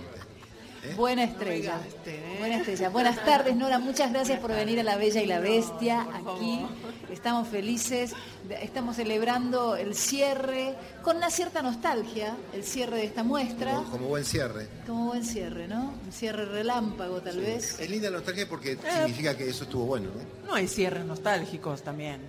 Buena 0.96 1.24
estrella. 1.24 1.80
gaste, 1.84 2.16
¿eh? 2.16 2.36
Buena 2.40 2.58
estrella. 2.58 2.90
Buenas 2.90 3.24
tardes, 3.26 3.56
Nora. 3.56 3.80
Muchas 3.80 4.12
gracias 4.12 4.40
por 4.40 4.52
venir 4.52 4.80
a 4.80 4.84
La 4.84 4.96
Bella 4.98 5.22
y 5.22 5.26
la 5.26 5.40
Bestia 5.40 6.02
aquí. 6.02 6.24
favor. 6.24 6.70
Estamos 7.12 7.48
felices. 7.48 8.14
Estamos 8.62 8.96
celebrando 8.98 9.76
el 9.76 9.96
cierre 9.96 10.76
con 11.02 11.18
una 11.18 11.30
cierta 11.30 11.62
nostalgia, 11.62 12.36
el 12.54 12.64
cierre 12.64 12.98
de 12.98 13.06
esta 13.06 13.24
muestra. 13.24 13.76
Como, 13.76 13.90
como 13.92 14.08
buen 14.08 14.26
cierre. 14.26 14.68
Como 14.86 15.06
buen 15.08 15.24
cierre, 15.24 15.68
¿no? 15.68 15.94
Un 16.06 16.12
cierre 16.12 16.46
relámpago, 16.46 17.22
tal 17.22 17.40
vez. 17.40 17.80
Es 17.80 17.90
linda 17.90 18.10
la 18.10 18.18
nostalgia 18.18 18.48
porque 18.48 18.78
significa 18.78 19.36
que 19.36 19.50
eso 19.50 19.64
estuvo 19.64 19.86
bueno, 19.86 20.10
¿no? 20.14 20.48
No 20.48 20.54
hay 20.56 20.68
cierres 20.68 21.06
nostálgicos 21.06 21.82
también. 21.82 22.20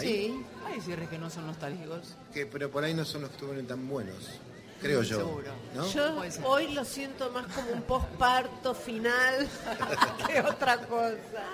Sí. 0.00 0.34
Hay 0.66 0.80
cierres 0.80 1.08
que 1.10 1.18
no 1.18 1.28
son 1.28 1.46
nostálgicos. 1.46 2.14
que, 2.32 2.46
pero 2.46 2.70
por 2.70 2.82
ahí 2.82 2.94
no 2.94 3.04
son 3.04 3.20
los 3.22 3.30
que 3.30 3.36
estuvieron 3.36 3.66
tan 3.66 3.86
buenos, 3.88 4.40
creo 4.82 5.02
yo. 5.02 5.18
Seguro. 5.18 5.52
¿no? 5.74 5.88
Yo 5.88 6.22
hoy 6.44 6.74
lo 6.74 6.84
siento 6.84 7.30
más 7.30 7.46
como 7.46 7.72
un 7.72 7.82
posparto 7.82 8.74
final 8.74 9.48
que 10.26 10.40
otra 10.40 10.78
cosa. 10.86 11.44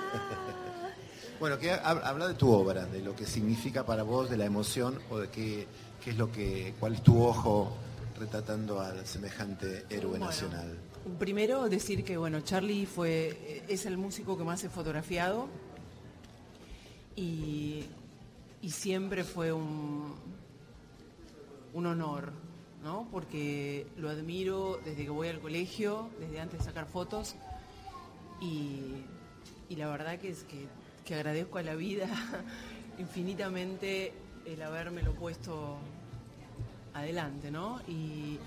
Bueno, 1.38 1.58
que 1.58 1.70
habla 1.70 2.26
de 2.26 2.34
tu 2.34 2.50
obra, 2.50 2.86
de 2.86 3.00
lo 3.00 3.14
que 3.14 3.24
significa 3.24 3.86
para 3.86 4.02
vos, 4.02 4.28
de 4.28 4.36
la 4.36 4.44
emoción 4.44 4.98
o 5.08 5.18
de 5.18 5.28
qué, 5.28 5.68
qué 6.02 6.10
es 6.10 6.16
lo 6.16 6.32
que, 6.32 6.74
cuál 6.80 6.94
es 6.94 7.02
tu 7.02 7.22
ojo 7.22 7.76
retratando 8.18 8.80
al 8.80 9.06
semejante 9.06 9.86
héroe 9.88 10.10
Bueno, 10.10 10.26
nacional. 10.26 10.76
Primero 11.18 11.68
decir 11.68 12.04
que 12.04 12.16
bueno, 12.16 12.40
Charlie 12.40 12.86
fue 12.86 13.62
es 13.68 13.86
el 13.86 13.96
músico 13.96 14.36
que 14.36 14.42
más 14.42 14.64
he 14.64 14.68
fotografiado 14.68 15.48
y, 17.14 17.84
y 18.60 18.70
siempre 18.70 19.22
fue 19.22 19.52
un, 19.52 20.16
un 21.72 21.86
honor, 21.86 22.32
¿no? 22.82 23.08
Porque 23.10 23.86
lo 23.96 24.08
admiro 24.08 24.78
desde 24.84 25.04
que 25.04 25.10
voy 25.10 25.28
al 25.28 25.40
colegio, 25.40 26.10
desde 26.20 26.40
antes 26.40 26.60
de 26.60 26.64
sacar 26.64 26.86
fotos 26.86 27.34
y, 28.40 29.02
y 29.68 29.76
la 29.76 29.88
verdad 29.88 30.18
que 30.18 30.30
es 30.30 30.44
que, 30.44 30.66
que 31.04 31.14
agradezco 31.14 31.58
a 31.58 31.62
la 31.62 31.74
vida 31.74 32.06
infinitamente 32.98 34.12
el 34.46 34.62
habérmelo 34.62 35.12
puesto 35.14 35.78
adelante, 36.94 37.50
¿no? 37.50 37.80
Y, 37.88 38.38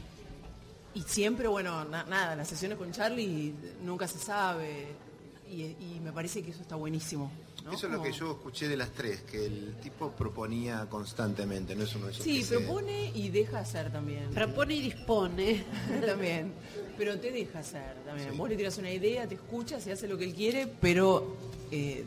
y 0.93 1.01
siempre, 1.03 1.47
bueno, 1.47 1.86
na- 1.86 2.03
nada, 2.05 2.36
las 2.36 2.47
sesiones 2.47 2.77
con 2.77 2.91
Charlie 2.91 3.53
nunca 3.84 4.07
se 4.07 4.17
sabe 4.19 4.88
y, 5.49 5.61
y 5.63 5.99
me 6.03 6.11
parece 6.11 6.41
que 6.43 6.51
eso 6.51 6.61
está 6.61 6.75
buenísimo. 6.75 7.32
¿No? 7.64 7.72
Eso 7.74 7.88
es 7.88 7.93
lo 7.93 8.01
que 8.01 8.12
yo 8.12 8.32
escuché 8.32 8.68
de 8.68 8.78
las 8.78 8.89
tres, 8.91 9.22
que 9.22 9.45
el 9.45 9.76
tipo 9.82 10.12
proponía 10.12 10.88
constantemente, 10.89 11.76
no 11.76 11.84
es 11.84 11.95
uno 11.95 12.07
de 12.07 12.12
esos 12.14 12.24
Sí, 12.24 12.39
que 12.39 12.43
se- 12.45 12.59
propone 12.59 13.12
y 13.16 13.30
deja 13.30 13.59
hacer 13.59 13.91
también. 13.91 14.30
Propone 14.32 14.76
y 14.76 14.82
dispone. 14.82 15.64
también. 16.05 16.53
Pero 16.97 17.20
te 17.20 17.32
deja 17.32 17.59
hacer 17.59 17.95
también. 18.05 18.32
Sí. 18.32 18.38
Vos 18.38 18.49
le 18.49 18.55
tiras 18.55 18.78
una 18.78 18.91
idea, 18.91 19.28
te 19.28 19.36
escucha, 19.36 19.80
se 19.80 19.91
hace 19.91 20.07
lo 20.07 20.18
que 20.18 20.26
él 20.26 20.34
quiere, 20.34 20.68
pero 20.68 21.36
eh, 21.72 22.03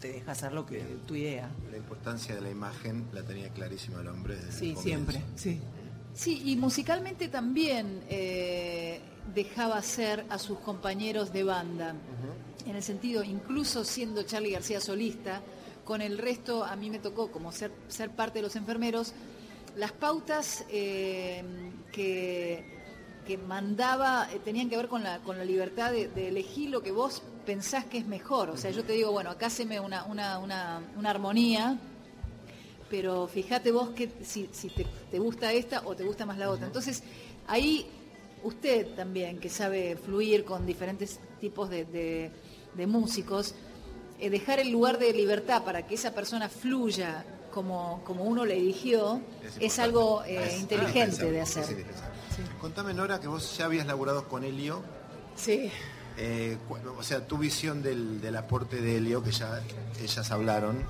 te 0.00 0.08
deja 0.12 0.32
hacer 0.32 0.52
lo 0.52 0.64
que 0.66 0.80
tu 1.06 1.14
idea. 1.14 1.50
La 1.70 1.76
importancia 1.76 2.34
de 2.34 2.40
la 2.40 2.50
imagen 2.50 3.06
la 3.12 3.22
tenía 3.22 3.48
clarísima 3.50 4.00
el 4.00 4.08
hombre 4.08 4.36
desde 4.36 4.48
el 4.48 4.54
Sí, 4.54 4.72
comienzo. 4.74 4.82
siempre. 5.12 5.22
Sí. 5.36 5.60
Sí, 6.16 6.42
y 6.46 6.56
musicalmente 6.56 7.28
también 7.28 8.02
eh, 8.08 9.00
dejaba 9.34 9.82
ser 9.82 10.24
a 10.30 10.38
sus 10.38 10.58
compañeros 10.60 11.30
de 11.30 11.44
banda. 11.44 11.94
En 12.64 12.74
el 12.74 12.82
sentido, 12.82 13.22
incluso 13.22 13.84
siendo 13.84 14.22
Charlie 14.22 14.52
García 14.52 14.80
solista, 14.80 15.42
con 15.84 16.00
el 16.00 16.16
resto 16.16 16.64
a 16.64 16.74
mí 16.74 16.88
me 16.88 17.00
tocó 17.00 17.30
como 17.30 17.52
ser, 17.52 17.70
ser 17.88 18.10
parte 18.12 18.38
de 18.38 18.44
los 18.44 18.56
enfermeros, 18.56 19.12
las 19.76 19.92
pautas 19.92 20.64
eh, 20.70 21.44
que, 21.92 22.64
que 23.26 23.36
mandaba 23.36 24.26
eh, 24.32 24.40
tenían 24.42 24.70
que 24.70 24.78
ver 24.78 24.88
con 24.88 25.04
la, 25.04 25.18
con 25.18 25.36
la 25.36 25.44
libertad 25.44 25.92
de, 25.92 26.08
de 26.08 26.28
elegir 26.28 26.70
lo 26.70 26.82
que 26.82 26.92
vos 26.92 27.22
pensás 27.44 27.84
que 27.84 27.98
es 27.98 28.06
mejor. 28.06 28.48
O 28.48 28.56
sea, 28.56 28.70
yo 28.70 28.84
te 28.84 28.94
digo, 28.94 29.12
bueno, 29.12 29.28
acá 29.28 29.46
haceme 29.46 29.80
una, 29.80 30.04
una, 30.04 30.38
una, 30.38 30.80
una 30.96 31.10
armonía, 31.10 31.78
pero 32.90 33.26
fíjate 33.26 33.72
vos 33.72 33.90
que 33.90 34.10
si, 34.24 34.48
si 34.52 34.68
te, 34.68 34.86
te 35.10 35.18
gusta 35.18 35.52
esta 35.52 35.82
o 35.86 35.94
te 35.96 36.04
gusta 36.04 36.24
más 36.26 36.38
la 36.38 36.50
otra. 36.50 36.66
Entonces, 36.66 37.02
ahí 37.46 37.86
usted 38.42 38.94
también, 38.94 39.38
que 39.38 39.48
sabe 39.50 39.96
fluir 39.96 40.44
con 40.44 40.66
diferentes 40.66 41.18
tipos 41.40 41.68
de, 41.70 41.84
de- 41.84 42.30
de 42.74 42.86
músicos, 42.86 43.54
eh, 44.20 44.30
dejar 44.30 44.60
el 44.60 44.70
lugar 44.70 44.98
de 44.98 45.12
libertad 45.12 45.64
para 45.64 45.86
que 45.86 45.94
esa 45.94 46.12
persona 46.14 46.48
fluya 46.48 47.24
como, 47.52 48.02
como 48.04 48.24
uno 48.24 48.44
le 48.44 48.56
eligió, 48.58 49.20
es, 49.60 49.78
algo 49.78 50.22
eh, 50.24 50.44
Es 50.46 50.60
inteligente 50.60 51.30
de 51.30 51.40
hacer. 51.40 51.64
Contame, 52.60 52.92
Nora, 52.92 53.18
que 53.18 53.28
vos 53.28 53.56
ya 53.56 53.64
habías 53.64 53.86
laburado 53.86 54.28
con 54.28 54.44
Helio. 54.44 54.82
Sí. 55.36 55.70
eh, 56.18 56.56
o 56.98 57.02
sea, 57.02 57.26
tu 57.26 57.38
visión 57.38 57.82
del, 57.82 58.20
del 58.20 58.36
aporte 58.36 58.80
de 58.82 58.98
Helio, 58.98 59.22
que 59.22 59.30
ya 59.32 59.62
ellas 60.02 60.30
hablaron, 60.30 60.82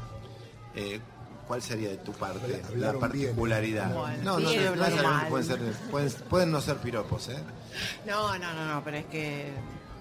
¿cuál 1.47 1.63
sería 1.63 1.91
de 1.91 1.97
tu 1.99 2.13
parte? 2.13 2.63
La 2.77 2.93
particularidad. 2.93 3.95
Bueno, 3.95 4.23
no, 4.23 4.41
no, 4.41 4.49
sí, 4.51 4.57
no, 4.57 4.77
necesariamente 4.77 5.03
mal. 5.03 5.29
pueden, 5.29 5.47
ser, 5.47 5.61
pueden, 5.91 6.13
pueden 6.29 6.51
no 6.51 6.61
ser 6.61 6.77
piropos, 6.79 7.29
¿eh? 7.29 7.39
No, 8.07 8.39
no, 8.39 8.53
no, 8.55 8.75
no, 8.75 8.85
pero 8.85 8.99
es 8.99 9.05
que, 9.07 9.49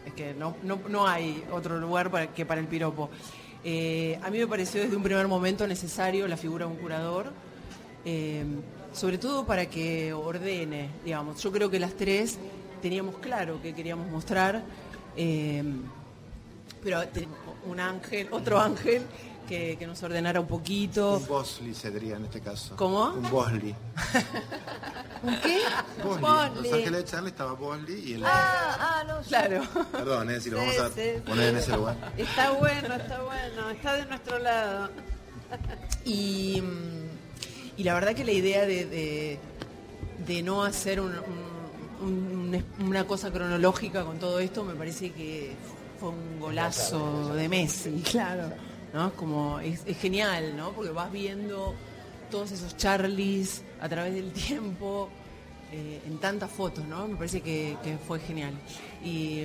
es 0.05 0.13
que 0.13 0.33
no, 0.33 0.55
no, 0.63 0.79
no 0.89 1.07
hay 1.07 1.43
otro 1.51 1.77
lugar 1.79 2.09
para, 2.09 2.27
que 2.27 2.45
para 2.45 2.61
el 2.61 2.67
piropo. 2.67 3.09
Eh, 3.63 4.19
a 4.21 4.29
mí 4.29 4.37
me 4.37 4.47
pareció 4.47 4.81
desde 4.81 4.95
un 4.95 5.03
primer 5.03 5.27
momento 5.27 5.67
necesario 5.67 6.27
la 6.27 6.37
figura 6.37 6.65
de 6.65 6.71
un 6.71 6.77
curador, 6.77 7.31
eh, 8.05 8.43
sobre 8.93 9.17
todo 9.17 9.45
para 9.45 9.65
que 9.67 10.13
ordene, 10.13 10.89
digamos. 11.03 11.41
Yo 11.41 11.51
creo 11.51 11.69
que 11.69 11.79
las 11.79 11.93
tres 11.93 12.37
teníamos 12.81 13.17
claro 13.17 13.61
que 13.61 13.73
queríamos 13.73 14.07
mostrar, 14.11 14.63
eh, 15.17 15.63
pero 16.83 17.01
un 17.65 17.79
ángel, 17.79 18.27
otro 18.31 18.59
ángel 18.59 19.01
que, 19.45 19.77
que 19.77 19.87
nos 19.87 20.01
ordenara 20.03 20.39
un 20.39 20.47
poquito. 20.47 21.17
Un 21.17 21.27
Bosley 21.27 21.73
se 21.73 21.91
diría 21.91 22.15
en 22.17 22.25
este 22.25 22.41
caso. 22.41 22.75
¿Cómo? 22.75 23.09
Un 23.11 23.29
Bosley. 23.29 23.75
¿Un 25.23 25.35
qué? 25.41 25.59
Bosley. 26.03 26.21
Bosley. 26.21 26.63
Los 26.63 26.73
Ángeles 26.73 26.91
de 26.91 27.03
Charlie 27.05 27.29
estaba 27.29 27.53
Bosley 27.53 28.03
y 28.09 28.13
el... 28.13 28.25
Ah, 28.25 28.77
ah, 28.79 29.03
no, 29.07 29.21
yo- 29.21 29.27
Claro. 29.27 29.63
Perdón, 29.91 30.29
eh, 30.31 30.39
si 30.41 30.49
lo 30.49 30.59
Sí, 30.59 30.65
vamos 30.67 30.81
a 30.81 30.95
sí, 30.95 31.01
sí. 31.15 31.21
poner 31.25 31.49
en 31.49 31.57
ese 31.57 31.75
lugar. 31.75 31.95
Está 32.17 32.51
bueno, 32.51 32.93
está 32.95 33.23
bueno, 33.23 33.69
está 33.71 33.93
de 33.93 34.05
nuestro 34.05 34.39
lado. 34.39 34.89
Y, 36.05 36.61
y 37.77 37.83
la 37.83 37.93
verdad 37.95 38.13
que 38.13 38.23
la 38.25 38.31
idea 38.31 38.61
de, 38.65 38.85
de- 38.85 39.39
de 40.25 40.43
no 40.43 40.63
hacer 40.63 40.99
un- 40.99 41.13
un- 42.01 42.05
un- 42.51 42.65
una 42.87 43.05
cosa 43.07 43.31
cronológica 43.31 44.03
con 44.05 44.19
todo 44.19 44.39
esto 44.39 44.63
me 44.63 44.73
parece 44.75 45.11
que 45.11 45.55
fue 45.99 46.09
un 46.09 46.39
golazo 46.39 47.33
de 47.35 47.47
Messi, 47.49 48.01
claro. 48.11 48.51
¿No? 48.95 49.13
Como 49.13 49.59
es, 49.59 49.83
genial, 49.99 50.57
¿no? 50.57 50.71
Porque 50.71 50.89
vas 50.89 51.11
viendo 51.11 51.75
todos 52.31 52.51
esos 52.51 52.75
Charlies 52.75 53.61
a 53.79 53.87
través 53.87 54.15
del 54.15 54.31
tiempo, 54.31 55.09
eh, 55.71 56.01
en 56.07 56.17
tantas 56.17 56.49
fotos, 56.49 56.83
¿no? 56.85 57.07
Me 57.07 57.15
parece 57.15 57.41
que, 57.41 57.77
que 57.83 57.99
fue 57.99 58.19
genial. 58.19 58.53
Y 59.03 59.43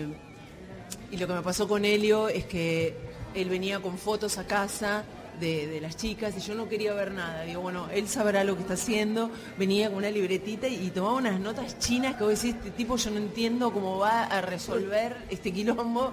y 1.10 1.16
lo 1.16 1.26
que 1.26 1.34
me 1.34 1.42
pasó 1.42 1.66
con 1.66 1.84
Helio 1.84 2.28
es 2.28 2.44
que 2.44 2.94
él 3.34 3.48
venía 3.48 3.80
con 3.80 3.98
fotos 3.98 4.38
a 4.38 4.46
casa 4.46 5.04
de, 5.40 5.80
las 5.80 5.96
chicas 5.96 6.34
y 6.36 6.40
yo 6.40 6.54
no 6.54 6.68
quería 6.68 6.92
ver 6.92 7.12
nada. 7.12 7.42
Digo, 7.42 7.62
bueno, 7.62 7.88
él 7.92 8.08
sabrá 8.08 8.44
lo 8.44 8.54
que 8.54 8.62
está 8.62 8.74
haciendo. 8.74 9.30
Venía 9.58 9.88
con 9.88 9.98
una 9.98 10.10
libretita 10.10 10.68
y, 10.68 10.90
tomaba 10.90 11.14
unas 11.14 11.40
notas 11.40 11.78
chinas 11.78 12.16
que 12.16 12.24
vos 12.24 12.40
decís, 12.40 12.54
este 12.56 12.70
tipo 12.70 12.96
yo 12.96 13.10
no 13.10 13.18
entiendo 13.18 13.72
cómo 13.72 13.98
va 13.98 14.24
a 14.24 14.40
resolver 14.40 15.16
este 15.30 15.52
quilombo. 15.52 16.12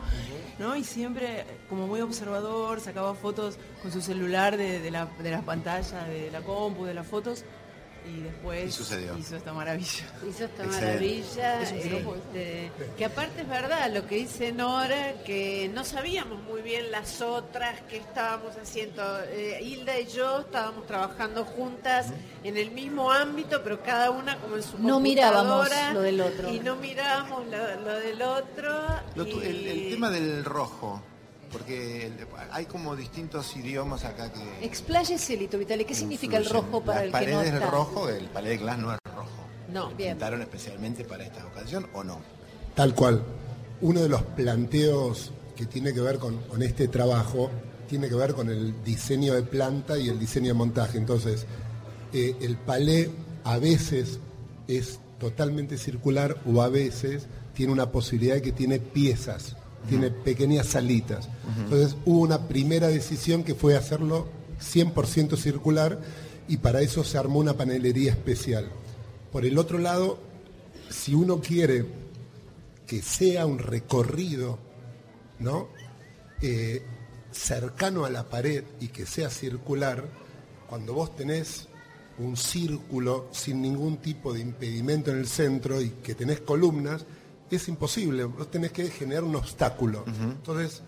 ¿no? 0.59 0.75
Y 0.75 0.84
siempre 0.84 1.45
como 1.69 1.88
muy 1.88 2.01
observador, 2.01 2.80
sacaba 2.80 3.13
fotos 3.13 3.57
con 3.82 3.91
su 3.91 4.01
celular 4.01 4.57
de 4.57 4.89
la, 4.89 5.07
de 5.21 5.32
las 5.32 5.43
pantallas, 5.43 6.07
de 6.07 6.32
la 6.32 6.41
compu, 6.41 6.86
de 6.86 6.93
las 6.93 7.05
fotos. 7.05 7.43
Y 8.10 8.22
después 8.22 8.70
Y 8.70 8.72
sucedió. 8.72 9.18
hizo 9.18 9.36
esta 9.36 9.51
maravilla. 9.53 10.05
Hizo 10.30 10.45
esta 10.45 10.64
Excelente. 10.64 10.86
maravilla, 10.86 11.62
Es 11.62 11.72
este, 11.72 12.72
que 12.97 13.05
aparte 13.05 13.41
es 13.41 13.49
verdad 13.49 13.91
lo 13.93 14.08
que 14.08 14.16
dice 14.16 14.51
Nora, 14.51 15.14
que 15.26 15.70
no 15.74 15.84
sabíamos 15.84 16.41
muy 16.43 16.62
bien 16.62 16.89
las 16.91 17.22
otras 17.22 17.82
que 17.82 17.97
estábamos 17.97 18.55
haciendo. 18.55 19.03
Eh, 19.26 19.60
Hilda 19.62 19.99
y 19.99 20.08
yo 20.08 20.39
estábamos 20.39 20.86
trabajando 20.88 21.43
juntas 21.45 22.08
en 22.43 22.55
el 22.58 22.72
mismo 22.72 23.12
ámbito, 23.12 23.62
pero 23.64 23.84
cada 23.84 24.12
una 24.12 24.39
como 24.39 24.55
en 24.55 24.64
su 24.64 24.78
No 24.80 24.99
mirábamos 24.99 25.70
lo 25.93 26.01
del 26.01 26.22
otro. 26.22 26.53
Y 26.53 26.60
no 26.60 26.76
mirábamos 26.78 27.45
lo, 27.47 27.82
lo 27.82 27.99
del 27.99 28.22
otro. 28.22 28.86
Lo 29.16 29.26
tu- 29.26 29.41
el, 29.41 29.89
tema 29.89 30.10
del 30.10 30.45
rojo, 30.45 31.01
Porque 31.51 32.11
hay 32.51 32.65
como 32.65 32.95
distintos 32.95 33.55
idiomas 33.55 34.03
acá 34.03 34.31
que... 34.31 34.65
Expláyese, 34.65 35.37
Lito 35.37 35.57
Vitale, 35.57 35.85
¿qué 35.85 35.95
significa 35.95 36.37
el 36.37 36.45
rojo 36.49 36.81
para 36.81 37.05
Las 37.05 37.21
el 37.21 37.25
que 37.25 37.31
no 37.31 37.37
paredes 37.37 37.53
está? 37.53 37.69
rojo, 37.71 38.09
el 38.09 38.25
palé 38.25 38.49
de 38.49 38.57
glass 38.57 38.77
no 38.79 38.93
es 38.93 38.99
rojo. 39.15 39.29
No, 39.71 39.89
¿Lo 39.89 39.95
bien. 39.95 40.11
pintaron 40.11 40.41
especialmente 40.41 41.05
para 41.05 41.23
esta 41.25 41.45
ocasión 41.45 41.87
o 41.93 42.03
no? 42.03 42.19
Tal 42.75 42.93
cual. 42.93 43.23
Uno 43.81 44.01
de 44.01 44.09
los 44.09 44.23
planteos 44.23 45.31
que 45.55 45.65
tiene 45.65 45.93
que 45.93 46.01
ver 46.01 46.19
con, 46.19 46.37
con 46.43 46.61
este 46.63 46.87
trabajo 46.87 47.49
tiene 47.87 48.09
que 48.09 48.15
ver 48.15 48.33
con 48.33 48.49
el 48.49 48.83
diseño 48.83 49.33
de 49.33 49.43
planta 49.43 49.97
y 49.97 50.09
el 50.09 50.19
diseño 50.19 50.47
de 50.47 50.53
montaje. 50.53 50.97
Entonces, 50.97 51.45
eh, 52.13 52.35
el 52.41 52.57
palé 52.57 53.09
a 53.43 53.57
veces 53.57 54.19
es 54.67 54.99
totalmente 55.19 55.77
circular 55.77 56.37
o 56.45 56.61
a 56.61 56.69
veces 56.69 57.27
tiene 57.53 57.71
una 57.71 57.91
posibilidad 57.91 58.35
de 58.35 58.41
que 58.41 58.51
tiene 58.51 58.79
piezas, 58.79 59.55
tiene 59.88 60.11
pequeñas 60.11 60.67
salitas. 60.67 61.29
Entonces 61.57 61.95
hubo 62.05 62.19
una 62.21 62.47
primera 62.47 62.88
decisión 62.88 63.43
que 63.43 63.55
fue 63.55 63.75
hacerlo 63.75 64.27
100% 64.59 65.38
circular 65.38 65.99
y 66.47 66.57
para 66.57 66.81
eso 66.81 67.03
se 67.03 67.17
armó 67.17 67.39
una 67.39 67.53
panelería 67.53 68.11
especial. 68.11 68.69
Por 69.31 69.45
el 69.45 69.57
otro 69.57 69.77
lado, 69.77 70.19
si 70.89 71.13
uno 71.13 71.41
quiere 71.41 71.85
que 72.85 73.01
sea 73.01 73.45
un 73.45 73.59
recorrido, 73.59 74.57
¿no? 75.39 75.67
Eh, 76.41 76.83
cercano 77.31 78.05
a 78.05 78.09
la 78.09 78.29
pared 78.29 78.63
y 78.79 78.88
que 78.88 79.05
sea 79.05 79.29
circular, 79.29 80.05
cuando 80.69 80.93
vos 80.93 81.15
tenés 81.15 81.67
un 82.19 82.35
círculo 82.35 83.27
sin 83.31 83.61
ningún 83.61 83.97
tipo 83.97 84.33
de 84.33 84.39
impedimento 84.39 85.11
en 85.11 85.17
el 85.17 85.27
centro 85.27 85.81
y 85.81 85.89
que 85.89 86.15
tenés 86.15 86.41
columnas, 86.41 87.05
es 87.55 87.67
imposible, 87.67 88.25
vos 88.25 88.51
tenés 88.51 88.71
que 88.71 88.89
generar 88.89 89.23
un 89.23 89.35
obstáculo. 89.35 90.03
Entonces, 90.05 90.81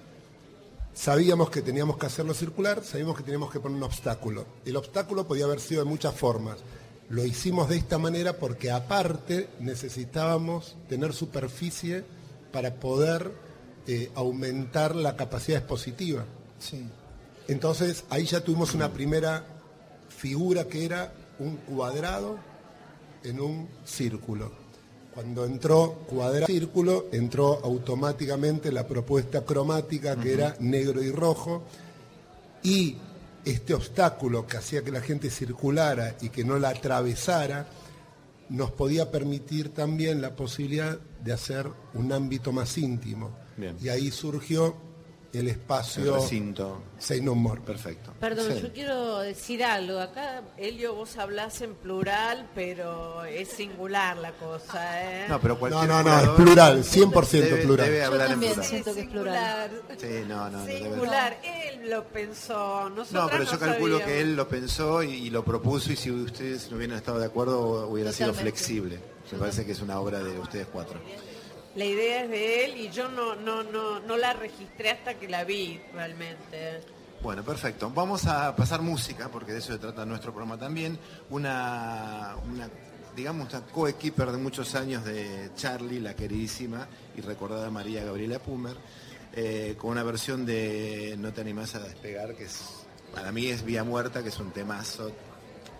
sabíamos 0.93 1.49
que 1.49 1.61
teníamos 1.61 1.97
que 1.97 2.05
hacerlo 2.05 2.33
circular, 2.33 2.83
sabíamos 2.83 3.15
que 3.15 3.23
teníamos 3.23 3.51
que 3.51 3.59
poner 3.59 3.77
un 3.77 3.83
obstáculo. 3.83 4.45
El 4.65 4.75
obstáculo 4.75 5.27
podía 5.27 5.45
haber 5.45 5.61
sido 5.61 5.83
de 5.83 5.89
muchas 5.89 6.13
formas. 6.15 6.57
Lo 7.09 7.25
hicimos 7.25 7.69
de 7.69 7.77
esta 7.77 7.97
manera 7.97 8.33
porque 8.33 8.69
aparte 8.69 9.49
necesitábamos 9.59 10.75
tener 10.87 11.13
superficie 11.13 12.03
para 12.51 12.75
poder 12.75 13.31
eh, 13.87 14.11
aumentar 14.15 14.95
la 14.95 15.15
capacidad 15.15 15.59
expositiva. 15.59 16.25
Sí. 16.59 16.85
Entonces 17.47 18.03
ahí 18.09 18.25
ya 18.25 18.43
tuvimos 18.43 18.75
una 18.75 18.91
primera 18.91 19.45
figura 20.09 20.65
que 20.65 20.85
era 20.85 21.13
un 21.39 21.55
cuadrado 21.57 22.37
en 23.23 23.39
un 23.39 23.69
círculo. 23.85 24.51
Cuando 25.19 25.43
entró 25.43 26.05
cuadrado 26.07 26.45
círculo, 26.45 27.07
entró 27.11 27.59
automáticamente 27.61 28.71
la 28.71 28.87
propuesta 28.87 29.43
cromática 29.43 30.15
que 30.15 30.31
era 30.31 30.55
negro 30.61 31.03
y 31.03 31.11
rojo 31.11 31.65
y 32.63 32.95
este 33.43 33.73
obstáculo 33.73 34.47
que 34.47 34.55
hacía 34.55 34.81
que 34.81 34.93
la 34.93 35.01
gente 35.01 35.29
circulara 35.29 36.15
y 36.21 36.29
que 36.29 36.45
no 36.45 36.57
la 36.57 36.69
atravesara 36.69 37.67
nos 38.47 38.71
podía 38.71 39.11
permitir 39.11 39.73
también 39.73 40.21
la 40.21 40.37
posibilidad 40.37 40.97
de 41.21 41.33
hacer 41.33 41.67
un 41.95 42.13
ámbito 42.13 42.53
más 42.53 42.77
íntimo. 42.77 43.31
Bien. 43.57 43.75
Y 43.81 43.89
ahí 43.89 44.11
surgió 44.11 44.77
el 45.31 45.47
espacio 45.47 46.03
El 46.15 46.21
recinto. 46.21 46.81
Say 46.97 47.21
No 47.21 47.35
More. 47.35 47.61
Perfecto. 47.61 48.11
Perdón, 48.19 48.51
Sí. 48.53 48.61
yo 48.63 48.73
quiero 48.73 49.19
decir 49.19 49.63
algo. 49.63 49.99
Acá, 49.99 50.41
Elio, 50.57 50.95
vos 50.95 51.17
hablás 51.17 51.61
en 51.61 51.75
plural, 51.75 52.49
pero 52.55 53.23
es 53.25 53.47
singular 53.49 54.17
la 54.17 54.31
cosa, 54.33 55.03
¿eh? 55.03 55.25
No, 55.29 55.39
pero 55.39 55.53
No, 55.53 55.59
cualquier 55.59 55.87
no, 55.87 56.03
no, 56.03 56.19
es 56.19 56.29
plural, 56.29 56.83
100% 56.83 57.55
debe- 57.55 57.61
plural. 57.63 57.85
Debe 57.87 57.99
Yo 57.99 58.05
hablar 58.05 58.25
en 58.27 58.31
también 58.33 58.53
plural. 58.53 58.69
siento 58.69 58.93
que 58.95 59.01
es 59.01 59.07
plural. 59.07 59.81
Sí, 59.97 60.07
no, 60.27 60.49
no, 60.49 60.65
Singular, 60.65 61.37
él 61.43 61.89
lo 61.89 62.03
pensó. 62.05 62.89
Nosotras 62.89 63.11
No, 63.23 63.29
pero 63.29 63.43
yo 63.43 63.59
calculo 63.59 63.99
sabíamos. 63.99 64.05
que 64.05 64.21
él 64.21 64.35
lo 64.35 64.47
pensó 64.49 65.03
y, 65.03 65.11
y 65.13 65.29
lo 65.29 65.45
propuso 65.45 65.91
y 65.93 65.95
si 65.95 66.11
ustedes 66.11 66.69
no 66.71 66.77
hubieran 66.77 66.97
estado 66.97 67.19
de 67.19 67.25
acuerdo 67.27 67.87
hubiera 67.87 68.11
sido 68.11 68.33
flexible. 68.33 68.99
Me 69.31 69.37
parece 69.37 69.63
que 69.63 69.73
es 69.73 69.81
una 69.81 69.99
obra 69.99 70.19
de 70.23 70.39
ustedes 70.39 70.65
cuatro. 70.73 70.99
La 71.75 71.85
idea 71.85 72.23
es 72.23 72.29
de 72.29 72.65
él 72.65 72.77
y 72.77 72.89
yo 72.89 73.09
no, 73.09 73.35
no, 73.35 73.63
no, 73.63 73.99
no 73.99 74.17
la 74.17 74.33
registré 74.33 74.91
hasta 74.91 75.13
que 75.13 75.27
la 75.27 75.43
vi 75.43 75.79
realmente. 75.93 76.81
Bueno, 77.21 77.43
perfecto. 77.43 77.91
Vamos 77.93 78.25
a 78.25 78.55
pasar 78.55 78.81
música, 78.81 79.29
porque 79.29 79.51
de 79.51 79.59
eso 79.59 79.73
se 79.73 79.79
trata 79.79 80.05
nuestro 80.05 80.31
programa 80.31 80.57
también. 80.57 80.97
Una, 81.29 82.35
una 82.51 82.69
digamos, 83.15 83.53
una 83.53 83.65
coequiper 83.65 84.31
de 84.31 84.37
muchos 84.37 84.75
años 84.75 85.03
de 85.03 85.51
Charlie, 85.55 85.99
la 85.99 86.15
queridísima 86.15 86.87
y 87.17 87.21
recordada 87.21 87.69
María 87.69 88.03
Gabriela 88.03 88.39
Pumer, 88.39 88.75
eh, 89.33 89.75
con 89.77 89.91
una 89.91 90.03
versión 90.03 90.45
de 90.45 91.15
No 91.19 91.33
te 91.33 91.41
animás 91.41 91.75
a 91.75 91.79
despegar, 91.79 92.35
que 92.35 92.45
es 92.45 92.79
para 93.13 93.31
mí 93.31 93.47
es 93.47 93.63
Vía 93.63 93.83
Muerta, 93.83 94.23
que 94.23 94.29
es 94.29 94.39
un 94.39 94.51
temazo 94.51 95.11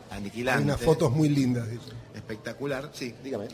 aniquilante. 0.10 0.60
Hay 0.60 0.66
unas 0.66 0.82
fotos 0.82 1.12
muy 1.12 1.30
lindas. 1.30 1.70
dice. 1.70 1.92
Espectacular, 2.20 2.90
sí, 2.94 3.16
dígame. 3.24 3.48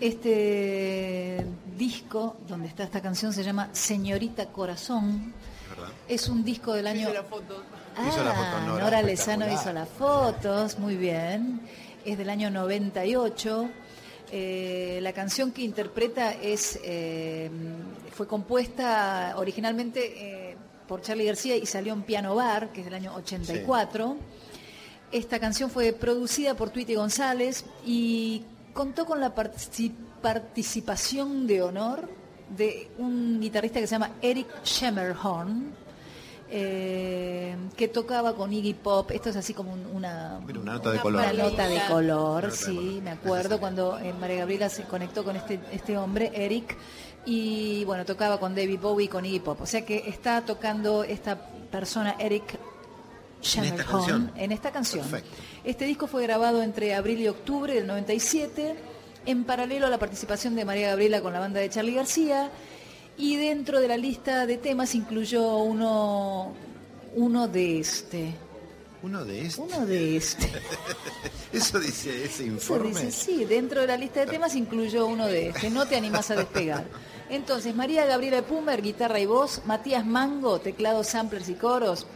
Este 0.00 1.44
disco 1.76 2.36
donde 2.48 2.66
está 2.68 2.82
esta 2.82 3.00
canción 3.00 3.32
se 3.32 3.42
llama 3.44 3.70
Señorita 3.72 4.46
Corazón. 4.46 5.32
¿Verdad? 5.70 5.88
Es 6.08 6.28
un 6.28 6.44
disco 6.44 6.72
del 6.72 6.88
año... 6.88 7.12
La 7.12 7.22
foto. 7.22 7.62
Hizo 8.08 8.22
la 8.22 8.32
foto 8.32 8.56
Ah, 8.56 8.64
Nora, 8.66 8.84
Nora 8.84 9.02
Lezano 9.02 9.52
hizo 9.52 9.72
las 9.72 9.88
fotos, 9.88 10.78
muy 10.78 10.96
bien. 10.96 11.60
Es 12.04 12.18
del 12.18 12.28
año 12.30 12.50
98. 12.50 13.68
Eh, 14.30 14.98
la 15.02 15.12
canción 15.12 15.52
que 15.52 15.62
interpreta 15.62 16.32
es 16.32 16.78
eh, 16.84 17.50
fue 18.12 18.26
compuesta 18.26 19.34
originalmente 19.36 20.50
eh, 20.50 20.56
por 20.86 21.00
Charlie 21.02 21.24
García 21.24 21.56
y 21.56 21.66
salió 21.66 21.92
en 21.92 22.02
Piano 22.02 22.34
Bar, 22.34 22.70
que 22.72 22.80
es 22.80 22.84
del 22.84 22.94
año 22.94 23.14
84. 23.14 24.16
Esta 25.10 25.38
canción 25.40 25.70
fue 25.70 25.92
producida 25.92 26.54
por 26.54 26.70
Tweety 26.70 26.94
González 26.94 27.64
y 27.86 28.42
contó 28.74 29.06
con 29.06 29.20
la 29.20 29.34
partici- 29.34 29.94
participación 30.20 31.46
de 31.46 31.62
honor 31.62 32.08
de 32.56 32.90
un 32.98 33.40
guitarrista 33.40 33.80
que 33.80 33.86
se 33.86 33.92
llama 33.94 34.10
Eric 34.22 34.46
Schemmerhorn, 34.64 35.72
eh, 36.50 37.56
que 37.76 37.88
tocaba 37.88 38.34
con 38.34 38.52
Iggy 38.52 38.74
Pop. 38.74 39.10
Esto 39.10 39.30
es 39.30 39.36
así 39.36 39.52
como 39.54 39.72
un- 39.72 39.86
una, 39.86 40.40
Mira, 40.46 40.60
una 40.60 40.72
nota 40.74 40.90
de 40.90 40.94
una 40.96 41.02
color. 41.02 41.34
nota 41.34 41.68
de 41.68 41.80
color, 41.88 42.18
Una 42.18 42.40
nota 42.40 42.46
de 42.48 42.52
sí, 42.52 42.74
color. 42.76 43.02
me 43.02 43.10
acuerdo 43.10 43.60
cuando 43.60 43.98
eh, 43.98 44.12
María 44.18 44.36
Gabriela 44.38 44.68
se 44.68 44.84
conectó 44.84 45.24
con 45.24 45.36
este, 45.36 45.60
este 45.72 45.96
hombre, 45.98 46.32
Eric, 46.34 46.76
y 47.26 47.84
bueno, 47.84 48.04
tocaba 48.04 48.38
con 48.40 48.54
David 48.54 48.80
Bowie 48.80 49.06
y 49.06 49.08
con 49.08 49.24
Iggy 49.24 49.40
Pop. 49.40 49.60
O 49.60 49.66
sea 49.66 49.84
que 49.84 50.08
está 50.08 50.42
tocando 50.42 51.04
esta 51.04 51.36
persona, 51.70 52.16
Eric 52.18 52.58
Canción. 53.42 54.32
en 54.36 54.52
esta 54.52 54.70
canción. 54.72 55.08
Perfecto. 55.08 55.36
Este 55.64 55.84
disco 55.84 56.06
fue 56.06 56.22
grabado 56.22 56.62
entre 56.62 56.94
abril 56.94 57.20
y 57.20 57.28
octubre 57.28 57.74
del 57.74 57.86
97, 57.86 58.74
en 59.26 59.44
paralelo 59.44 59.86
a 59.86 59.90
la 59.90 59.98
participación 59.98 60.54
de 60.56 60.64
María 60.64 60.90
Gabriela 60.90 61.20
con 61.20 61.32
la 61.32 61.40
banda 61.40 61.60
de 61.60 61.68
Charlie 61.70 61.94
García, 61.94 62.50
y 63.16 63.36
dentro 63.36 63.80
de 63.80 63.88
la 63.88 63.96
lista 63.96 64.46
de 64.46 64.58
temas 64.58 64.94
incluyó 64.94 65.58
uno, 65.58 66.52
uno 67.14 67.48
de 67.48 67.80
este. 67.80 68.34
Uno 69.02 69.24
de 69.24 69.42
estos. 69.46 69.66
Uno 69.72 69.86
de 69.86 70.16
este. 70.16 70.50
Eso 71.52 71.78
dice 71.78 72.24
ese 72.24 72.26
Eso 72.26 72.42
informe. 72.44 72.88
dice, 72.90 73.10
sí, 73.10 73.44
dentro 73.44 73.80
de 73.80 73.86
la 73.86 73.96
lista 73.96 74.20
de 74.20 74.26
temas 74.26 74.54
incluyó 74.54 75.06
uno 75.06 75.26
de 75.26 75.48
este, 75.48 75.70
no 75.70 75.86
te 75.86 75.96
animás 75.96 76.30
a 76.30 76.36
despegar. 76.36 76.84
Entonces, 77.30 77.74
María 77.74 78.06
Gabriela 78.06 78.42
Pumer, 78.42 78.82
guitarra 78.82 79.20
y 79.20 79.26
voz, 79.26 79.62
Matías 79.66 80.04
Mango, 80.04 80.60
teclados, 80.60 81.08
samplers 81.08 81.48
y 81.48 81.54
coros, 81.54 82.06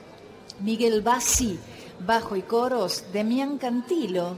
Miguel 0.62 1.02
Bassi, 1.02 1.58
bajo 2.06 2.36
y 2.36 2.42
coros, 2.42 3.04
Demián 3.12 3.58
Cantilo, 3.58 4.36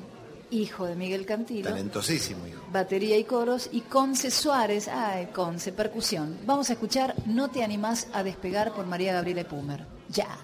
hijo 0.51 0.87
de 0.87 0.95
Miguel 0.97 1.27
Cantilo, 1.27 1.71
Talentosísimo, 1.71 2.47
hijo. 2.47 2.63
batería 2.73 3.17
y 3.17 3.25
coros, 3.25 3.69
y 3.73 3.81
Conce 3.83 4.31
Suárez, 4.31 4.89
ay, 4.89 5.27
Conce, 5.33 5.73
percusión. 5.73 6.39
Vamos 6.47 6.71
a 6.71 6.75
escuchar 6.75 7.15
No 7.27 7.51
te 7.51 7.63
animás 7.65 8.09
a 8.13 8.23
despegar 8.23 8.73
por 8.73 8.87
María 8.87 9.13
Gabriela 9.13 9.45
Pumer. 9.45 9.85
Ya. 10.09 10.39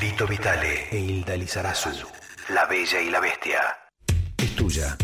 Lito 0.00 0.26
Vitale 0.26 0.88
e 0.90 0.96
Hilda 0.96 1.34
Lizarazu. 1.34 1.90
La 2.50 2.66
Bella 2.66 3.00
y 3.00 3.10
la 3.10 3.18
Bestia. 3.18 3.60
Es 4.36 4.54
tuya. 4.54 4.96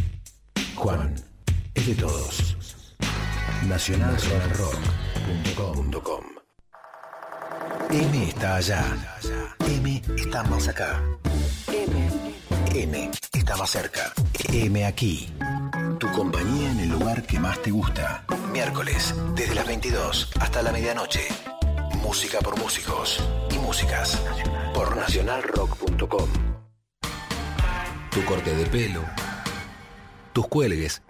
Juan. 0.77 1.17
Es 1.75 1.89
de 1.89 1.97
todos. 1.97 2.57
Nacionalsolarrock.com 3.67 6.25
M 7.91 8.29
está 8.29 8.55
allá. 8.57 8.85
M 9.67 10.01
está 10.17 10.45
más 10.45 10.69
acá. 10.69 11.03
M. 11.73 12.11
M 12.75 13.11
está 13.33 13.57
más 13.57 13.71
cerca. 13.71 14.13
M 14.53 14.87
aquí. 14.87 15.35
Tu 15.99 16.09
compañía 16.13 16.71
en 16.71 16.79
el 16.81 16.91
lugar 16.91 17.23
que 17.25 17.41
más 17.41 17.61
te 17.63 17.73
gusta. 17.73 18.25
Miércoles, 18.53 19.13
desde 19.35 19.57
las 19.57 19.67
22 19.67 20.31
hasta 20.39 20.63
la 20.63 20.71
medianoche. 20.71 21.27
Música 22.01 22.39
por 22.41 22.57
músicos 22.59 23.21
y 23.51 23.59
músicas 23.59 24.21
por 24.75 24.97
nacionalrock.com. 24.97 26.29
Tu 28.11 28.25
corte 28.25 28.55
de 28.55 28.67
pelo, 28.67 29.03
tus 30.33 30.49
cuelgues, 30.49 31.01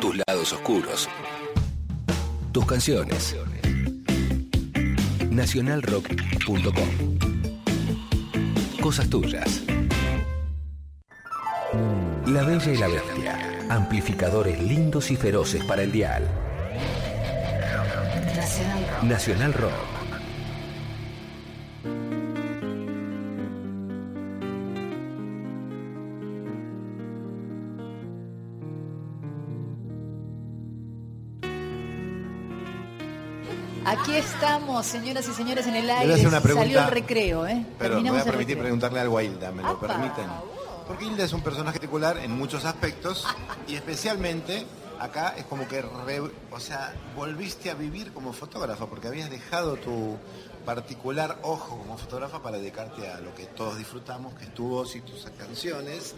tus 0.00 0.16
lados 0.26 0.52
oscuros, 0.54 1.08
tus 2.50 2.64
canciones. 2.64 3.36
Nacionalrock.com. 5.30 7.18
Cosas 8.80 9.10
tuyas. 9.10 9.62
La 12.26 12.42
Bella 12.44 12.72
y 12.72 12.76
la 12.78 12.88
Bestia. 12.88 13.66
Amplificadores 13.68 14.60
lindos 14.62 15.10
y 15.10 15.16
feroces 15.16 15.62
para 15.64 15.82
el 15.82 15.92
dial. 15.92 16.26
Nacional 19.02 19.52
Rock. 19.52 19.97
Aquí 34.00 34.14
estamos, 34.16 34.86
señoras 34.86 35.28
y 35.28 35.32
señores, 35.32 35.66
en 35.66 35.74
el 35.76 35.90
aire. 35.90 36.26
una 36.26 36.40
pregunta, 36.40 36.64
Salió 36.66 36.80
el 36.84 36.90
recreo, 36.90 37.46
¿eh? 37.46 37.66
Pero 37.78 38.00
me 38.00 38.10
voy 38.10 38.20
a 38.20 38.24
permitir 38.24 38.58
preguntarle 38.58 39.00
algo 39.00 39.18
a 39.18 39.22
Hilda, 39.22 39.50
¿me 39.52 39.62
lo 39.62 39.70
Apa, 39.70 39.86
permiten? 39.88 40.26
Porque 40.86 41.04
Hilda 41.04 41.24
es 41.24 41.32
un 41.32 41.42
personaje 41.42 41.78
particular 41.78 42.16
en 42.18 42.30
muchos 42.32 42.64
aspectos 42.64 43.26
y 43.66 43.74
especialmente 43.74 44.66
acá 44.98 45.34
es 45.36 45.44
como 45.44 45.68
que, 45.68 45.82
re- 45.82 46.20
o 46.50 46.60
sea, 46.60 46.94
volviste 47.14 47.70
a 47.70 47.74
vivir 47.74 48.12
como 48.12 48.32
fotógrafa 48.32 48.86
porque 48.86 49.08
habías 49.08 49.30
dejado 49.30 49.76
tu 49.76 50.16
particular 50.64 51.38
ojo 51.42 51.78
como 51.78 51.96
fotógrafa 51.98 52.42
para 52.42 52.58
dedicarte 52.58 53.10
a 53.10 53.20
lo 53.20 53.34
que 53.34 53.46
todos 53.46 53.76
disfrutamos, 53.78 54.34
que 54.34 54.44
es 54.44 54.54
tu 54.54 54.68
voz 54.68 54.96
y 54.96 55.00
tus 55.00 55.26
canciones. 55.38 56.14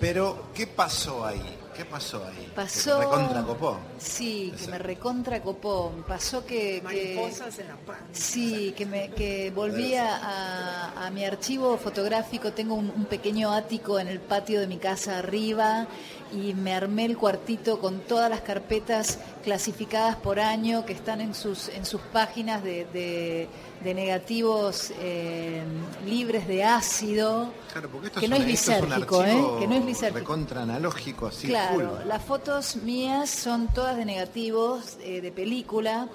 Pero, 0.00 0.48
¿qué 0.54 0.66
pasó 0.66 1.24
ahí? 1.24 1.58
¿Qué 1.76 1.84
pasó 1.84 2.24
ahí? 2.24 2.52
Pasó. 2.54 3.00
¿Que 3.00 3.04
recontracopó? 3.06 3.78
Sí, 3.98 4.54
que 4.60 4.68
me 4.68 4.78
recontra 4.78 5.42
copó. 5.42 5.92
Pasó 6.06 6.46
que. 6.46 6.76
que- 6.88 7.16
Mariposas 7.16 7.58
en 7.58 7.66
la 7.68 7.76
panza. 7.76 8.04
Sí, 8.12 8.72
que, 8.76 8.86
me, 8.86 9.10
que 9.10 9.50
volví 9.50 9.96
a, 9.96 10.14
a- 10.16 11.06
a 11.06 11.10
mi 11.10 11.24
archivo 11.24 11.76
fotográfico. 11.76 12.52
Tengo 12.52 12.74
un, 12.76 12.90
un 12.90 13.06
pequeño 13.06 13.52
ático 13.52 13.98
en 13.98 14.06
el 14.06 14.20
patio 14.20 14.60
de 14.60 14.68
mi 14.68 14.76
casa 14.76 15.18
arriba 15.18 15.88
y 16.34 16.52
me 16.54 16.74
armé 16.74 17.04
el 17.04 17.16
cuartito 17.16 17.78
con 17.80 18.00
todas 18.00 18.28
las 18.28 18.40
carpetas 18.40 19.18
clasificadas 19.44 20.16
por 20.16 20.40
año 20.40 20.84
que 20.84 20.92
están 20.92 21.20
en 21.20 21.34
sus, 21.34 21.68
en 21.68 21.84
sus 21.86 22.00
páginas 22.00 22.62
de, 22.64 22.86
de- 22.92 23.48
de 23.84 23.92
negativos 23.92 24.92
eh, 24.98 25.62
libres 26.06 26.48
de 26.48 26.64
ácido. 26.64 27.52
Claro, 27.70 27.90
porque 27.90 28.06
esto 28.06 28.20
que 28.20 28.26
es 28.26 28.30
no 28.30 28.36
es 28.36 28.42
esto 28.42 28.48
es 28.48 28.54
un 28.80 28.86
¿eh? 29.26 29.44
Que 29.60 29.66
no 29.66 29.74
es 29.74 29.84
lisérgico. 29.84 30.18
Recontra 30.20 30.62
analógico, 30.62 31.26
así 31.26 31.48
Claro, 31.48 31.74
full. 31.98 32.08
las 32.08 32.22
fotos 32.24 32.76
mías 32.76 33.28
son 33.28 33.68
todas 33.68 33.96
de 33.98 34.06
negativos, 34.06 34.96
eh, 35.02 35.20
de 35.20 35.30
película, 35.32 36.08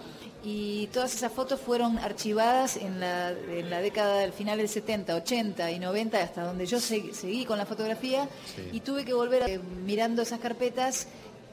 y 0.43 0.87
todas 0.87 1.13
esas 1.13 1.31
fotos 1.31 1.59
fueron 1.59 1.97
archivadas 1.99 2.77
en 2.77 2.99
la, 2.99 3.31
en 3.31 3.69
la 3.69 3.81
década 3.81 4.19
del 4.19 4.31
final 4.33 4.57
del 4.57 4.69
70, 4.69 5.15
80 5.15 5.71
y 5.71 5.79
90, 5.79 6.21
hasta 6.21 6.43
donde 6.43 6.65
yo 6.65 6.79
seguí 6.79 7.45
con 7.45 7.57
la 7.57 7.65
fotografía, 7.65 8.27
y 8.71 8.79
tuve 8.79 9.03
que 9.05 9.13
volver 9.13 9.43
a- 9.43 9.47
eh, 9.49 9.59
mirando 9.85 10.21
esas 10.21 10.39
carpetas 10.39 11.07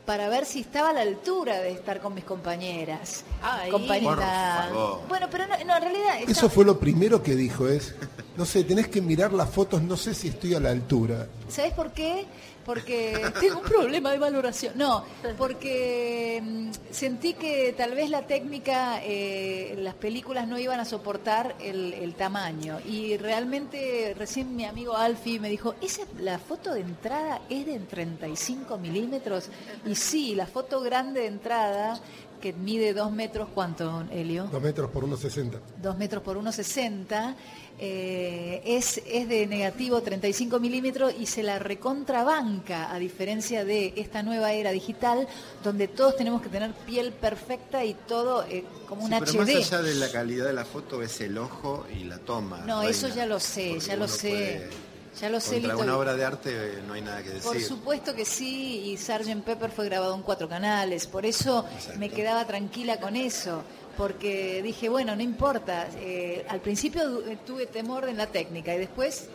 para 0.04 0.28
ver 0.28 0.46
si 0.46 0.60
estaba 0.60 0.90
a 0.90 0.92
la 0.92 1.00
altura 1.00 1.58
de 1.60 1.72
estar 1.72 2.00
con 2.00 2.14
mis 2.14 2.22
compañeras. 2.22 3.24
Ay. 3.42 3.72
Compañera-. 3.72 4.68
Bueno, 5.08 5.26
pero 5.32 5.48
no, 5.48 5.56
no, 5.64 5.76
en 5.76 5.82
realidad... 5.82 6.14
Eso 6.28 6.48
fue 6.48 6.64
lo 6.64 6.78
primero 6.78 7.20
que 7.24 7.34
dijo, 7.34 7.66
es, 7.68 7.92
no 8.36 8.44
sé, 8.46 8.62
tenés 8.62 8.86
que 8.86 9.00
mirar 9.02 9.32
las 9.32 9.50
fotos, 9.50 9.82
no 9.82 9.96
sé 9.96 10.14
si 10.14 10.28
estoy 10.28 10.54
a 10.54 10.60
la 10.60 10.70
altura. 10.70 11.26
¿Sabes 11.48 11.72
por 11.72 11.90
qué? 11.90 12.24
Porque 12.66 13.30
tengo 13.40 13.60
un 13.60 13.64
problema 13.64 14.10
de 14.10 14.18
valoración. 14.18 14.74
No, 14.76 15.05
porque 15.38 16.43
mm, 16.43 16.70
sentí 16.90 17.34
que 17.34 17.72
tal 17.76 17.93
vez 17.93 18.10
la 18.10 18.26
técnica, 18.26 19.01
eh, 19.05 19.76
las 19.78 19.94
películas 19.94 20.48
no 20.48 20.59
iban 20.59 20.80
a 20.80 20.84
soportar 20.84 21.55
el, 21.60 21.94
el 21.94 22.14
tamaño. 22.14 22.80
Y 22.84 23.16
realmente 23.16 24.14
recién 24.18 24.56
mi 24.56 24.64
amigo 24.64 24.97
Alfie 24.97 25.38
me 25.38 25.48
dijo, 25.48 25.76
¿esa 25.80 26.02
la 26.18 26.40
foto 26.40 26.74
de 26.74 26.80
entrada 26.80 27.40
es 27.48 27.66
de 27.66 27.78
35 27.78 28.76
milímetros? 28.78 29.48
Y 29.86 29.94
sí, 29.94 30.34
la 30.34 30.47
foto 30.47 30.80
grande 30.80 31.20
de 31.20 31.26
entrada, 31.26 32.01
que 32.40 32.52
mide 32.52 32.94
dos 32.94 33.12
metros, 33.12 33.48
¿cuánto, 33.54 34.04
Helio? 34.10 34.44
Dos 34.52 34.62
metros 34.62 34.90
por 34.90 35.04
1,60. 35.06 35.58
2 35.82 35.98
metros 35.98 36.22
por 36.22 36.36
1,60, 36.38 37.34
eh, 37.78 38.62
es, 38.64 39.02
es 39.06 39.28
de 39.28 39.46
negativo 39.46 40.00
35 40.00 40.58
milímetros 40.60 41.12
y 41.18 41.26
se 41.26 41.42
la 41.42 41.58
recontrabanca, 41.58 42.92
a 42.92 42.98
diferencia 42.98 43.64
de 43.64 43.92
esta 43.96 44.22
nueva 44.22 44.52
era 44.52 44.70
digital, 44.70 45.28
donde 45.62 45.88
todos 45.88 46.16
tenemos 46.16 46.40
que 46.42 46.48
tener 46.48 46.72
piel 46.72 47.12
perfecta 47.12 47.84
y 47.84 47.94
todo 47.94 48.44
eh, 48.48 48.64
como 48.88 49.04
un 49.04 49.10
Sí, 49.10 49.16
pero 49.20 49.32
más 49.44 49.48
allá 49.48 49.82
de 49.82 49.94
la 49.94 50.10
calidad 50.10 50.46
de 50.46 50.52
la 50.52 50.64
foto 50.64 51.02
es 51.02 51.20
el 51.20 51.36
ojo 51.38 51.86
y 51.94 52.04
la 52.04 52.18
toma. 52.18 52.58
No, 52.66 52.78
reina. 52.80 52.90
eso 52.90 53.08
ya 53.08 53.26
lo 53.26 53.40
sé, 53.40 53.78
ya 53.80 53.96
lo 53.96 54.08
sé. 54.08 54.28
puede- 54.30 54.86
Ya 55.20 55.30
lo 55.30 55.40
sé, 55.40 55.52
Contra 55.55 55.72
Lito. 55.72 55.84
una 55.84 55.97
obra 55.97 56.14
de 56.14 56.24
arte 56.24 56.51
eh, 56.52 56.82
no 56.86 56.93
hay 56.94 57.01
nada 57.01 57.22
que 57.22 57.30
decir. 57.30 57.43
Por 57.43 57.60
supuesto 57.60 58.14
que 58.14 58.24
sí, 58.24 58.82
y 58.90 58.97
Sgt. 58.98 59.43
Pepper 59.44 59.70
fue 59.70 59.86
grabado 59.86 60.14
en 60.14 60.22
cuatro 60.22 60.48
canales, 60.48 61.06
por 61.06 61.24
eso 61.24 61.64
Exacto. 61.74 61.98
me 61.98 62.10
quedaba 62.10 62.47
tranquila 62.47 63.01
con 63.01 63.16
eso, 63.16 63.62
porque 63.97 64.60
dije, 64.62 64.88
bueno, 64.90 65.16
no 65.16 65.22
importa, 65.22 65.88
eh, 65.97 66.44
al 66.48 66.60
principio 66.60 67.26
eh, 67.26 67.38
tuve 67.47 67.66
temor 67.66 68.09
en 68.09 68.18
la 68.18 68.26
técnica 68.26 68.74
y 68.74 68.78
después, 68.78 69.28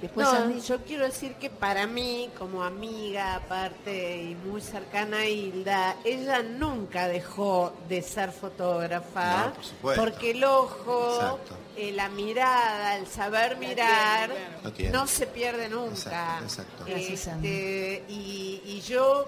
después 0.00 0.26
No, 0.26 0.58
yo 0.58 0.78
quiero 0.84 1.04
decir 1.04 1.34
que 1.34 1.50
para 1.50 1.86
mí, 1.86 2.30
como 2.38 2.62
amiga 2.62 3.34
aparte 3.36 4.22
y 4.22 4.34
muy 4.34 4.60
cercana 4.60 5.18
a 5.18 5.26
Hilda, 5.26 5.96
ella 6.04 6.42
nunca 6.42 7.08
dejó 7.08 7.72
de 7.88 8.02
ser 8.02 8.32
fotógrafa, 8.32 9.46
No, 9.48 9.54
por 9.54 9.64
supuesto. 9.64 10.04
porque 10.04 10.30
el 10.32 10.44
ojo, 10.44 11.38
eh, 11.76 11.92
la 11.92 12.08
mirada, 12.08 12.96
el 12.96 13.06
saber 13.06 13.56
mirar, 13.58 14.30
No 14.62 14.72
tiene. 14.72 14.92
no 14.92 15.06
se 15.06 15.26
pierde 15.26 15.68
nunca. 15.68 16.40
Exacto, 16.42 16.84
Este, 16.86 18.04
y, 18.08 18.62
y 18.64 18.80
yo 18.86 19.26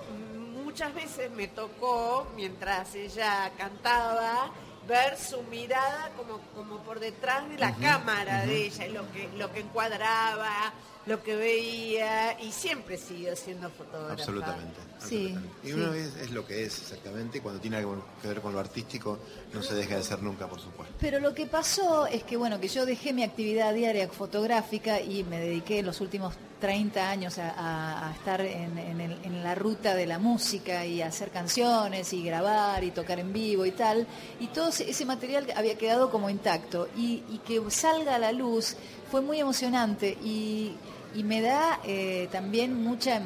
muchas 0.64 0.94
veces 0.94 1.30
me 1.32 1.48
tocó, 1.48 2.28
mientras 2.36 2.94
ella 2.94 3.50
cantaba, 3.58 4.50
ver 4.90 5.16
su 5.16 5.40
mirada 5.44 6.10
como, 6.16 6.40
como 6.52 6.78
por 6.78 6.98
detrás 6.98 7.48
de 7.48 7.56
la 7.58 7.72
cámara 7.76 8.44
de 8.44 8.66
ella, 8.66 8.88
lo 8.88 9.10
que, 9.12 9.28
lo 9.38 9.52
que 9.52 9.60
encuadraba, 9.60 10.72
lo 11.06 11.22
que 11.22 11.34
veía, 11.36 12.38
y 12.40 12.52
siempre 12.52 12.96
siguió 12.98 13.34
siendo 13.36 13.70
fotógrafa. 13.70 14.12
Absolutamente. 14.12 14.80
Sí, 14.98 15.34
absolutamente. 15.34 15.58
Y 15.62 15.66
sí. 15.68 15.72
uno 15.74 15.94
es, 15.94 16.16
es 16.16 16.30
lo 16.30 16.46
que 16.46 16.64
es 16.64 16.78
exactamente, 16.80 17.38
y 17.38 17.40
cuando 17.40 17.60
tiene 17.60 17.78
algo 17.78 18.04
que 18.20 18.28
ver 18.28 18.40
con 18.40 18.52
lo 18.52 18.60
artístico, 18.60 19.18
no 19.52 19.62
se 19.62 19.74
deja 19.74 19.96
de 19.96 20.02
ser 20.02 20.22
nunca, 20.22 20.46
por 20.46 20.60
supuesto. 20.60 20.94
Pero 21.00 21.18
lo 21.20 21.34
que 21.34 21.46
pasó 21.46 22.06
es 22.06 22.22
que 22.24 22.36
bueno, 22.36 22.60
que 22.60 22.68
yo 22.68 22.84
dejé 22.86 23.12
mi 23.12 23.22
actividad 23.22 23.72
diaria 23.74 24.08
fotográfica 24.08 25.00
y 25.00 25.24
me 25.24 25.38
dediqué 25.40 25.82
los 25.82 26.00
últimos 26.00 26.34
30 26.60 27.08
años 27.08 27.38
a, 27.38 27.50
a- 27.52 28.08
a 28.10 28.12
estar 28.12 28.42
en, 28.42 28.76
en 28.76 29.00
el- 29.00 29.18
en 29.24 29.42
la 29.42 29.54
ruta 29.54 29.94
de 29.94 30.04
la 30.06 30.18
música 30.18 30.84
y 30.84 31.00
a 31.00 31.06
hacer 31.06 31.30
canciones 31.30 32.12
y 32.12 32.22
grabar 32.22 32.84
y 32.84 32.90
tocar 32.90 33.18
en 33.18 33.32
vivo 33.32 33.64
y 33.64 33.70
tal. 33.70 34.06
Y 34.38 34.48
todo 34.48 34.68
ese 34.68 34.90
ese 34.90 35.06
material 35.06 35.46
había 35.56 35.78
quedado 35.78 36.10
como 36.10 36.28
intacto. 36.28 36.88
Y, 36.94 37.22
y 37.30 37.38
que 37.46 37.62
salga 37.70 38.16
a 38.16 38.18
la 38.18 38.32
luz 38.32 38.76
fue 39.10 39.20
muy 39.20 39.40
emocionante 39.40 40.16
y, 40.22 40.74
y 41.14 41.22
me 41.24 41.40
da 41.40 41.80
eh, 41.84 42.28
también 42.32 42.82
mucha... 42.82 43.20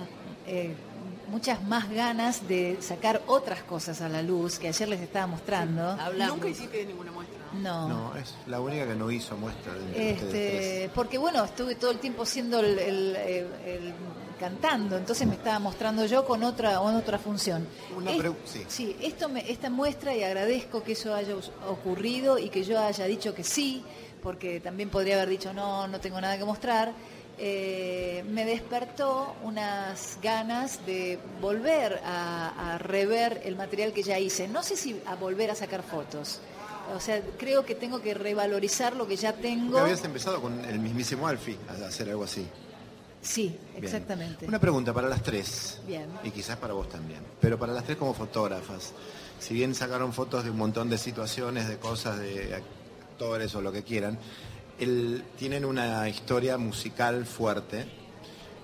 eh, 0.47 0.75
muchas 1.27 1.63
más 1.65 1.91
ganas 1.91 2.47
de 2.47 2.77
sacar 2.81 3.21
otras 3.27 3.63
cosas 3.65 4.03
a 4.03 4.09
la 4.11 4.23
luz 4.23 4.59
que 4.59 4.69
ayer 4.69 4.87
les 4.89 5.01
estaba 5.01 5.27
mostrando. 5.27 5.83
Hablamos. 5.99 6.37
Nunca 6.37 6.49
hiciste 6.49 6.85
ninguna 6.85 7.11
muestra. 7.11 7.39
¿no? 7.55 7.89
No. 7.89 8.17
Es 8.17 8.35
la 8.47 8.61
única 8.61 8.87
que 8.87 8.95
no 8.95 9.11
hizo 9.11 9.37
muestra 9.37 9.73
Este, 9.97 10.91
porque 10.95 11.19
bueno, 11.19 11.43
estuve 11.43 11.75
todo 11.77 11.91
el 11.91 11.99
tiempo 11.99 12.25
siendo 12.27 12.61
el, 12.61 12.79
el- 12.79 13.17
el- 13.17 13.47
el 13.67 13.95
cantando, 14.39 14.97
entonces 14.99 15.27
me 15.27 15.35
estaba 15.35 15.59
mostrando 15.59 16.05
yo 16.07 16.25
con 16.25 16.45
otra, 16.45 16.79
con 16.79 16.95
otra 16.95 17.19
función. 17.19 17.67
Una 17.97 18.13
Es- 18.13 18.23
sí. 18.45 18.65
sí, 18.69 18.97
esto 19.01 19.29
me, 19.29 19.51
esta 19.51 19.71
muestra 19.71 20.15
y 20.15 20.23
agradezco 20.23 20.83
que 20.85 20.93
eso 20.93 21.15
haya 21.15 21.35
ocurrido 21.69 22.39
y 22.39 22.49
que 22.51 22.63
yo 22.65 22.79
haya 22.79 23.07
dicho 23.07 23.35
que 23.35 23.43
sí, 23.45 23.83
porque 24.25 24.59
también 24.59 24.89
podría 24.91 25.15
haber 25.15 25.29
dicho 25.29 25.53
no, 25.53 25.87
no 25.87 26.01
tengo 26.01 26.21
nada 26.21 26.37
que 26.37 26.45
mostrar. 26.45 26.93
eh, 27.39 28.25
me 28.31 28.45
despertó 28.45 29.35
unas 29.43 30.19
ganas 30.23 30.85
de 30.87 31.19
volver 31.41 32.01
a, 32.05 32.75
a 32.75 32.79
rever 32.79 33.43
el 33.45 33.55
material 33.57 33.93
que 33.93 34.03
ya 34.03 34.19
hice. 34.19 34.49
No 34.49 34.63
sé 34.63 34.77
si 34.77 35.01
a 35.07 35.15
volver 35.17 35.51
a 35.51 35.55
sacar 35.55 35.83
fotos. 35.83 36.41
O 36.95 37.01
sea, 37.01 37.21
creo 37.39 37.65
que 37.65 37.75
tengo 37.75 38.01
que 38.01 38.15
revalorizar 38.15 38.95
lo 38.95 39.07
que 39.07 39.17
ya 39.17 39.33
tengo. 39.33 39.73
Porque 39.73 39.83
habías 39.83 40.05
empezado 40.05 40.41
con 40.41 40.65
el 40.65 40.79
mismísimo 40.79 41.27
Alfie 41.27 41.57
a 41.69 41.87
hacer 41.87 42.09
algo 42.11 42.25
así. 42.25 42.47
Sí, 43.23 43.59
Bien. 43.73 43.85
exactamente. 43.85 44.47
Una 44.47 44.59
pregunta 44.61 44.93
para 44.93 45.09
las 45.09 45.23
tres. 45.23 45.81
Bien. 45.87 46.07
Y 46.25 46.31
quizás 46.31 46.57
para 46.59 46.75
vos 46.75 46.89
también. 46.91 47.21
Pero 47.41 47.59
para 47.59 47.73
las 47.73 47.85
tres 47.85 47.97
como 47.97 48.13
fotógrafas. 48.15 48.93
Si 49.41 49.55
bien 49.55 49.75
sacaron 49.75 50.13
fotos 50.13 50.45
de 50.45 50.51
un 50.51 50.59
montón 50.59 50.91
de 50.91 50.99
situaciones, 50.99 51.67
de 51.69 51.79
cosas, 51.79 52.19
de 52.19 52.55
actores 53.19 53.55
o 53.55 53.61
lo 53.63 53.71
que 53.73 53.83
quieran, 53.85 54.19
el- 54.81 55.23
tienen 55.39 55.65
una 55.65 56.09
historia 56.09 56.59
musical 56.59 57.25
fuerte, 57.27 57.87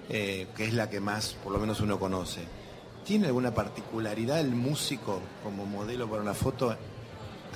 eh, 0.09 0.49
que 0.57 0.65
es 0.65 0.75
la 0.75 0.91
que 0.91 0.99
más, 1.01 1.37
por 1.45 1.53
lo 1.53 1.59
menos 1.61 1.81
uno 1.81 1.99
conoce. 2.01 2.41
¿Tiene 3.05 3.29
alguna 3.29 3.55
particularidad 3.55 4.41
el 4.41 4.51
músico 4.51 5.21
como 5.45 5.67
modelo 5.67 6.09
para 6.09 6.21
una 6.23 6.35
foto 6.35 6.77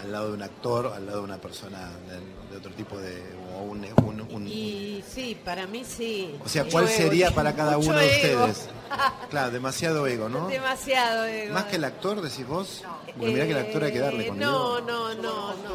al 0.02 0.12
lado 0.12 0.28
de 0.28 0.34
un 0.34 0.42
actor, 0.42 0.92
al 0.94 1.06
lado 1.06 1.18
de 1.18 1.24
una 1.24 1.38
persona 1.38 1.90
de, 2.08 2.50
de 2.52 2.56
otro 2.56 2.70
tipo 2.72 2.96
de... 2.98 3.22
o 3.56 3.62
un- 3.62 3.86
un- 4.04 4.20
un- 4.32 4.46
Y 4.48 5.02
sí, 5.08 5.36
para 5.44 5.66
mí 5.66 5.84
sí. 5.84 6.34
o 6.44 6.48
sea, 6.48 6.64
¿cuál 6.70 6.84
ego, 6.88 6.96
sería 6.96 7.30
para 7.32 7.54
cada 7.56 7.76
uno 7.78 7.92
de 7.98 8.30
ego. 8.30 8.44
ustedes? 8.46 8.68
Claro, 9.30 9.50
demasiado 9.50 10.06
ego, 10.06 10.28
¿no? 10.28 10.46
Demasiado 10.46 11.24
ego. 11.24 11.54
Más 11.54 11.64
que 11.64 11.76
el 11.76 11.84
actor, 11.84 12.20
decís 12.20 12.46
vos. 12.46 12.82
Porque 13.16 13.32
mirá 13.32 13.44
que 13.46 13.50
el 13.52 13.58
actor 13.58 13.82
hay 13.84 13.92
que 13.92 13.98
darle 13.98 14.24
Eh, 14.26 14.28
con 14.28 14.38
No, 14.38 14.80
no, 14.80 15.14
no, 15.14 15.54
no. 15.54 15.74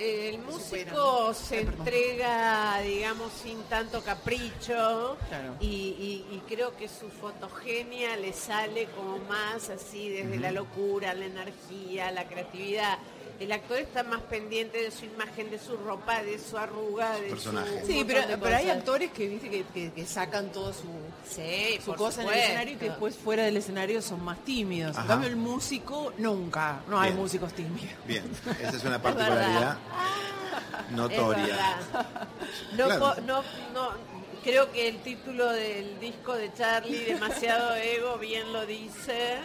El 0.00 0.38
músico 0.38 1.34
se 1.34 1.62
entrega, 1.62 2.80
digamos, 2.82 3.32
sin 3.32 3.60
tanto 3.64 4.00
capricho 4.02 5.16
Claro. 5.28 5.56
y, 5.58 5.66
y- 5.66 6.26
y 6.36 6.42
creo 6.48 6.76
que 6.76 6.86
su 6.88 7.08
fotogenia 7.10 8.16
le 8.16 8.32
sale 8.32 8.86
como 8.94 9.18
más 9.18 9.70
así 9.70 10.08
desde 10.08 10.38
la 10.38 10.52
locura, 10.52 11.14
la 11.14 11.24
energía, 11.24 12.12
la 12.12 12.28
creatividad. 12.28 12.98
El 13.40 13.52
actor 13.52 13.78
está 13.78 14.02
más 14.02 14.20
pendiente 14.22 14.78
de 14.82 14.90
su 14.90 15.04
imagen, 15.04 15.50
de 15.50 15.58
su 15.58 15.76
ropa, 15.76 16.22
de 16.22 16.38
su 16.38 16.56
arruga, 16.58 17.12
de 17.20 17.28
Personaje. 17.28 17.80
su 17.82 17.86
Sí, 17.86 18.04
pero, 18.06 18.22
pero 18.40 18.56
hay 18.56 18.70
actores 18.70 19.10
que, 19.12 19.28
viste, 19.28 19.48
que, 19.50 19.64
que- 19.72 19.92
que 19.92 20.06
sacan 20.06 20.50
todo 20.52 20.72
su, 20.72 20.84
Sí, 21.28 21.78
su 21.84 21.94
cosa 21.94 22.22
en 22.22 22.28
el 22.28 22.34
escenario 22.34 22.74
y 22.74 22.76
que 22.76 22.84
después 22.90 23.16
fuera 23.16 23.44
del 23.44 23.56
escenario 23.56 24.00
son 24.02 24.24
más 24.24 24.38
tímidos. 24.44 24.92
Ajá. 24.96 25.02
En 25.02 25.08
cambio, 25.08 25.28
el 25.28 25.36
músico 25.36 26.12
nunca. 26.18 26.80
No 26.88 26.98
hay 27.00 27.12
músicos 27.12 27.52
tímidos. 27.52 27.90
Bien, 28.06 28.24
esa 28.60 28.76
es 28.76 28.84
una 28.84 29.00
particularidad 29.02 29.78
Es 30.88 30.94
notoria. 30.96 31.76
No, 32.76 32.84
Claro. 32.86 33.00
po- 33.14 33.20
no, 33.22 33.42
no, 33.74 33.90
creo 34.48 34.72
que 34.72 34.88
el 34.88 34.96
título 35.02 35.52
del 35.52 36.00
disco 36.00 36.34
de 36.34 36.50
Charlie, 36.54 37.04
Demasiado 37.04 37.74
Ego, 37.74 38.16
bien 38.16 38.50
lo 38.50 38.64
dice. 38.64 39.36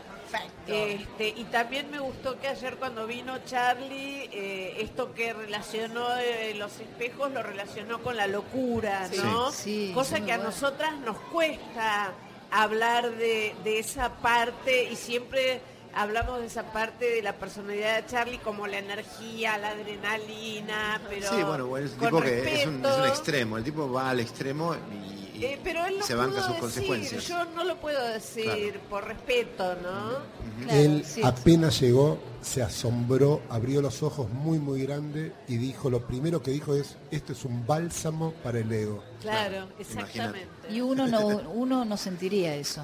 Este, 0.65 1.27
y 1.27 1.43
también 1.51 1.91
me 1.91 1.99
gustó 1.99 2.39
que 2.39 2.47
ayer 2.47 2.77
cuando 2.77 3.05
vino 3.05 3.37
Charlie, 3.45 4.29
eh, 4.31 4.77
esto 4.79 5.13
que 5.13 5.33
relacionó 5.33 6.07
eh, 6.17 6.55
los 6.55 6.79
espejos, 6.79 7.31
lo 7.33 7.43
relacionó 7.43 8.01
con 8.01 8.15
la 8.15 8.27
locura. 8.27 9.09
¿no? 9.23 9.51
Sí, 9.51 9.91
Cosa 9.93 10.15
sí, 10.15 10.21
muy 10.21 10.27
que 10.27 10.33
a 10.33 10.37
bueno. 10.37 10.51
nosotras 10.51 10.93
nos 10.99 11.17
cuesta 11.19 12.13
hablar 12.49 13.11
de, 13.11 13.53
de 13.65 13.79
esa 13.79 14.09
parte 14.21 14.85
y 14.89 14.95
siempre 14.95 15.59
hablamos 15.95 16.39
de 16.39 16.47
esa 16.47 16.71
parte 16.71 17.05
de 17.09 17.21
la 17.21 17.33
personalidad 17.33 18.01
de 18.01 18.05
Charlie 18.07 18.37
como 18.39 18.67
la 18.67 18.79
energía, 18.79 19.57
la 19.57 19.69
adrenalina, 19.69 21.01
pero 21.09 21.29
Sí, 21.29 21.43
bueno, 21.43 21.67
bueno, 21.67 21.85
es 21.87 21.93
un 21.93 21.99
tipo 21.99 22.21
que 22.21 22.39
es 22.61 22.67
un, 22.67 22.73
es 22.73 22.77
un 22.77 22.83
respeto. 22.83 23.05
extremo. 23.07 23.57
El 23.57 23.63
tipo 23.63 23.91
va 23.91 24.09
al 24.09 24.19
extremo 24.19 24.75
y, 24.75 25.39
y 25.39 25.45
Eh, 25.45 25.59
pero 25.63 25.85
él 25.85 26.01
se 26.03 26.15
banca 26.15 26.37
sus 26.37 26.47
decir, 26.47 26.61
consecuencias. 26.61 27.27
Yo 27.27 27.43
no 27.45 27.63
lo 27.63 27.77
puedo 27.77 28.05
decir 28.07 28.45
Claro. 28.45 28.79
por 28.89 29.07
respeto, 29.07 29.75
¿no? 29.81 30.63
Claro, 30.65 30.79
Él 30.79 31.03
sí. 31.05 31.21
apenas 31.23 31.79
llegó, 31.81 32.17
se 32.41 32.61
asombró, 32.61 33.41
abrió 33.49 33.81
los 33.81 34.03
ojos 34.03 34.29
muy 34.29 34.59
muy 34.59 34.83
grande 34.83 35.33
y 35.47 35.57
dijo, 35.57 35.89
lo 35.89 36.05
primero 36.05 36.41
que 36.41 36.51
dijo 36.51 36.75
es, 36.75 36.95
esto 37.11 37.33
es 37.33 37.43
un 37.45 37.65
bálsamo 37.65 38.33
para 38.43 38.59
el 38.59 38.71
ego. 38.71 39.03
Claro, 39.21 39.67
exactamente. 39.79 40.47
Y 40.69 40.81
uno 40.81 41.07
no, 41.07 41.27
uno 41.53 41.83
no 41.85 41.97
sentiría 41.97 42.55
eso. 42.55 42.83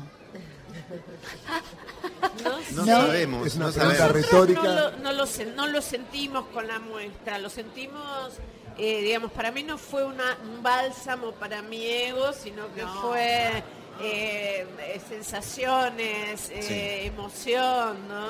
No, 2.73 2.85
sabemos, 2.85 3.47
Es 3.47 3.55
una 3.55 3.67
no 3.67 3.73
pregunta 3.73 3.97
sabemos. 3.97 4.21
retórica. 4.31 4.61
No 4.63 4.73
lo, 4.73 4.91
no 4.97 5.13
lo 5.13 5.23
sen- 5.25 5.53
no 5.55 5.67
lo 5.67 5.81
sentimos 5.81 6.45
con 6.53 6.67
la 6.67 6.79
muestra, 6.79 7.37
lo 7.37 7.49
sentimos, 7.49 8.33
eh, 8.77 9.01
digamos, 9.01 9.31
para 9.31 9.51
mí 9.51 9.63
no 9.63 9.77
fue 9.77 10.05
una, 10.05 10.37
un 10.43 10.63
bálsamo 10.63 11.31
para 11.33 11.61
mi 11.61 11.85
ego, 11.85 12.31
sino 12.33 12.73
que 12.73 12.85
fue 13.01 13.63
eh, 14.01 14.65
eh, 14.79 15.01
sensaciones, 15.09 16.49
eh, 16.49 17.05
emoción, 17.07 18.07
¿no? 18.07 18.27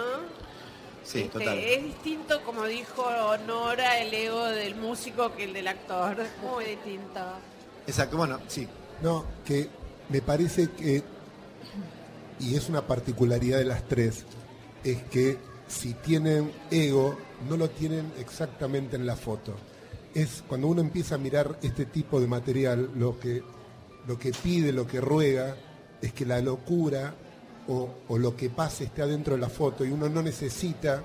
Sí, 1.04 1.22
Este, 1.22 1.40
total. 1.40 1.58
Es 1.58 1.84
distinto, 1.84 2.42
como 2.44 2.66
dijo 2.66 3.06
Nora, 3.48 4.00
el 4.00 4.14
ego 4.14 4.46
del 4.46 4.76
músico 4.76 5.36
que 5.36 5.46
el 5.46 5.54
del 5.54 5.68
actor. 5.68 6.18
Muy 6.44 6.66
distinto. 6.66 7.20
Exacto, 7.88 8.18
bueno, 8.18 8.40
sí. 8.48 8.68
No, 9.02 9.26
que 9.46 9.70
me 10.10 10.22
parece 10.22 10.70
que, 10.72 11.02
y 12.40 12.56
es 12.56 12.70
una 12.70 12.88
particularidad 12.88 13.60
de 13.60 13.66
las 13.66 13.88
tres, 13.88 14.24
es 14.84 15.02
que 15.04 15.38
si 15.68 15.94
tienen 15.94 16.52
ego, 16.72 17.18
no 17.48 17.58
lo 17.58 17.70
tienen 17.70 18.12
exactamente 18.20 18.96
en 18.96 19.06
la 19.06 19.16
foto. 19.16 19.56
Es 20.14 20.44
cuando 20.48 20.68
uno 20.68 20.82
empieza 20.82 21.16
a 21.16 21.18
mirar 21.18 21.60
este 21.62 21.86
tipo 21.86 22.20
de 22.20 22.28
material, 22.28 22.90
lo 22.96 23.20
que, 23.20 23.44
lo 24.08 24.18
que 24.18 24.32
pide, 24.32 24.72
lo 24.72 24.88
que 24.88 25.00
ruega, 25.00 25.56
es 26.02 26.14
que 26.14 26.26
la 26.26 26.42
locura 26.42 27.14
o, 27.68 27.90
o 28.08 28.18
lo 28.18 28.36
que 28.36 28.50
pase 28.50 28.86
esté 28.86 29.04
adentro 29.04 29.36
de 29.36 29.42
la 29.42 29.50
foto 29.50 29.86
y 29.86 29.92
uno 29.92 30.10
no 30.10 30.24
necesita, 30.24 31.04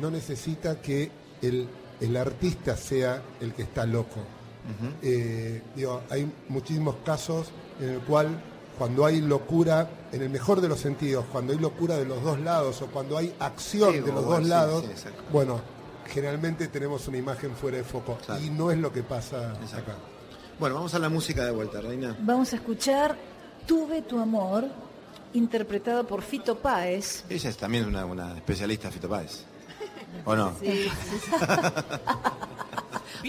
no 0.00 0.10
necesita 0.10 0.80
que 0.82 1.10
el, 1.40 1.68
el 2.00 2.16
artista 2.16 2.76
sea 2.76 3.22
el 3.40 3.54
que 3.54 3.62
está 3.62 3.86
loco. 3.86 4.20
Eh, 5.02 5.62
digo, 5.76 6.02
hay 6.08 6.30
muchísimos 6.48 6.96
casos 7.04 7.48
en 7.80 7.90
el 7.90 8.00
cual 8.00 8.42
cuando 8.78 9.06
hay 9.06 9.20
locura, 9.20 9.88
en 10.12 10.22
el 10.22 10.30
mejor 10.30 10.60
de 10.60 10.68
los 10.68 10.80
sentidos, 10.80 11.24
cuando 11.30 11.52
hay 11.52 11.58
locura 11.58 11.96
de 11.96 12.04
los 12.04 12.22
dos 12.22 12.40
lados 12.40 12.82
o 12.82 12.86
cuando 12.86 13.16
hay 13.16 13.34
acción 13.38 13.92
Sí, 13.92 14.00
de 14.00 14.12
los 14.12 14.24
dos 14.24 14.38
sí, 14.42 14.48
lados, 14.48 14.84
sí, 14.94 15.08
bueno, 15.32 15.60
generalmente 16.06 16.68
tenemos 16.68 17.06
una 17.08 17.18
imagen 17.18 17.54
fuera 17.54 17.76
de 17.78 17.84
foco 17.84 18.18
y 18.42 18.50
no 18.50 18.70
es 18.70 18.78
lo 18.78 18.92
que 18.92 19.02
pasa 19.02 19.54
Exacto. 19.62 19.92
acá. 19.92 20.00
Bueno, 20.58 20.76
vamos 20.76 20.94
a 20.94 20.98
la 20.98 21.08
música 21.08 21.44
de 21.44 21.50
vuelta, 21.50 21.80
Reina. 21.80 22.16
Vamos 22.20 22.52
a 22.52 22.56
escuchar 22.56 23.16
Tuve 23.66 24.02
tu 24.02 24.18
amor, 24.18 24.66
interpretado 25.32 26.06
por 26.06 26.20
Fito 26.20 26.58
Páez. 26.58 27.24
Ella 27.30 27.48
es 27.48 27.56
también 27.56 27.86
una, 27.86 28.04
una 28.04 28.36
especialista 28.36 28.90
Fito 28.90 29.08
Páez. 29.08 29.44
¿O 30.26 30.36
no? 30.36 30.52
¿Vino 30.60 30.90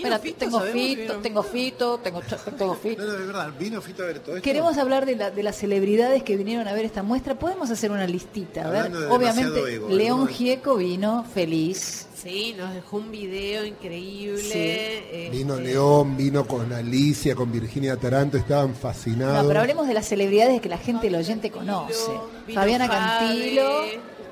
Fito? 0.01 0.38
tengo 0.38 0.59
¿Sabemos 0.59 0.81
si 0.81 0.88
Fito, 0.95 1.01
vino 1.13 1.22
tengo 1.22 1.43
Fito, 1.43 1.97
tengo, 1.99 2.22
tengo 2.57 2.76
Fito. 2.76 3.01
No, 3.03 3.07
no, 3.13 3.19
es 3.19 3.27
verdad. 3.27 3.49
Vino 3.59 3.81
Fito 3.81 4.03
a 4.03 4.05
ver 4.07 4.19
todo 4.19 4.35
esto. 4.38 4.43
Queremos 4.43 4.77
hablar 4.77 5.05
de, 5.05 5.15
la- 5.15 5.31
de 5.31 5.43
las 5.43 5.55
celebridades 5.55 6.23
que 6.23 6.35
vinieron 6.38 6.67
a 6.67 6.73
ver 6.73 6.85
esta 6.85 7.03
muestra. 7.03 7.35
Podemos 7.38 7.69
hacer 7.69 7.91
una 7.91 8.05
listita. 8.07 8.67
A 8.67 8.69
ver, 8.69 8.91
de 8.91 9.05
obviamente, 9.07 9.73
ego, 9.76 9.89
León 9.89 10.27
Gieco 10.27 10.76
vino 10.76 11.26
feliz. 11.34 12.07
Sí, 12.15 12.55
nos 12.57 12.73
dejó 12.73 12.97
un 12.97 13.11
video 13.11 13.63
increíble. 13.65 14.41
Sí. 14.41 14.49
este, 14.53 15.30
Vino 15.31 15.57
León, 15.59 16.17
vino 16.17 16.47
con 16.47 16.73
Alicia, 16.73 17.35
con 17.35 17.51
Virginia 17.51 17.97
Taranto, 17.97 18.38
estaban 18.38 18.73
fascinados. 18.73 19.43
No, 19.43 19.47
pero 19.47 19.59
hablemos 19.59 19.88
de 19.88 19.93
las 19.93 20.07
celebridades 20.07 20.59
que 20.59 20.67
la 20.69 20.80
gente, 20.80 21.05
el 21.07 21.15
oyente 21.15 21.51
conoce. 21.51 22.11
Vino 22.47 22.59
Fabiana 22.59 22.88
Fabe, 22.88 22.99
Cantilo, 23.27 23.81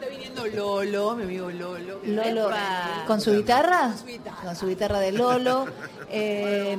Está 0.03 0.09
viniendo 0.09 0.45
Lolo, 0.47 1.15
mi 1.15 1.23
amigo 1.23 1.49
Lolo. 1.49 1.99
Lolo, 2.03 2.47
Epa. 2.49 3.03
con 3.07 3.21
su 3.21 3.31
guitarra, 3.33 3.89
Con 3.89 3.97
su 3.97 4.05
guitarra. 4.05 4.41
con 4.43 4.55
su 4.55 4.67
guitarra 4.67 4.99
de 4.99 5.11
Lolo. 5.11 5.65
Eh, 6.15 6.77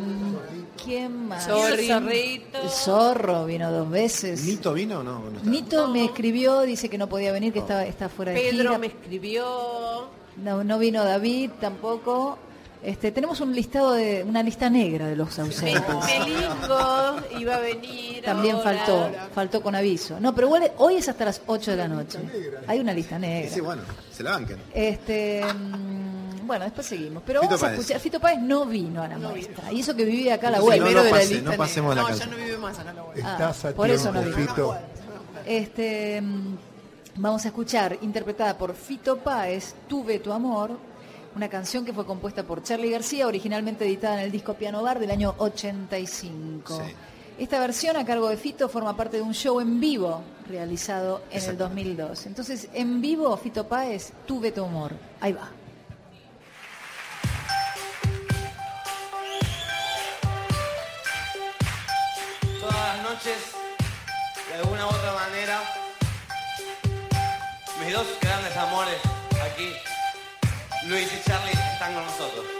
¿Quién 0.84 1.26
más? 1.26 1.48
El 1.48 2.70
zorro 2.70 3.46
vino 3.46 3.72
dos 3.72 3.90
veces. 3.90 4.44
¿Nito 4.44 4.72
vino 4.72 5.00
o 5.00 5.02
no? 5.02 5.22
Nito 5.42 5.88
me 5.88 6.04
escribió, 6.04 6.60
dice 6.60 6.88
que 6.88 6.98
no 6.98 7.08
podía 7.08 7.32
venir, 7.32 7.52
que 7.52 7.58
estaba, 7.58 7.84
está 7.84 8.08
fuera 8.08 8.30
de 8.30 8.38
Pedro 8.40 8.62
gira. 8.68 8.78
me 8.78 8.86
escribió. 8.86 10.06
No, 10.36 10.62
no 10.62 10.78
vino 10.78 11.02
David 11.04 11.50
tampoco. 11.60 12.38
Este, 12.84 13.10
tenemos 13.12 13.40
un 13.40 13.54
listado 13.54 13.92
de 13.92 14.22
una 14.28 14.42
lista 14.42 14.68
negra 14.68 15.06
de 15.06 15.16
los 15.16 15.38
ausentes. 15.38 15.82
Melingo 16.06 17.16
iba 17.38 17.54
a 17.54 17.58
venir. 17.60 18.22
También 18.22 18.56
ahora. 18.56 18.74
faltó, 18.76 19.10
faltó 19.34 19.62
con 19.62 19.74
aviso. 19.74 20.20
No, 20.20 20.34
pero 20.34 20.48
igual 20.48 20.70
hoy 20.76 20.96
es 20.96 21.08
hasta 21.08 21.24
las 21.24 21.40
8 21.46 21.70
de 21.70 21.76
la 21.78 21.88
noche. 21.88 22.18
Hay 22.66 22.80
una 22.80 22.92
lista 22.92 23.18
negra. 23.18 23.50
sí, 23.50 23.60
bueno, 23.60 23.82
se 24.12 24.22
la 24.22 24.32
banquen. 24.32 24.58
Este, 24.74 25.42
mm, 25.44 26.46
bueno, 26.46 26.64
después 26.66 26.86
seguimos. 26.86 27.22
Pero 27.26 27.40
Fito 27.40 27.50
vamos 27.52 27.62
a 27.62 27.66
Páez. 27.68 27.78
escuchar. 27.80 28.00
Fito 28.00 28.20
Páez 28.20 28.40
no 28.40 28.66
vino 28.66 29.02
a 29.02 29.08
la 29.08 29.16
muestra. 29.18 29.72
Y 29.72 29.80
eso 29.80 29.96
que 29.96 30.04
vivía 30.04 30.34
acá 30.34 30.48
a 30.48 30.50
la 30.52 30.56
Entonces, 30.58 30.80
vuelta. 30.82 31.00
no 31.00 31.00
Primero 31.00 31.00
lo 31.00 31.04
de 31.04 31.10
la 31.10 31.30
pase, 31.30 31.42
no 31.42 31.56
pasemos 31.56 31.94
la 31.96 32.02
No, 32.02 32.08
cancha. 32.08 32.24
ya 32.26 32.30
no 32.30 32.36
vive 32.36 32.58
más 32.58 32.78
acá 32.78 32.92
la 32.92 33.02
vuelta. 33.02 33.32
Estás 33.32 33.64
Ah, 33.64 33.68
a 33.68 33.72
por 33.72 33.90
eso 33.90 34.12
no 34.12 34.22
vino. 34.22 34.36
Fito. 34.36 34.76
Este, 35.46 36.20
mm, 36.20 36.56
vamos 37.16 37.44
a 37.44 37.48
escuchar, 37.48 37.96
interpretada 38.02 38.58
por 38.58 38.74
Fito 38.74 39.16
Páez, 39.16 39.74
Tuve 39.88 40.18
tu 40.18 40.32
amor, 40.32 40.72
una 41.34 41.48
canción 41.48 41.84
que 41.84 41.92
fue 41.92 42.06
compuesta 42.06 42.44
por 42.44 42.62
Charlie 42.62 42.90
García, 42.90 43.26
originalmente 43.26 43.84
editada 43.84 44.18
en 44.18 44.24
el 44.24 44.30
disco 44.30 44.54
Piano 44.54 44.82
Bar 44.82 44.98
del 44.98 45.10
año 45.10 45.34
85. 45.38 46.76
Sí. 46.76 46.94
Esta 47.38 47.58
versión 47.58 47.96
a 47.96 48.04
cargo 48.04 48.28
de 48.28 48.36
Fito 48.36 48.68
forma 48.68 48.96
parte 48.96 49.16
de 49.16 49.22
un 49.22 49.34
show 49.34 49.60
en 49.60 49.80
vivo 49.80 50.22
realizado 50.48 51.22
en 51.30 51.38
el 51.38 51.38
Exacto. 51.38 51.64
2002. 51.64 52.26
Entonces, 52.26 52.68
en 52.72 53.00
vivo, 53.00 53.36
Fito 53.36 53.66
Páez, 53.66 54.12
Tuve 54.26 54.52
tu 54.52 54.64
amor. 54.64 54.92
Ahí 55.20 55.32
va. 55.32 55.50
todas 62.60 62.96
las 62.96 63.02
noches, 63.02 63.36
de 64.48 64.54
alguna 64.54 64.86
u 64.86 64.88
otra 64.88 65.12
manera, 65.12 65.60
mis 67.84 67.92
dos 67.92 68.06
grandes 68.22 68.56
amores 68.56 69.13
Luis 70.86 71.08
y 71.14 71.28
Charlie, 71.28 71.52
están 71.72 71.94
con 71.94 72.04
nosotros. 72.04 72.53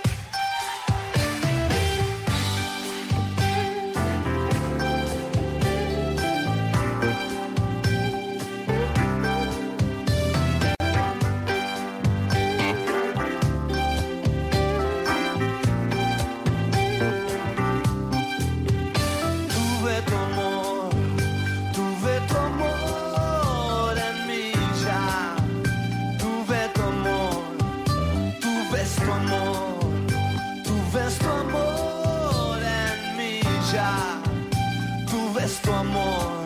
Tu 35.64 35.72
amor, 35.72 36.44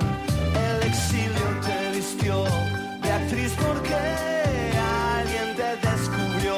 el 0.54 0.88
exilio 0.88 1.46
te 1.66 1.96
vistió 1.96 2.44
de 3.02 3.10
actriz 3.10 3.52
porque 3.66 3.96
alguien 5.16 5.56
te 5.56 5.70
descubrió, 5.88 6.56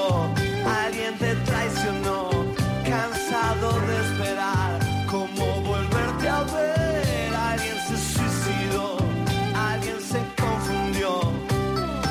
alguien 0.84 1.16
te 1.18 1.34
traicionó, 1.36 2.28
cansado 2.84 3.80
de 3.88 3.96
esperar 4.06 4.78
cómo 5.10 5.62
volverte 5.62 6.28
a 6.28 6.42
ver. 6.42 7.34
Alguien 7.34 7.76
se 7.88 7.96
suicidó, 7.96 8.98
alguien 9.54 9.98
se 10.12 10.20
confundió 10.42 11.32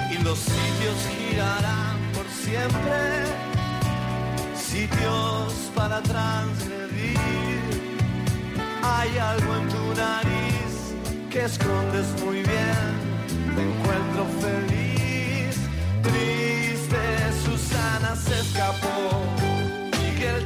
y 0.09 0.23
los 0.23 0.39
sitios 0.39 0.97
girarán 1.15 1.97
por 2.15 2.25
siempre, 2.43 2.97
sitios 4.55 5.53
para 5.75 6.01
transgredir. 6.01 7.19
Hay 8.81 9.17
algo 9.17 9.55
en 9.55 9.58
que 11.29 11.43
escondes 11.45 12.07
muy 12.23 12.37
bien. 12.37 12.89
Te 13.55 13.61
encuentro 13.61 14.25
feliz, 14.41 15.55
triste. 16.01 16.97
Susana 17.45 18.15
se 18.15 18.39
escapó. 18.39 19.23
Miguel 20.01 20.45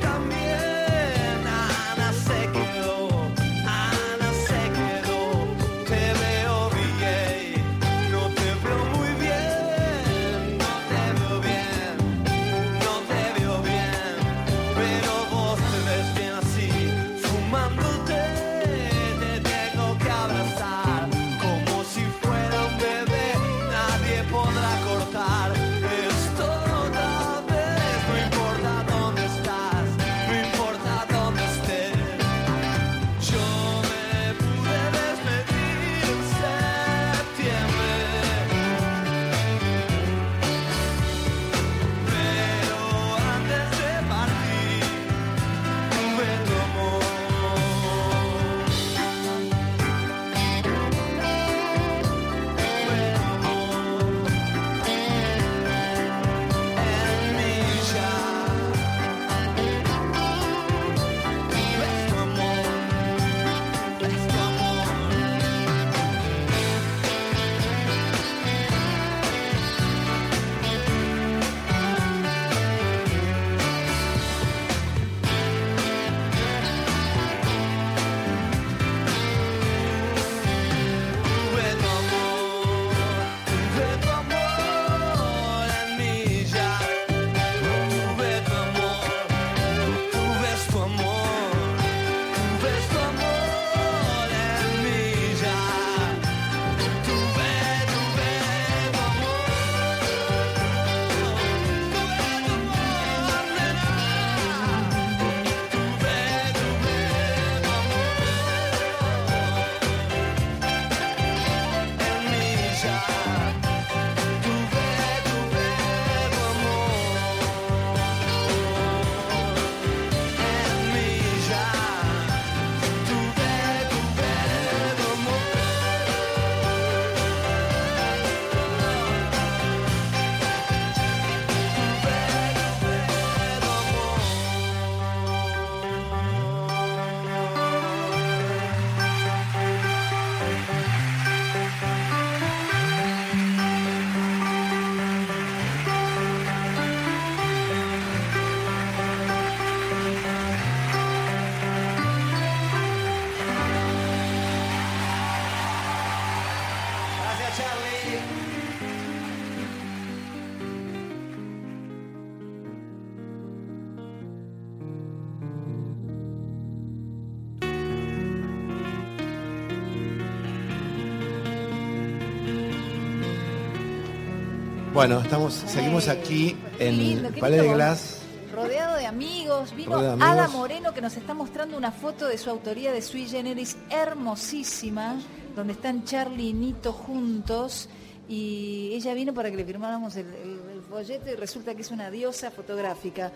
Bueno, 175.06 175.20
estamos, 175.20 175.54
seguimos 175.68 176.08
aquí 176.08 176.56
en 176.80 177.34
Palais 177.38 177.62
de 177.62 177.74
Glass. 177.74 178.22
Rodeado 178.54 178.96
de 178.96 179.06
amigos. 179.06 179.76
Vino 179.76 179.98
Ada. 179.98 180.48
Moreno 180.48 180.94
que 180.94 181.02
nos 181.02 181.18
está 181.18 181.34
mostrando 181.34 181.76
una 181.76 181.92
foto 181.92 182.26
de 182.26 182.38
su 182.38 182.50
autoría 182.50 182.94
de 182.94 183.02
Sui 183.02 183.26
Generis 183.28 183.76
hermosísima, 183.90 185.20
donde 185.58 185.74
están 185.74 186.06
Charlie 186.06 186.52
y 186.52 186.54
Nito 186.54 186.94
juntos. 186.94 187.90
Y 188.30 188.92
ella 188.94 189.14
vino 189.14 189.34
para 189.34 189.52
que 189.52 189.58
le 189.58 189.66
firmáramos 189.66 190.16
el, 190.16 190.28
el- 190.28 190.62
el 190.74 190.82
folleto 190.90 191.30
y 191.30 191.36
resulta 191.36 191.76
que 191.76 191.82
es 191.82 191.92
una 191.92 192.10
diosa 192.10 192.50
fotográfica. 192.50 193.34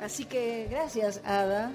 Así 0.00 0.24
que 0.24 0.68
gracias, 0.70 1.20
Ada, 1.24 1.72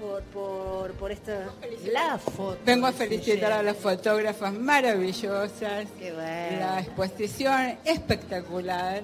por, 0.00 0.22
por, 0.24 0.92
por 0.92 1.10
esta... 1.12 1.46
La 1.92 2.18
foto. 2.18 2.58
Vengo 2.64 2.86
a 2.86 2.92
felicitar 2.92 3.52
a 3.52 3.62
las 3.62 3.76
fotógrafas 3.76 4.52
maravillosas. 4.52 5.86
Qué 5.98 6.12
bueno. 6.12 6.58
La 6.60 6.80
exposición 6.80 7.78
espectacular. 7.84 9.02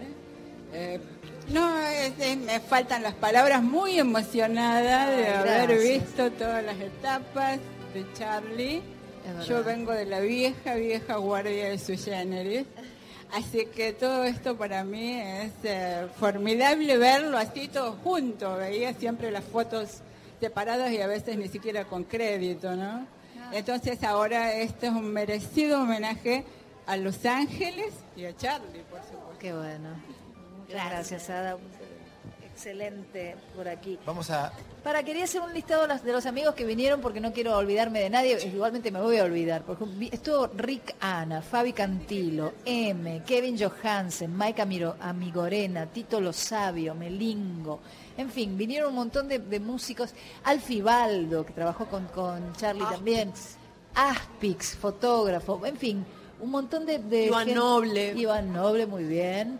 Eh, 0.72 1.00
no, 1.50 1.78
es- 1.86 2.12
es- 2.18 2.36
me 2.38 2.60
faltan 2.60 3.02
las 3.02 3.14
palabras, 3.14 3.62
muy 3.62 3.98
emocionada 3.98 5.10
de 5.10 5.26
Ay, 5.26 5.32
haber 5.32 5.68
gracias. 5.68 5.82
visto 6.02 6.30
todas 6.32 6.64
las 6.64 6.80
etapas 6.80 7.58
de 7.92 8.04
Charlie. 8.14 8.82
Yo 9.48 9.64
vengo 9.64 9.92
de 9.92 10.04
la 10.04 10.20
vieja, 10.20 10.74
vieja 10.74 11.16
guardia 11.16 11.70
de 11.70 11.78
su 11.78 11.96
generis. 11.96 12.66
Así 13.32 13.66
que 13.74 13.92
todo 13.94 14.24
esto 14.24 14.56
para 14.56 14.84
mí 14.84 15.18
es 15.18 15.50
eh, 15.64 16.06
formidable 16.20 16.96
verlo 16.98 17.38
así 17.38 17.68
todo 17.68 17.92
junto. 18.04 18.56
Veía 18.56 18.92
siempre 18.94 19.30
las 19.30 19.42
fotos 19.44 20.00
separadas 20.40 20.90
y 20.92 21.00
a 21.00 21.06
veces 21.06 21.36
ni 21.38 21.48
siquiera 21.48 21.84
con 21.84 22.04
crédito, 22.04 22.74
¿no? 22.76 23.06
Entonces 23.52 24.02
ahora 24.04 24.54
este 24.54 24.86
es 24.86 24.92
un 24.92 25.12
merecido 25.12 25.82
homenaje 25.82 26.44
a 26.86 26.96
Los 26.96 27.24
Ángeles 27.26 27.92
y 28.16 28.24
a 28.24 28.36
Charlie, 28.36 28.82
por 28.90 29.00
supuesto. 29.00 29.38
Qué 29.38 29.52
bueno. 29.52 29.90
Gracias, 30.68 31.28
Ada. 31.30 31.56
Excelente 32.42 33.34
por 33.56 33.66
aquí. 33.68 33.98
Vamos 34.06 34.30
a. 34.30 34.52
Para, 34.84 35.02
quería 35.02 35.24
hacer 35.24 35.40
un 35.40 35.52
listado 35.52 35.86
de 35.88 36.12
los- 36.12 36.26
amigos 36.26 36.54
que 36.54 36.64
vinieron 36.64 37.00
porque 37.00 37.20
no 37.20 37.32
quiero 37.32 37.56
olvidarme 37.56 38.00
de 38.00 38.10
nadie. 38.10 38.38
Igualmente 38.46 38.90
me 38.92 39.00
voy 39.00 39.16
a 39.18 39.24
olvidar. 39.24 39.62
Por 39.62 39.74
ejemplo, 39.76 40.08
estuvo 40.12 40.46
Rick 40.54 40.94
Ana, 41.00 41.42
Fabi 41.42 41.72
Cantilo, 41.72 42.54
M, 42.64 43.22
Kevin 43.26 43.58
Johansen, 43.58 44.36
Mike 44.38 44.62
Amiro- 44.62 44.94
Amigorena, 45.00 45.86
Tito 45.86 46.20
Lo 46.20 46.32
Sabio, 46.32 46.94
Melingo. 46.94 47.80
En 48.16 48.30
fin, 48.30 48.56
vinieron 48.56 48.90
un 48.90 48.94
montón 48.96 49.26
de, 49.28 49.38
de 49.40 49.60
músicos. 49.60 50.10
Alfie 50.44 50.82
Baldo, 50.82 51.44
que 51.44 51.52
trabajó 51.52 51.86
con, 51.86 52.06
con 52.06 52.52
Charlie 52.54 52.84
también. 52.84 53.32
Aspix, 53.94 54.76
fotógrafo. 54.76 55.64
En 55.66 55.76
fin, 55.76 56.04
un 56.40 56.50
montón 56.50 56.86
de... 56.86 56.98
de 56.98 57.26
Iván 57.26 57.46
gente- 57.46 57.54
Noble. 57.60 58.12
Iván 58.14 58.52
Noble, 58.52 58.86
muy 58.86 59.04
bien. 59.04 59.58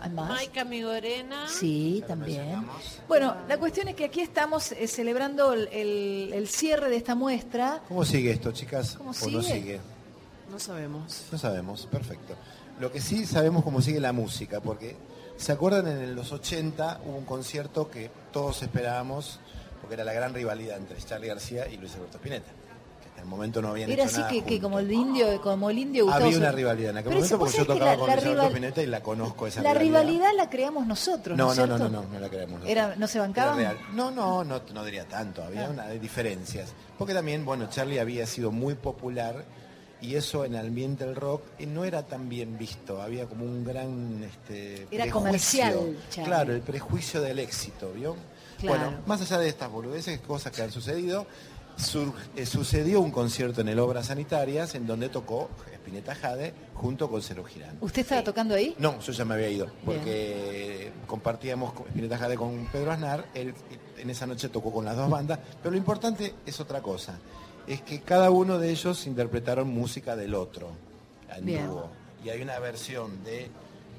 ¿Hay 0.00 0.10
más? 0.10 0.28
Maika 0.30 0.64
Migorena. 0.64 1.46
Sí, 1.48 2.02
también. 2.08 2.66
Bueno, 3.06 3.36
la 3.48 3.58
cuestión 3.58 3.86
es 3.88 3.94
que 3.94 4.06
aquí 4.06 4.20
estamos 4.20 4.72
eh, 4.72 4.88
celebrando 4.88 5.52
el, 5.52 5.68
el- 5.68 6.30
el 6.32 6.48
cierre 6.48 6.88
de 6.88 6.96
esta 6.96 7.14
muestra. 7.14 7.82
¿Cómo 7.88 8.04
sigue 8.04 8.30
esto, 8.32 8.50
chicas? 8.52 8.94
¿Cómo 8.96 9.10
¿O 9.10 9.12
no 9.30 9.42
sigue? 9.42 9.42
sigue? 9.42 9.80
No 10.50 10.58
sabemos. 10.58 11.24
No 11.30 11.38
sabemos, 11.38 11.86
perfecto. 11.86 12.34
Lo 12.80 12.90
que 12.90 13.00
sí 13.00 13.26
sabemos 13.26 13.62
cómo 13.62 13.80
sigue 13.80 14.00
la 14.00 14.12
música, 14.12 14.60
porque 14.60 14.96
¿se 15.42 15.52
acuerdan 15.52 15.86
en 15.88 16.14
los 16.14 16.30
80 16.32 17.00
hubo 17.04 17.16
un 17.18 17.24
concierto 17.24 17.90
que 17.90 18.10
todos 18.32 18.62
esperábamos, 18.62 19.40
porque 19.80 19.94
era 19.94 20.04
la 20.04 20.12
gran 20.12 20.32
rivalidad 20.34 20.76
entre 20.78 20.96
Charlie 20.98 21.28
García 21.28 21.66
y 21.68 21.76
Luis 21.76 21.94
Alberto 21.96 22.18
Spinetta, 22.18 22.50
que 23.02 23.08
hasta 23.08 23.20
el 23.22 23.26
momento 23.26 23.60
no 23.60 23.68
habían 23.68 23.90
Era 23.90 24.04
hecho 24.04 24.10
así 24.12 24.18
nada 24.20 24.30
que, 24.30 24.44
que 24.44 24.60
como 24.60 24.78
el 24.78 24.92
indio, 24.92 25.40
como 25.42 25.68
el 25.70 25.78
indio 25.78 26.04
Gustavo 26.04 26.24
Había 26.26 26.38
una 26.38 26.52
rivalidad 26.52 26.90
en 26.90 26.96
aquel 26.98 27.08
Pero 27.10 27.16
momento 27.20 27.38
porque 27.40 27.58
yo 27.58 27.66
tocaba 27.66 27.90
la- 27.92 27.98
con 27.98 28.06
la 28.08 28.14
Luis 28.16 28.26
Alberto 28.26 28.46
Spinetta 28.48 28.82
y 28.82 28.86
la 28.86 29.02
conozco 29.02 29.46
esa 29.48 29.62
La 29.62 29.74
rivalidad. 29.74 30.00
rivalidad 30.02 30.30
la 30.36 30.48
creamos 30.50 30.86
nosotros, 30.86 31.36
¿no, 31.36 31.46
No, 31.52 31.54
no, 31.54 31.66
no, 31.66 31.78
no, 31.78 31.88
no, 31.88 32.02
no 32.08 32.20
la 32.20 32.28
creemos. 32.28 32.50
nosotros. 32.60 32.70
Era, 32.70 32.94
¿No 32.96 33.06
se 33.08 33.18
bancaban? 33.18 33.58
Era 33.60 33.72
real. 33.72 33.84
No, 33.94 34.10
no, 34.12 34.44
no, 34.44 34.62
no 34.72 34.84
diría 34.84 35.06
tanto, 35.08 35.42
había 35.42 35.66
Ah. 35.66 35.70
una 35.70 35.88
diferencias. 35.88 36.72
Porque 36.98 37.14
también, 37.14 37.44
bueno, 37.44 37.68
Charlie 37.68 37.98
había 37.98 38.26
sido 38.26 38.52
muy 38.52 38.74
popular 38.74 39.44
y 40.02 40.16
eso 40.16 40.44
en 40.44 40.54
el 40.54 40.66
ambiente 40.66 41.06
del 41.06 41.14
rock 41.16 41.42
eh, 41.58 41.66
no 41.66 41.84
era 41.84 42.02
tan 42.02 42.28
bien 42.28 42.58
visto, 42.58 43.00
había 43.00 43.26
como 43.26 43.44
un 43.44 43.64
gran 43.64 44.22
este, 44.24 44.82
Era 44.90 45.04
prejuicio. 45.04 45.12
comercial, 45.12 45.96
Charlie. 46.10 46.24
Claro, 46.28 46.52
el 46.54 46.60
prejuicio 46.60 47.20
del 47.22 47.38
éxito, 47.38 47.92
¿vio? 47.92 48.16
Claro. 48.60 48.78
Bueno, 48.84 48.98
más 49.06 49.20
allá 49.22 49.38
de 49.38 49.48
estas 49.48 49.70
boludeces, 49.70 50.20
cosas 50.20 50.52
que 50.52 50.62
han 50.62 50.70
sucedido, 50.70 51.26
sur- 51.76 52.12
eh, 52.36 52.44
sucedió 52.46 53.00
un 53.00 53.10
concierto 53.10 53.60
en 53.62 53.68
el 53.68 53.78
Obras 53.78 54.06
Sanitarias 54.06 54.74
en 54.74 54.86
donde 54.86 55.08
tocó 55.08 55.48
Spinetta 55.72 56.14
Jade 56.14 56.52
junto 56.74 57.10
con 57.10 57.22
Cero 57.22 57.42
Girán. 57.44 57.78
¿Usted 57.80 58.02
estaba 58.02 58.22
tocando 58.22 58.54
ahí? 58.54 58.74
No, 58.78 59.00
yo 59.00 59.12
ya 59.12 59.24
me 59.24 59.34
había 59.34 59.48
ido, 59.48 59.66
porque 59.84 60.92
compartíamos 61.06 61.72
con 61.72 61.86
Spinetta 61.88 62.18
Jade 62.18 62.36
con 62.36 62.66
Pedro 62.70 62.92
Aznar, 62.92 63.24
él 63.34 63.54
en 63.98 64.10
esa 64.10 64.26
noche 64.26 64.48
tocó 64.48 64.72
con 64.72 64.84
las 64.84 64.96
dos 64.96 65.08
bandas, 65.10 65.38
pero 65.60 65.70
lo 65.72 65.76
importante 65.76 66.34
es 66.46 66.60
otra 66.60 66.80
cosa, 66.82 67.18
es 67.66 67.80
que 67.82 68.00
cada 68.00 68.30
uno 68.30 68.58
de 68.58 68.70
ellos 68.70 69.06
interpretaron 69.06 69.68
música 69.68 70.16
del 70.16 70.34
otro, 70.34 70.70
en 71.36 71.44
Bien. 71.44 71.66
dúo. 71.68 71.88
Y 72.24 72.30
hay 72.30 72.40
una 72.42 72.58
versión 72.58 73.22
de 73.24 73.48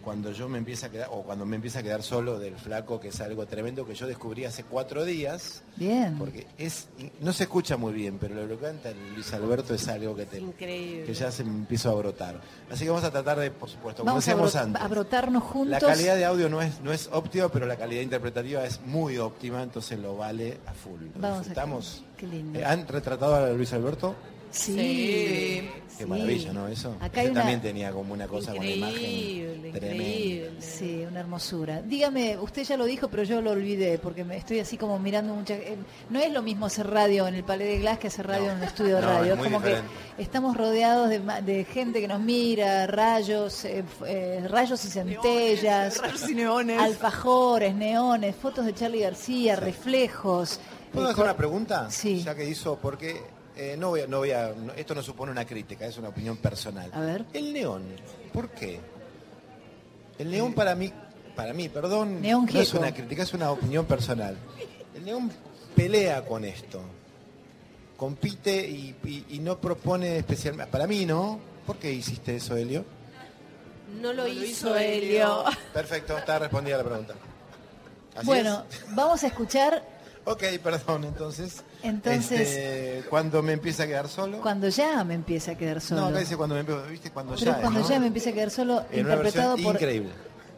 cuando 0.03 0.33
yo 0.33 0.49
me 0.49 0.57
empieza 0.57 0.87
a 0.87 0.89
quedar, 0.89 1.07
o 1.11 1.21
cuando 1.23 1.45
me 1.45 1.55
empieza 1.55 1.79
a 1.79 1.83
quedar 1.83 2.03
solo 2.03 2.37
del 2.37 2.57
flaco, 2.57 2.99
que 2.99 3.07
es 3.07 3.21
algo 3.21 3.45
tremendo 3.45 3.85
que 3.85 3.95
yo 3.95 4.05
descubrí 4.05 4.43
hace 4.43 4.65
cuatro 4.65 5.05
días, 5.05 5.63
Bien. 5.77 6.17
porque 6.17 6.45
es 6.57 6.89
no 7.21 7.31
se 7.31 7.43
escucha 7.43 7.77
muy 7.77 7.93
bien, 7.93 8.17
pero 8.19 8.35
lo 8.35 8.59
que 8.59 8.65
canta 8.65 8.89
el 8.89 8.97
Luis 9.13 9.31
Alberto 9.33 9.73
es 9.73 9.87
algo 9.87 10.13
que 10.13 10.25
te 10.25 10.39
Increíble. 10.41 11.05
que 11.05 11.13
ya 11.13 11.31
se 11.31 11.45
me 11.45 11.51
empiezo 11.51 11.89
a 11.89 11.93
brotar. 11.95 12.41
Así 12.69 12.83
que 12.83 12.89
vamos 12.89 13.05
a 13.05 13.11
tratar 13.11 13.39
de, 13.39 13.49
por 13.51 13.69
supuesto, 13.69 14.01
como 14.01 14.11
Vamos 14.11 14.27
a, 14.27 14.31
decíamos 14.31 14.53
bro- 14.53 14.61
antes. 14.61 14.81
a 14.81 14.87
brotarnos 14.89 15.43
juntos. 15.43 15.69
La 15.71 15.79
calidad 15.79 16.15
de 16.17 16.25
audio 16.25 16.49
no 16.49 16.61
es, 16.61 16.81
no 16.81 16.91
es 16.91 17.09
óptima, 17.13 17.47
pero 17.47 17.65
la 17.65 17.77
calidad 17.77 18.01
interpretativa 18.01 18.65
es 18.65 18.81
muy 18.85 19.17
óptima, 19.19 19.63
entonces 19.63 19.97
lo 19.99 20.17
vale 20.17 20.57
a 20.65 20.73
full. 20.73 20.99
Lo 21.15 21.21
Vamos 21.21 21.37
a- 21.37 21.39
disfrutamos. 21.39 22.03
Qué 22.23 22.27
lindo. 22.37 22.57
Eh, 22.59 22.63
¿Han 22.63 22.87
retratado 22.87 23.35
a 23.35 23.49
Luis 23.49 23.73
Alberto? 23.73 24.15
Sí. 24.49 24.75
Qué 25.97 26.03
sí. 26.03 26.05
maravilla, 26.05 26.53
¿no? 26.53 26.67
Eso. 26.67 26.95
Acá 27.01 27.21
hay 27.21 27.25
Ese 27.25 27.31
una- 27.31 27.41
también 27.41 27.61
tenía 27.61 27.91
como 27.91 28.13
una 28.13 28.27
cosa 28.27 28.53
con 28.53 28.63
la 28.63 28.71
imagen 28.71 28.95
Increíble, 28.97 29.71
tremenda. 29.71 30.03
increíble. 30.03 30.51
Sí, 30.61 31.03
una 31.07 31.19
hermosura. 31.21 31.81
Dígame, 31.81 32.37
usted 32.37 32.63
ya 32.63 32.77
lo 32.77 32.85
dijo, 32.85 33.07
pero 33.09 33.23
yo 33.23 33.41
lo 33.41 33.49
olvidé, 33.51 33.97
porque 33.97 34.23
me 34.23 34.37
estoy 34.37 34.59
así 34.59 34.77
como 34.77 34.99
mirando 34.99 35.33
mucha... 35.33 35.55
eh, 35.55 35.75
no 36.11 36.19
es 36.19 36.31
lo 36.31 36.43
mismo 36.43 36.67
hacer 36.67 36.87
radio 36.87 37.27
en 37.27 37.33
el 37.33 37.43
Palais 37.43 37.67
de 37.67 37.79
Glass 37.79 37.97
que 37.97 38.07
hacer 38.07 38.27
radio 38.27 38.51
en 38.51 38.57
un 38.57 38.63
estudio 38.63 38.95
de 38.97 39.01
no, 39.01 39.07
radio. 39.07 39.33
es 39.33 39.37
muy 39.39 39.47
como 39.47 39.57
diferente. 39.59 39.89
que 40.17 40.21
estamos 40.21 40.55
rodeados 40.55 41.09
de, 41.09 41.65
gente 41.65 41.99
que 41.99 42.07
nos 42.07 42.19
mira, 42.21 42.85
rayos, 42.85 43.65
eh, 43.65 43.83
eh, 44.05 44.45
rayos 44.47 44.85
y 44.85 44.89
centellas, 44.89 45.97
rayos 45.99 46.29
y 46.29 46.35
neones. 46.35 46.79
alfajores, 46.79 47.73
neones, 47.73 48.35
fotos 48.35 48.65
de 48.67 48.73
Charlie 48.75 48.99
García, 49.01 49.55
reflejos. 49.55 50.59
¿Puedo 50.93 51.07
eh, 51.07 51.11
hacer 51.11 51.23
una 51.23 51.35
pregunta? 51.37 51.89
Sí. 51.91 52.21
Ya 52.23 52.35
que 52.35 52.45
hizo, 52.47 52.77
porque 52.77 53.21
eh, 53.55 53.75
no 53.77 53.89
voy 53.89 54.01
a, 54.01 54.07
no 54.07 54.19
voy 54.19 54.31
a, 54.31 54.53
no- 54.55 54.73
esto 54.73 54.93
no 54.95 55.01
supone 55.03 55.31
una 55.31 55.45
crítica, 55.45 55.85
es 55.85 55.97
una 55.97 56.09
opinión 56.09 56.37
personal. 56.37 56.89
A 56.93 57.01
ver. 57.01 57.25
El 57.33 57.51
neón, 57.53 57.83
¿por 58.31 58.49
qué? 58.49 58.79
El 60.19 60.29
neón 60.31 60.53
para 60.53 60.75
mí, 60.75 60.91
para 61.35 61.53
mí, 61.53 61.69
perdón, 61.69 62.21
Neón 62.21 62.47
no 62.51 62.59
es 62.59 62.73
una 62.73 62.93
crítica, 62.93 63.23
es 63.23 63.33
una 63.33 63.51
opinión 63.51 63.85
personal. 63.85 64.37
El 64.95 65.03
neón 65.05 65.31
pelea 65.75 66.23
con 66.23 66.45
esto, 66.45 66.81
compite 67.97 68.67
y, 68.69 68.95
y- 69.03 69.25
y 69.31 69.39
no 69.39 69.57
propone 69.59 70.17
especialmente, 70.17 70.71
para 70.71 70.87
mí 70.87 71.05
no. 71.05 71.39
¿Por 71.65 71.77
qué 71.77 71.91
hiciste 71.91 72.35
eso, 72.35 72.55
Helio? 72.57 72.83
No 74.01 74.11
lo, 74.11 74.27
hizo, 74.27 74.43
hizo 74.43 74.75
Helio. 74.75 75.43
Perfecto, 75.73 76.17
está 76.17 76.37
respondida 76.39 76.77
la 76.77 76.83
pregunta. 76.83 77.13
¿Así 78.15 78.25
Bueno, 78.25 78.65
vamos 78.89 79.23
a 79.23 79.27
escuchar 79.27 79.75
es? 79.75 79.92
Ok, 80.25 80.43
perdón, 80.63 81.03
entonces. 81.03 81.63
Entonces- 81.81 82.39
este, 82.49 83.03
cuando 83.09 83.41
me 83.43 83.53
empieza 83.53 83.83
a 83.83 83.87
quedar 83.87 84.07
solo. 84.07 84.41
cuando 84.41 84.69
ya 84.69 85.03
me 85.03 85.15
empieza 85.15 85.51
a 85.51 85.55
quedar 85.57 85.81
solo. 85.81 86.09
No, 86.11 86.17
dice 86.17 86.37
cuando 86.37 86.55
me 86.55 86.61
empiezo, 86.61 86.83
¿viste? 86.87 87.11
Cuando 87.11 87.33
Pero 87.35 87.51
ya. 87.51 87.61
cuando 87.61 87.79
¿no? 87.81 87.89
ya 87.89 87.99
me 87.99 88.07
empieza 88.07 88.29
a 88.29 88.33
quedar 88.33 88.49
solo, 88.49 88.85
En 88.91 89.01
interpretado 89.01 89.57
por 89.57 89.75
increíble. 89.75 90.09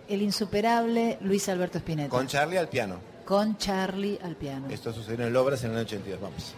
el 0.07 0.21
insuperable 0.21 1.17
Luis 1.21 1.49
Alberto 1.49 1.79
Spinetta. 1.79 2.09
Con 2.09 2.27
Charlie 2.27 2.57
al 2.59 2.69
piano. 2.69 2.97
Con 3.25 3.57
Charlie 3.57 4.19
al 4.23 4.35
piano. 4.35 4.67
Esto 4.69 4.93
sucedió 4.93 5.15
en 5.25 5.29
el 5.31 5.35
Obras 5.35 5.63
en 5.63 5.71
el 5.71 5.77
año 5.77 5.85
82. 5.85 6.21
Vamos. 6.21 6.53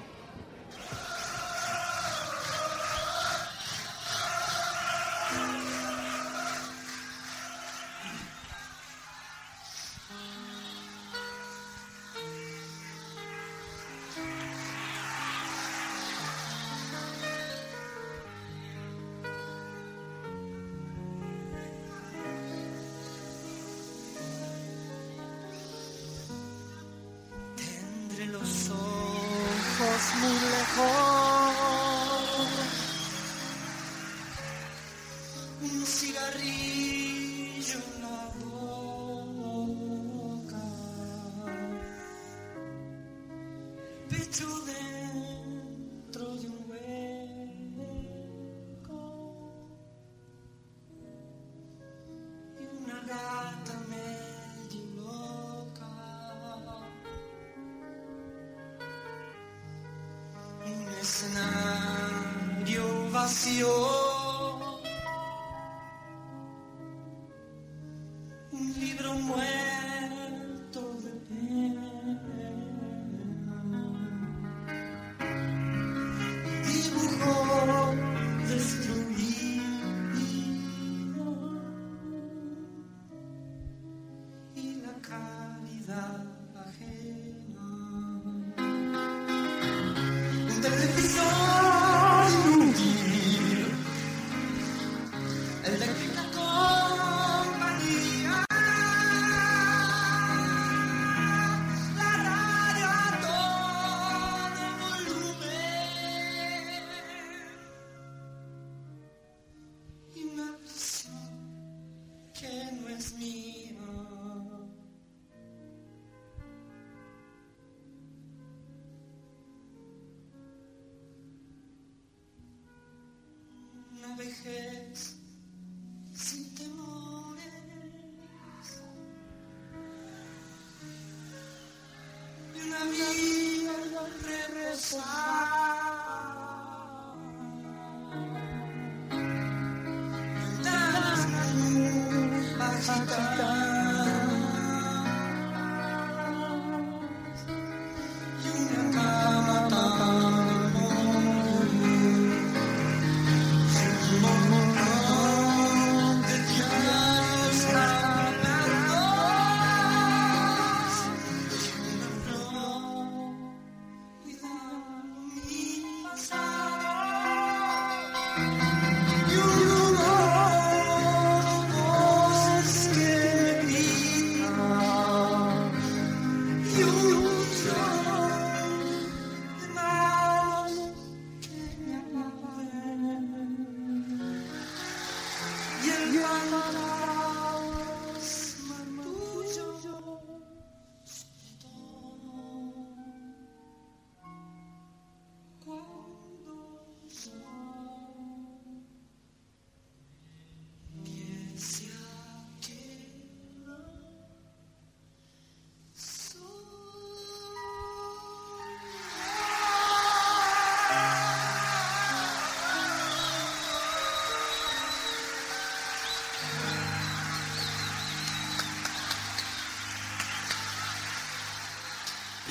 Escenario 63.28 63.97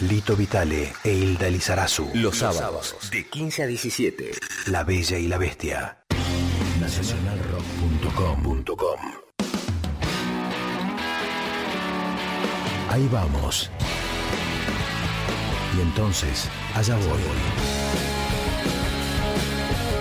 Lito 0.07 0.37
Vitale 0.37 0.93
e 1.03 1.13
Hilda 1.13 1.51
Lizarazu. 1.51 2.09
Los 2.15 2.39
sábados, 2.39 2.95
de 3.11 3.27
15 3.27 3.65
a 3.65 3.67
17. 3.67 4.31
La 4.67 4.85
Bella 4.85 5.19
y 5.19 5.27
la 5.27 5.37
Bestia. 5.37 5.99
Nacionalrock.com.com 6.81 9.01
Ahí 12.89 13.09
vamos. 13.11 13.69
Y 15.77 15.81
entonces, 15.81 16.49
allá 16.75 16.95
voy. 16.97 17.21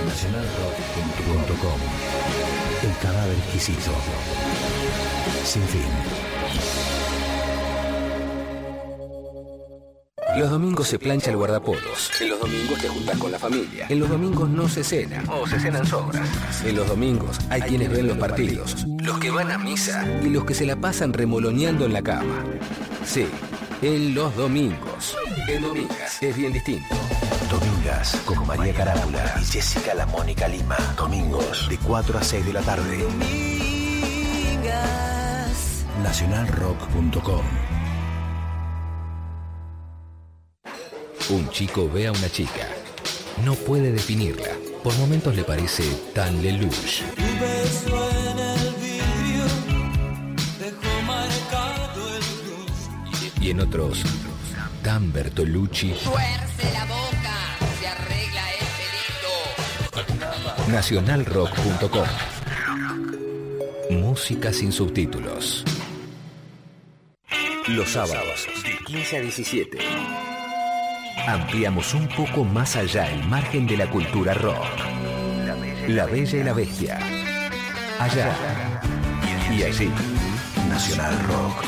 Nacionalrock.com 0.06 1.80
El 2.84 2.96
cadáver 3.02 3.36
exquisito. 3.38 3.92
Sin 5.44 5.64
fin. 5.64 5.90
Los 10.38 10.50
domingos 10.50 10.88
se 10.90 11.00
plancha 11.00 11.32
el 11.32 11.38
guardapolos. 11.38 12.12
En 12.20 12.30
los 12.30 12.40
domingos 12.40 12.80
te 12.80 12.90
juntas 12.90 13.18
con 13.18 13.32
la 13.32 13.40
familia. 13.40 13.86
En 13.88 14.00
los 14.00 14.10
domingos 14.10 14.50
no 14.50 14.68
se 14.68 14.84
cena. 14.84 15.24
O 15.30 15.48
se 15.48 15.60
cenan 15.60 15.86
sobras. 15.86 16.28
En 16.66 16.76
los 16.76 16.88
domingos 16.88 17.38
hay 17.50 17.62
quienes 17.62 17.90
ven 17.90 18.08
los 18.08 18.18
partidos. 18.18 18.86
Los 19.00 19.18
que 19.20 19.32
van 19.32 19.50
a 19.52 19.58
misa. 19.58 20.06
Y 20.22 20.30
los 20.30 20.44
que 20.44 20.54
se 20.54 20.66
la 20.66 20.76
pasan 20.76 21.14
remoloneando 21.14 21.86
en 21.86 21.94
la 21.94 22.02
cama. 22.02 22.44
Sí, 23.06 23.28
en 23.82 24.14
los 24.14 24.36
domingos. 24.36 25.16
En 25.48 25.62
Domingas 25.62 26.22
es 26.22 26.36
bien 26.36 26.52
distinto. 26.52 26.96
Domingas 27.50 28.18
con 28.26 28.46
María 28.46 28.74
Carámbula 28.74 29.36
y 29.40 29.46
Jessica 29.46 29.94
La 29.94 30.06
Mónica 30.06 30.50
Lima. 30.50 30.76
Domingos 30.98 31.70
de 31.70 31.78
4 31.78 32.18
a 32.18 32.24
6 32.24 32.46
de 32.46 32.54
la 32.54 32.62
tarde. 32.62 33.06
Nacionalrock.com 36.04 37.75
Un 41.30 41.50
chico 41.50 41.90
ve 41.92 42.06
a 42.06 42.12
una 42.12 42.30
chica. 42.30 42.68
No 43.44 43.56
puede 43.56 43.92
definirla. 43.92 44.52
Por 44.84 44.96
momentos 44.98 45.36
le 45.36 45.44
parece 45.44 45.84
tan 46.14 46.40
lelouch. 46.44 47.02
Y 53.42 53.50
en 53.50 53.60
otros, 53.60 54.04
tan 54.84 55.12
Bertolucci. 55.12 55.94
Tuerce 56.04 56.74
la 56.74 56.86
boca, 56.86 57.58
se 57.80 57.88
arregla 57.88 58.44
el 58.52 58.68
pelito. 59.98 60.72
Nacionalrock.com 60.72 62.08
Música 63.90 64.54
sin 64.54 64.72
subtítulos. 64.72 65.64
Los 67.68 67.90
sábados, 67.90 68.48
de 68.64 68.78
15 68.86 69.18
a 69.18 69.22
17. 69.22 69.78
Ampliamos 71.18 71.94
un 71.96 72.08
poco 72.10 72.44
más 72.44 72.76
allá 72.76 73.12
el 73.12 73.24
margen 73.28 73.66
de 73.66 73.78
la 73.78 73.90
cultura 73.90 74.34
rock. 74.36 74.80
La 75.88 76.06
Bella 76.06 76.40
y 76.40 76.44
la 76.44 76.54
Bestia. 76.54 77.00
Allá. 78.00 78.36
Y 79.52 79.64
allí. 79.64 79.90
Nacional 80.70 81.20
Rock. 81.28 81.64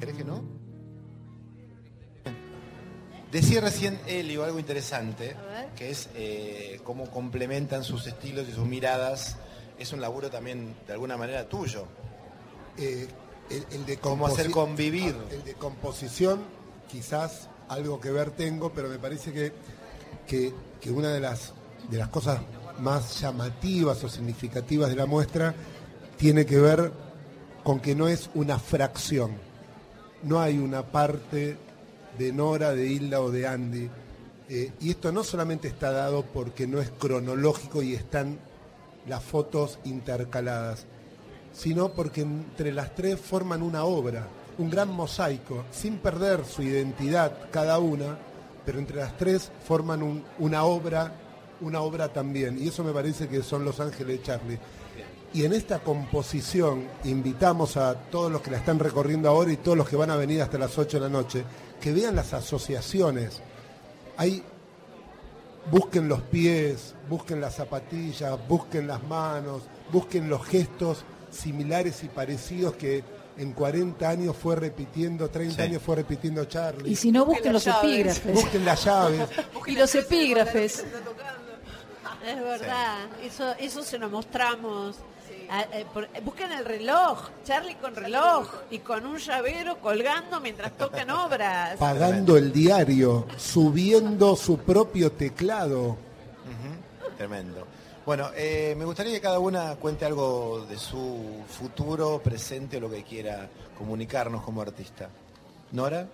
¿Querés 0.00 0.16
que 0.16 0.24
no? 0.24 0.44
Decía 3.30 3.62
recién 3.62 3.98
Elio 4.06 4.44
algo 4.44 4.58
interesante, 4.58 5.34
que 5.76 5.90
es 5.90 6.10
eh, 6.14 6.80
cómo 6.84 7.10
complementan 7.10 7.84
sus 7.84 8.06
estilos 8.06 8.46
y 8.48 8.52
sus 8.52 8.66
miradas 8.66 9.38
es 9.78 9.92
un 9.92 10.00
laburo 10.00 10.30
también 10.30 10.74
de 10.86 10.92
alguna 10.92 11.16
manera 11.16 11.48
tuyo. 11.48 11.86
Eh, 12.76 13.08
el, 13.50 13.66
el 13.72 13.86
de 13.86 13.96
Cómo 13.98 14.26
hacer 14.26 14.50
convivir. 14.50 15.14
El 15.30 15.44
de 15.44 15.54
composición, 15.54 16.40
quizás 16.90 17.48
algo 17.68 18.00
que 18.00 18.10
ver 18.10 18.30
tengo, 18.30 18.72
pero 18.72 18.88
me 18.88 18.98
parece 18.98 19.32
que, 19.32 19.52
que, 20.26 20.52
que 20.80 20.90
una 20.90 21.08
de 21.08 21.20
las, 21.20 21.52
de 21.90 21.98
las 21.98 22.08
cosas 22.08 22.40
más 22.80 23.20
llamativas 23.20 24.02
o 24.04 24.08
significativas 24.08 24.88
de 24.88 24.96
la 24.96 25.06
muestra 25.06 25.54
tiene 26.16 26.46
que 26.46 26.58
ver 26.58 26.92
con 27.62 27.80
que 27.80 27.94
no 27.94 28.08
es 28.08 28.30
una 28.34 28.58
fracción. 28.58 29.32
No 30.22 30.40
hay 30.40 30.58
una 30.58 30.84
parte 30.84 31.56
de 32.18 32.32
Nora, 32.32 32.72
de 32.72 32.86
Hilda 32.86 33.20
o 33.20 33.30
de 33.30 33.46
Andy. 33.46 33.90
Eh, 34.48 34.72
y 34.80 34.90
esto 34.90 35.12
no 35.12 35.24
solamente 35.24 35.68
está 35.68 35.92
dado 35.92 36.24
porque 36.24 36.66
no 36.66 36.80
es 36.80 36.90
cronológico 36.90 37.82
y 37.82 37.94
están 37.94 38.38
las 39.06 39.22
fotos 39.22 39.78
intercaladas, 39.84 40.86
sino 41.52 41.90
porque 41.90 42.22
entre 42.22 42.72
las 42.72 42.94
tres 42.94 43.18
forman 43.20 43.62
una 43.62 43.84
obra, 43.84 44.26
un 44.58 44.70
gran 44.70 44.88
mosaico, 44.92 45.64
sin 45.70 45.98
perder 45.98 46.44
su 46.44 46.62
identidad 46.62 47.32
cada 47.50 47.78
una, 47.78 48.16
pero 48.64 48.78
entre 48.78 48.96
las 48.96 49.16
tres 49.16 49.50
forman 49.66 50.02
un- 50.02 50.24
una 50.38 50.64
obra, 50.64 51.12
una 51.60 51.80
obra 51.80 52.12
también. 52.12 52.58
Y 52.62 52.68
eso 52.68 52.84
me 52.84 52.92
parece 52.92 53.28
que 53.28 53.42
son 53.42 53.64
Los 53.64 53.80
Ángeles 53.80 54.18
de 54.18 54.22
Charlie. 54.22 54.58
Y 55.34 55.44
en 55.44 55.52
esta 55.54 55.78
composición 55.78 56.86
invitamos 57.04 57.76
a 57.78 57.94
todos 57.94 58.30
los 58.30 58.42
que 58.42 58.50
la 58.50 58.58
están 58.58 58.78
recorriendo 58.78 59.28
ahora 59.30 59.50
y 59.52 59.56
todos 59.56 59.78
los 59.78 59.88
que 59.88 59.96
van 59.96 60.10
a 60.10 60.16
venir 60.16 60.42
hasta 60.42 60.58
las 60.58 60.76
8 60.78 60.98
de 60.98 61.04
la 61.04 61.08
noche, 61.08 61.42
que 61.80 61.92
vean 61.92 62.14
las 62.14 62.34
asociaciones. 62.34 63.40
Hay 64.18 64.44
busquen 65.70 66.08
los 66.08 66.20
pies, 66.22 66.94
busquen 67.08 67.40
las 67.40 67.54
zapatillas, 67.56 68.36
busquen 68.48 68.86
las 68.86 69.02
manos, 69.04 69.62
busquen 69.92 70.28
los 70.28 70.44
gestos 70.46 71.04
similares 71.30 72.02
y 72.04 72.08
parecidos 72.08 72.74
que 72.74 73.02
en 73.38 73.52
40 73.52 74.06
años 74.08 74.36
fue 74.36 74.56
repitiendo, 74.56 75.30
30 75.30 75.56
Sí. 75.56 75.62
años 75.62 75.82
fue 75.82 75.96
repitiendo 75.96 76.44
Charlie. 76.44 76.90
Y 76.90 76.96
si 76.96 77.10
no, 77.10 77.24
busquen 77.24 77.52
los 77.54 77.64
llaves. 77.64 77.84
epígrafes. 77.84 78.34
Busquen 78.34 78.64
las 78.64 78.84
llaves. 78.84 79.28
Y 79.66 79.76
los 79.76 79.94
epígrafes. 79.94 80.84
Es 82.26 82.40
verdad, 82.40 82.98
eso, 83.22 83.54
eso 83.58 83.82
se 83.82 83.98
lo 83.98 84.08
mostramos. 84.10 84.96
Ah, 85.54 85.66
eh, 85.70 85.84
eh, 86.14 86.20
busquen 86.24 86.50
el 86.50 86.64
reloj, 86.64 87.28
Charlie 87.44 87.74
con 87.74 87.94
reloj 87.94 88.48
y 88.70 88.78
con 88.78 89.04
un 89.04 89.18
llavero 89.18 89.78
colgando 89.82 90.40
mientras 90.40 90.72
tocan 90.78 91.10
obras. 91.26 91.76
Pagando 91.76 92.38
el 92.38 92.50
diario, 92.50 93.26
subiendo 93.36 94.34
su 94.34 94.56
propio 94.56 95.12
teclado. 95.12 95.98
Tremendo. 97.18 97.66
Bueno, 98.06 98.30
eh, 98.34 98.74
me 98.78 98.86
gustaría 98.86 99.12
que 99.12 99.20
cada 99.20 99.40
una 99.40 99.76
cuente 99.76 100.06
algo 100.06 100.64
de 100.64 100.78
su 100.78 101.44
futuro, 101.46 102.18
presente 102.24 102.78
o 102.78 102.80
lo 102.80 102.90
que 102.90 103.02
quiera 103.02 103.46
comunicarnos 103.76 104.42
como 104.42 104.62
artista. 104.62 105.10
Nora, 105.72 106.08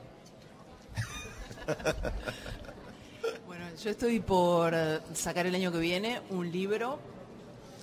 Bueno, 3.47 3.67
yo 3.81 3.91
estoy 3.91 4.19
por 4.19 4.75
sacar 5.15 5.47
el 5.47 5.55
año 5.55 5.71
que 5.71 5.79
viene 5.79 6.23
un 6.31 6.51
libro 6.51 6.99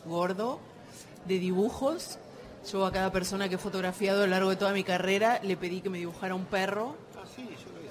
gordo 0.05 0.74
de 1.25 1.39
dibujos. 1.39 2.17
Yo 2.71 2.85
a 2.85 2.91
cada 2.91 3.11
persona 3.11 3.47
que 3.47 3.55
he 3.55 3.57
fotografiado 3.59 4.23
a 4.23 4.25
lo 4.25 4.31
largo 4.31 4.49
de 4.49 4.55
toda 4.55 4.73
mi 4.73 4.83
carrera 4.83 5.39
le 5.43 5.55
pedí 5.55 5.81
que 5.81 5.89
me 5.89 5.99
dibujara 5.99 6.33
un 6.35 6.45
perro. 6.45 6.95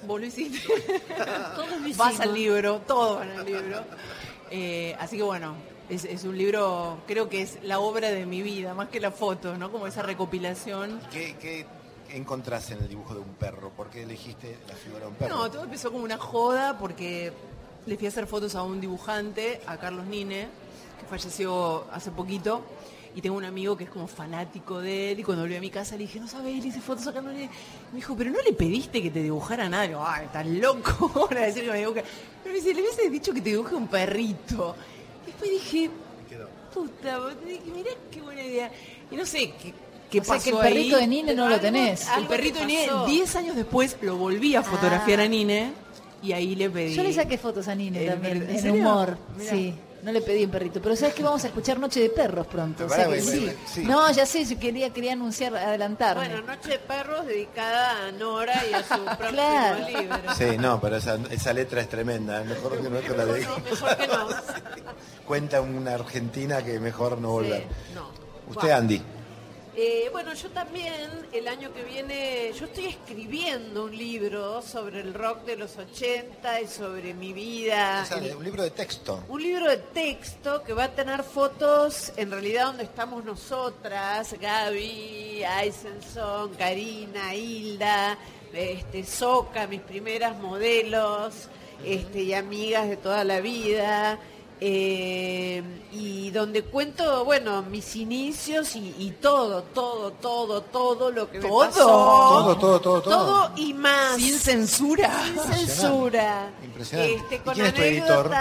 Vos 0.05 0.19
lo 0.19 0.25
hiciste. 0.25 0.59
Todos 1.55 1.69
lo 1.71 1.77
Vas 1.79 1.87
hicimos. 1.87 2.19
al 2.19 2.33
libro, 2.33 2.79
todo 2.85 3.15
va 3.17 3.23
en 3.25 3.31
el 3.31 3.45
libro. 3.45 3.83
Eh, 4.51 4.95
así 4.99 5.17
que 5.17 5.23
bueno, 5.23 5.55
es, 5.89 6.05
es 6.05 6.23
un 6.25 6.37
libro, 6.37 6.97
creo 7.07 7.29
que 7.29 7.41
es 7.41 7.57
la 7.63 7.79
obra 7.79 8.11
de 8.11 8.25
mi 8.25 8.41
vida, 8.41 8.73
más 8.73 8.89
que 8.89 8.99
la 8.99 9.11
foto, 9.11 9.57
¿no? 9.57 9.71
Como 9.71 9.87
esa 9.87 10.01
recopilación. 10.03 10.99
¿qué, 11.11 11.35
qué 11.39 11.65
encontrás 12.15 12.69
en 12.71 12.79
el 12.79 12.87
dibujo 12.87 13.13
de 13.15 13.21
un 13.21 13.33
perro? 13.33 13.69
¿Por 13.71 13.89
qué 13.89 14.03
elegiste 14.03 14.57
la 14.67 14.75
figura 14.75 15.01
de 15.01 15.07
un 15.07 15.15
perro? 15.15 15.35
No, 15.35 15.49
todo 15.51 15.63
empezó 15.63 15.91
como 15.91 16.03
una 16.03 16.17
joda 16.17 16.77
porque 16.77 17.33
le 17.87 17.97
fui 17.97 18.05
a 18.05 18.09
hacer 18.09 18.27
fotos 18.27 18.53
a 18.55 18.61
un 18.63 18.79
dibujante, 18.79 19.61
a 19.65 19.77
Carlos 19.77 20.05
Nine, 20.05 20.47
que 20.99 21.05
falleció 21.09 21.85
hace 21.91 22.11
poquito. 22.11 22.61
Y 23.15 23.21
tengo 23.21 23.37
un 23.37 23.45
amigo 23.45 23.77
que 23.77 23.85
es 23.85 23.89
como 23.89 24.07
fanático 24.07 24.81
de 24.81 25.13
él. 25.13 25.19
Y 25.19 25.23
cuando 25.23 25.43
volví 25.43 25.55
a 25.55 25.61
mi 25.61 25.69
casa 25.69 25.95
le 25.95 26.03
dije, 26.03 26.19
no 26.19 26.27
sabes, 26.27 26.61
le 26.61 26.67
hice 26.67 26.81
fotos 26.81 27.07
a 27.07 27.13
Carlos 27.13 27.33
Nine. 27.33 27.49
Me 27.91 27.95
dijo, 27.97 28.13
pero 28.15 28.29
no 28.29 28.41
le 28.41 28.51
pediste 28.53 29.01
que 29.01 29.09
te 29.09 29.23
dibujara 29.23 29.69
nada. 29.69 29.83
Le 29.83 29.89
digo, 29.89 30.03
ay, 30.05 30.25
estás 30.25 30.45
loco 30.45 31.25
para 31.29 31.41
decir 31.45 31.63
que 31.63 31.71
me 31.71 31.79
dibuje. 31.79 32.03
Pero 32.43 32.53
me 32.53 32.59
dice, 32.59 32.73
le 32.73 32.81
hubieses 32.81 33.11
dicho 33.11 33.33
que 33.33 33.41
te 33.41 33.49
dibuje 33.51 33.73
un 33.75 33.87
perrito. 33.87 34.75
Después 35.25 35.49
dije, 35.49 35.89
puta, 36.73 37.19
dije, 37.45 37.61
mirá 37.73 37.89
qué 38.11 38.21
buena 38.21 38.43
idea. 38.43 38.71
Y 39.09 39.15
no 39.15 39.25
sé 39.25 39.53
qué, 39.61 39.73
qué 40.11 40.19
O 40.19 40.23
sea 40.23 40.39
que 40.39 40.49
el 40.49 40.57
perrito 40.57 40.95
ahí. 40.97 41.01
de 41.03 41.07
Nine 41.07 41.33
no 41.35 41.47
lo 41.47 41.59
tenés. 41.59 42.07
El 42.17 42.25
perrito 42.27 42.59
de 42.59 42.65
Nine, 42.65 42.87
pasó. 42.87 43.05
10 43.05 43.35
años 43.37 43.55
después 43.55 43.97
lo 44.01 44.17
volví 44.17 44.55
a 44.55 44.61
fotografiar 44.63 45.21
Ah. 45.21 45.23
a 45.23 45.27
Nine 45.27 45.71
y 46.21 46.33
ahí 46.33 46.55
le 46.55 46.69
pedí. 46.69 46.93
Yo 46.95 47.03
le 47.03 47.13
saqué 47.13 47.37
fotos 47.37 47.67
a 47.69 47.75
Nine 47.75 48.01
El 48.03 48.09
también. 48.09 48.49
¿En 48.49 48.71
humor. 48.71 49.17
Mirá. 49.37 49.49
Sí, 49.51 49.73
no 50.05 50.11
le 50.11 50.21
pedí 50.21 50.45
un 50.45 50.51
perrito. 50.51 50.79
Pero 50.81 50.95
¿sabes 50.95 51.15
que 51.15 51.23
Vamos 51.23 51.43
a 51.43 51.47
escuchar 51.47 51.79
Noche 51.79 51.99
de 51.99 52.09
Perros 52.09 52.45
pronto. 52.45 52.85
O 52.85 52.87
sea 52.89 52.97
Pará, 53.05 53.09
que 53.09 53.15
ve- 53.15 53.21
sí. 53.23 53.45
ve- 53.47 53.57
sí. 53.65 53.83
No, 53.83 54.09
ya 54.11 54.25
sé, 54.27 54.45
yo 54.45 54.59
quería, 54.59 54.91
quería 54.93 55.13
anunciar, 55.13 55.55
adelantarme. 55.57 56.27
Bueno, 56.29 56.45
Noche 56.45 56.69
de 56.69 56.79
Perros 56.79 57.25
dedicada 57.25 58.07
a 58.07 58.11
Nora 58.11 58.53
y 58.69 58.73
a 58.73 58.83
su 58.83 59.03
próximo 59.03 59.29
Claro. 59.29 59.87
libro. 59.89 60.17
Sí, 60.37 60.57
no, 60.59 60.79
pero 60.79 60.97
esa, 60.97 61.17
esa 61.31 61.51
letra 61.53 61.81
es 61.81 61.89
tremenda. 61.89 62.41
¿eh? 62.41 62.45
Mejor 62.45 62.79
que 62.79 62.89
no 62.89 62.99
te 62.99 63.17
la 63.17 63.25
diga. 63.25 63.47
No, 63.49 63.57
mejor 63.59 63.97
que 63.97 64.07
no. 64.07 64.27
Cuenta 65.25 65.61
una 65.61 65.95
argentina 65.95 66.63
que 66.63 66.79
mejor 66.79 67.17
no 67.19 67.29
volver. 67.31 67.63
Sí, 67.63 67.93
no. 67.95 68.09
Usted. 68.51 68.69
Andy. 68.69 69.01
Eh, 69.77 70.07
bueno, 70.13 70.33
yo 70.33 70.49
también 70.51 70.93
el 71.33 71.47
año 71.49 71.73
que 71.73 71.83
viene, 71.83 72.51
yo 72.57 72.63
estoy 72.65 72.85
escribiendo 72.85 73.83
un 73.83 73.97
libro 73.97 74.61
sobre 74.61 75.01
el 75.01 75.13
rock 75.13 75.43
de 75.43 75.57
los 75.57 75.75
80 75.77 76.61
y 76.61 76.67
sobre 76.67 77.13
mi 77.13 77.33
vida. 77.33 78.03
O 78.03 78.05
sea, 78.07 78.17
El- 78.19 78.37
un 78.37 78.43
libro 78.45 78.63
de 78.63 78.71
texto. 78.71 79.21
un 79.27 79.41
libro 79.43 79.69
de 79.69 79.75
texto 79.77 80.63
que 80.63 80.71
va 80.71 80.85
a 80.85 80.91
tener 80.91 81.23
fotos 81.23 82.13
en 82.15 82.31
realidad 82.31 82.67
donde 82.67 82.83
estamos 82.83 83.25
nosotras, 83.25 84.33
Gaby, 84.39 85.43
Aisenson, 85.43 86.53
Karina, 86.55 87.35
Hilda, 87.35 88.17
este, 88.53 89.03
Soca, 89.03 89.67
mis 89.67 89.81
primeras 89.81 90.37
modelos 90.37 91.49
este, 91.83 92.21
y 92.23 92.33
amigas 92.33 92.87
de 92.87 92.95
toda 92.95 93.25
la 93.25 93.41
vida. 93.41 94.19
Eh, 94.61 95.61
y 95.91 96.31
donde 96.31 96.63
cuento, 96.63 97.23
bueno, 97.25 97.61
mis 97.63 97.95
inicios 97.95 98.75
y, 98.75 98.93
y 98.97 99.11
todo, 99.21 99.63
todo, 99.63 100.11
todo, 100.13 100.61
todo 100.61 101.11
lo 101.11 101.29
que 101.29 101.39
me 101.39 101.47
¿Todo? 101.47 101.59
pasó. 101.59 101.81
Todo, 101.85 102.57
todo, 102.57 102.81
todo, 102.81 103.01
todo. 103.01 103.25
Todo 103.25 103.51
y 103.57 103.73
más. 103.73 104.15
Sin 104.17 104.37
censura. 104.39 105.11
Sin 105.25 105.39
censura. 105.53 106.51
Impresionante. 106.63 107.15
Este, 107.15 107.35
¿Y 107.35 107.39
con 107.39 107.53
quién 107.53 107.65
es 107.67 107.73
tu 107.73 107.81
editor? 107.81 108.31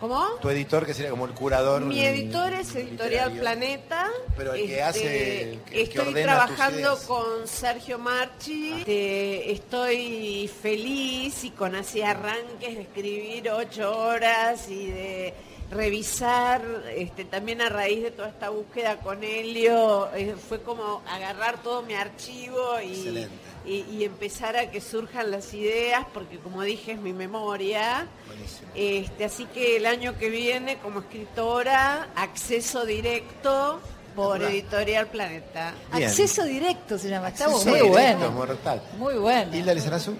¿Cómo? 0.00 0.24
Tu 0.40 0.50
editor, 0.50 0.86
que 0.86 0.94
sería 0.94 1.10
como 1.10 1.26
el 1.26 1.32
curador. 1.32 1.82
Mi 1.82 2.00
editor 2.04 2.52
es 2.52 2.74
Editorial 2.74 3.30
literario. 3.32 3.40
Planeta. 3.40 4.08
Pero 4.36 4.54
el 4.54 4.60
que 4.60 4.72
Este, 4.72 4.82
hace, 4.82 5.42
el 5.52 5.58
que- 5.60 5.82
el 5.82 5.88
que 5.88 5.98
estoy 5.98 6.08
ordena 6.08 6.32
trabajando 6.34 6.78
ideas. 6.80 7.00
con 7.06 7.46
Sergio 7.48 7.98
Marchi. 7.98 8.72
Este, 8.80 9.52
estoy 9.52 10.50
feliz 10.62 11.44
y 11.44 11.50
con 11.50 11.74
así 11.74 12.02
arranques 12.02 12.74
de 12.76 12.82
escribir 12.82 13.50
ocho 13.50 13.96
horas 13.98 14.68
y 14.68 14.86
de 14.86 15.34
revisar, 15.70 16.62
este, 16.94 17.24
también 17.24 17.60
a 17.60 17.68
raíz 17.68 18.02
de 18.02 18.10
toda 18.10 18.28
esta 18.28 18.50
búsqueda 18.50 18.98
con 18.98 19.22
Helio, 19.24 20.08
eh, 20.14 20.34
fue 20.48 20.62
como 20.62 21.02
agarrar 21.10 21.62
todo 21.62 21.82
mi 21.82 21.94
archivo 21.94 22.80
y, 22.80 23.26
y, 23.66 23.84
y 23.90 24.04
empezar 24.04 24.56
a 24.56 24.70
que 24.70 24.80
surjan 24.80 25.30
las 25.30 25.52
ideas, 25.54 26.06
porque 26.14 26.38
como 26.38 26.62
dije 26.62 26.92
es 26.92 27.00
mi 27.00 27.12
memoria. 27.12 28.06
Buenísimo. 28.26 28.68
Este, 28.74 29.24
así 29.24 29.46
que 29.46 29.76
el 29.76 29.86
año 29.86 30.16
que 30.16 30.30
viene, 30.30 30.78
como 30.78 31.00
escritora, 31.00 32.08
acceso 32.14 32.86
directo 32.86 33.80
por 34.14 34.36
Hola. 34.38 34.48
Editorial 34.50 35.08
Planeta. 35.08 35.74
Bien. 35.92 36.08
Acceso 36.08 36.44
directo 36.44 36.98
se 36.98 37.10
llama. 37.10 37.28
Está 37.28 37.48
muy 37.48 37.82
bueno. 37.82 38.30
mortal. 38.30 38.82
Muy 38.96 39.14
bueno. 39.14 39.54
Hilda 39.54 39.74
Lizarazu, 39.74 40.16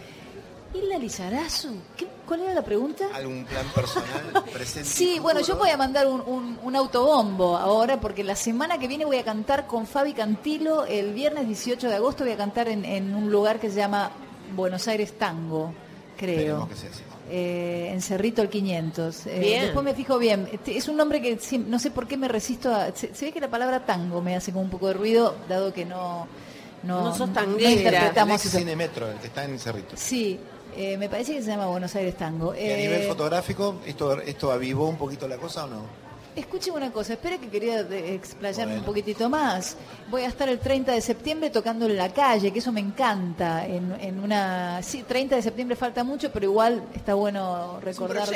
Hilda 0.77 0.99
Lizarazu. 0.99 1.69
¿Qué- 1.97 2.07
¿Cuál 2.27 2.41
era 2.41 2.55
la 2.55 2.63
pregunta? 2.63 3.05
¿algún 3.15 3.45
plan 3.45 3.67
personal 3.75 4.45
presente? 4.53 4.89
y 4.89 4.93
Sí, 4.93 5.19
bueno, 5.21 5.41
yo 5.41 5.57
voy 5.57 5.71
a 5.71 5.77
mandar 5.77 6.07
un, 6.07 6.21
un- 6.21 6.59
un 6.63 6.77
autobombo 6.77 7.57
ahora 7.57 8.01
porque 8.01 8.25
la 8.25 8.35
semana 8.37 8.79
que 8.79 8.89
viene 8.89 9.05
voy 9.05 9.19
a 9.19 9.25
cantar 9.25 9.67
con 9.67 9.87
Fabi 9.87 10.13
Cantilo. 10.13 10.85
El 10.87 11.13
viernes 11.15 11.47
18 11.47 11.89
de 11.89 11.95
agosto 11.95 12.25
voy 12.25 12.33
a 12.33 12.37
cantar 12.37 12.69
en, 12.69 12.85
en 12.85 13.15
un 13.15 13.31
lugar 13.31 13.61
que 13.61 13.71
se 13.71 13.77
llama 13.77 14.11
Buenos 14.55 14.87
Aires 14.89 15.17
Tango, 15.19 15.73
creo. 16.17 16.39
Esperemos 16.39 16.69
que 16.69 16.75
sea 16.77 16.91
así. 16.91 17.03
Eh, 17.29 17.91
en 17.93 18.01
Cerrito 18.03 18.41
el 18.43 18.49
500. 18.49 19.27
Eh, 19.27 19.39
Bien. 19.41 19.63
Después 19.63 19.85
me 19.85 19.95
fijo 19.95 20.17
bien. 20.19 20.49
Este, 20.53 20.77
Es 20.77 20.87
un 20.89 20.97
nombre 20.97 21.21
que 21.21 21.39
no 21.67 21.79
sé 21.81 21.91
por 21.91 22.07
qué 22.07 22.17
me 22.17 22.29
resisto 22.29 22.73
a... 22.73 22.93
Se, 22.95 23.13
se 23.15 23.25
ve 23.27 23.33
que 23.33 23.41
la 23.41 23.49
palabra 23.51 23.85
tango 23.85 24.23
me 24.23 24.37
hace 24.37 24.53
como 24.53 24.63
un 24.65 24.71
poco 24.71 24.87
de 24.89 24.95
ruido, 24.95 25.35
dado 25.49 25.73
que 25.73 25.85
no... 25.85 26.27
No, 26.83 27.03
No 27.03 27.17
sos 27.17 27.27
no 27.29 27.35
tanguera. 27.35 27.71
interpretamos 27.71 28.55
El 28.55 28.69
el 28.69 29.19
que 29.19 29.27
está 29.27 29.45
en 29.45 29.59
Cerrito. 29.59 29.97
Sí, 29.97 30.39
eh, 30.77 30.97
me 30.97 31.09
parece 31.09 31.35
que 31.35 31.43
se 31.43 31.49
llama 31.49 31.67
Buenos 31.67 31.95
Aires 31.97 32.17
Tango. 32.17 32.55
¿Y 32.55 32.71
a 32.71 32.77
nivel 32.77 33.03
Eh, 33.03 33.07
fotográfico, 33.09 33.77
esto, 33.87 34.21
esto 34.21 34.53
avivó 34.53 34.89
un 34.89 34.97
poquito 34.97 35.27
la 35.29 35.37
cosa 35.39 35.65
o 35.65 35.69
no? 35.69 36.06
Escuchen 36.37 36.75
una 36.75 36.93
cosa, 36.93 37.15
espera 37.15 37.39
que 37.39 37.49
quería 37.49 37.83
de- 37.83 38.15
explayarme 38.15 38.75
un 38.77 38.85
poquitito 38.85 39.31
más. 39.31 39.75
Voy 40.11 40.21
a 40.23 40.27
estar 40.29 40.47
el 40.51 40.59
30 40.59 40.93
de 40.93 41.01
septiembre 41.01 41.49
tocando 41.49 41.87
en 41.87 41.97
la 41.97 42.11
calle, 42.13 42.53
que 42.53 42.59
eso 42.59 42.71
me 42.73 42.81
encanta. 42.81 43.67
En, 43.67 43.97
en 44.01 44.21
una, 44.23 44.83
sí, 44.83 45.03
30 45.03 45.37
de 45.37 45.41
septiembre 45.43 45.77
falta 45.77 46.05
mucho, 46.05 46.31
pero 46.31 46.45
igual 46.45 46.83
está 46.95 47.15
bueno 47.15 47.81
recordar, 47.83 48.29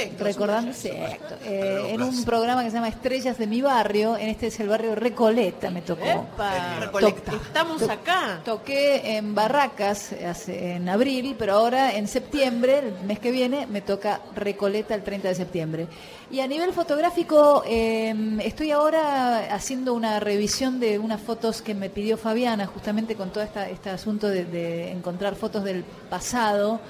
exacto. 0.99 1.35
Eh, 1.45 1.91
en 1.91 2.03
un 2.03 2.25
programa 2.25 2.65
que 2.65 2.71
se 2.71 2.77
llama 2.77 2.89
Estrellas 2.89 3.37
de 3.37 3.47
mi 3.47 3.61
barrio. 3.61 4.17
En 4.17 4.29
este 4.31 4.47
es 4.47 4.59
el 4.61 4.69
barrio 4.69 4.95
Recoleta, 4.95 5.69
me 5.71 5.83
tocó. 5.83 6.03
Epa, 6.07 6.79
Recolecta. 6.81 7.33
estamos 7.35 7.83
To- 7.83 7.93
acá. 7.93 8.41
Toqué 8.45 9.17
en 9.19 9.35
Barracas 9.35 10.13
hace- 10.27 10.73
en 10.77 10.89
abril, 10.89 11.37
pero 11.39 11.53
ahora 11.53 11.95
en 11.95 12.09
septiembre, 12.09 12.79
el 12.79 13.07
mes 13.07 13.19
que 13.19 13.31
viene, 13.31 13.67
me 13.67 13.83
toca 13.83 14.23
Recoleta 14.35 14.95
el 14.95 15.03
30 15.03 15.29
de 15.29 15.35
septiembre. 15.35 15.87
Y 16.33 16.39
a 16.39 16.47
nivel 16.47 16.73
fotográfico, 16.73 17.65
eh, 17.67 17.89
estoy 18.43 18.71
ahora 18.71 19.55
haciendo 19.55 19.95
una 19.95 20.21
revisión 20.21 20.81
de 20.81 20.99
unas 20.99 21.21
fotos 21.21 21.63
que 21.63 21.75
me 21.75 21.91
pidió 21.91 22.17
Fabiana, 22.17 22.67
justamente 22.67 23.15
con 23.15 23.31
todo 23.31 23.45
este 23.45 23.91
asunto 23.91 24.29
de, 24.29 24.45
de 24.45 24.91
encontrar 24.93 25.35
fotos 25.35 25.65
del 25.65 25.85
pasado. 26.09 26.81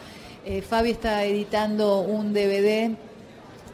Eh, 0.45 0.63
Fabi 0.63 0.91
está 0.91 1.25
editando 1.25 2.01
un 2.01 2.33
DVD 2.33 2.97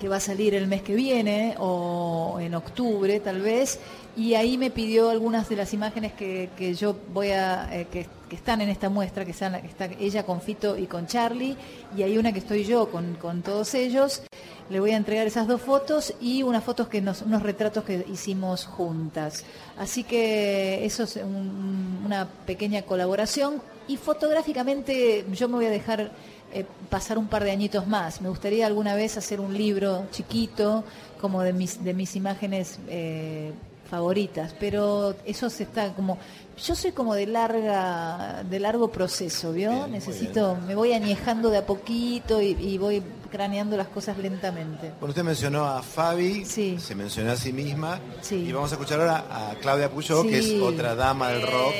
que 0.00 0.08
va 0.08 0.16
a 0.16 0.20
salir 0.20 0.54
el 0.54 0.66
mes 0.66 0.82
que 0.82 0.94
viene 0.94 1.54
o 1.58 2.38
en 2.40 2.54
octubre 2.54 3.20
tal 3.20 3.40
vez 3.40 3.78
y 4.16 4.34
ahí 4.34 4.56
me 4.58 4.70
pidió 4.70 5.10
algunas 5.10 5.48
de 5.48 5.56
las 5.56 5.72
imágenes 5.74 6.12
que, 6.12 6.48
que 6.56 6.74
yo 6.74 6.96
voy 7.12 7.30
a 7.32 7.68
eh, 7.72 7.86
que, 7.90 8.06
están 8.30 8.60
en 8.60 8.68
esta 8.70 8.88
muestra 8.88 9.24
que 9.24 9.30
están 9.30 9.54
está 9.54 9.84
ella 10.00 10.24
con 10.24 10.40
Fito 10.40 10.76
y 10.76 10.86
con 10.86 11.06
Charlie 11.06 11.56
y 11.96 12.02
hay 12.02 12.18
una 12.18 12.32
que 12.32 12.40
estoy 12.40 12.64
yo 12.64 12.90
con, 12.90 13.14
con 13.14 13.42
todos 13.42 13.72
ellos. 13.74 14.22
Le 14.68 14.80
voy 14.80 14.90
a 14.90 14.96
entregar 14.96 15.28
esas 15.28 15.46
dos 15.46 15.60
fotos 15.62 16.12
y 16.20 16.42
unas 16.42 16.64
fotos 16.64 16.88
que 16.88 17.00
nos, 17.00 17.22
unos 17.22 17.44
retratos 17.44 17.84
que 17.84 18.04
hicimos 18.12 18.64
juntas. 18.66 19.44
Así 19.78 20.02
que 20.02 20.84
eso 20.84 21.04
es 21.04 21.14
un- 21.16 22.02
una 22.04 22.26
pequeña 22.46 22.82
colaboración. 22.82 23.62
Y 23.86 23.96
fotográficamente 23.96 25.24
yo 25.32 25.48
me 25.48 25.54
voy 25.54 25.66
a 25.66 25.70
dejar 25.70 26.10
eh, 26.52 26.64
pasar 26.90 27.18
un 27.18 27.28
par 27.28 27.44
de 27.44 27.52
añitos 27.52 27.86
más. 27.86 28.20
Me 28.20 28.28
gustaría 28.28 28.66
alguna 28.66 28.96
vez 28.96 29.16
hacer 29.16 29.40
un 29.40 29.54
libro 29.56 30.06
chiquito, 30.10 30.82
como 31.20 31.42
de 31.42 31.52
mis, 31.52 31.84
de 31.84 31.94
mis 31.94 32.16
imágenes 32.16 32.80
eh, 32.88 33.52
favoritas, 33.86 34.54
pero 34.58 35.14
eso 35.24 35.50
se 35.50 35.64
está 35.64 35.92
como... 35.92 36.18
Yo 36.64 36.74
soy 36.74 36.92
como 36.92 37.14
de 37.14 37.26
larga, 37.26 38.42
de 38.48 38.58
largo 38.60 38.90
proceso, 38.90 39.52
¿vio? 39.52 39.70
Bien, 39.72 39.92
Necesito, 39.92 40.56
me 40.66 40.74
voy 40.74 40.92
añejando 40.94 41.50
de 41.50 41.58
a 41.58 41.66
poquito 41.66 42.40
y, 42.40 42.56
y 42.58 42.78
voy 42.78 43.02
craneando 43.30 43.76
las 43.76 43.88
cosas 43.88 44.16
lentamente. 44.16 44.92
Bueno, 45.00 45.08
usted 45.10 45.24
mencionó 45.24 45.66
a 45.66 45.82
Fabi, 45.82 46.44
Sí. 46.46 46.78
se 46.80 46.94
mencionó 46.94 47.32
a 47.32 47.36
sí 47.36 47.52
misma, 47.52 47.98
Sí. 48.22 48.36
y 48.36 48.52
vamos 48.52 48.70
a 48.70 48.76
escuchar 48.76 49.00
ahora 49.00 49.24
a 49.50 49.54
Claudia 49.56 49.90
Puyó, 49.90 50.22
que 50.22 50.38
es 50.38 50.52
otra 50.62 50.94
dama 50.94 51.28
del 51.30 51.42
rock, 51.42 51.74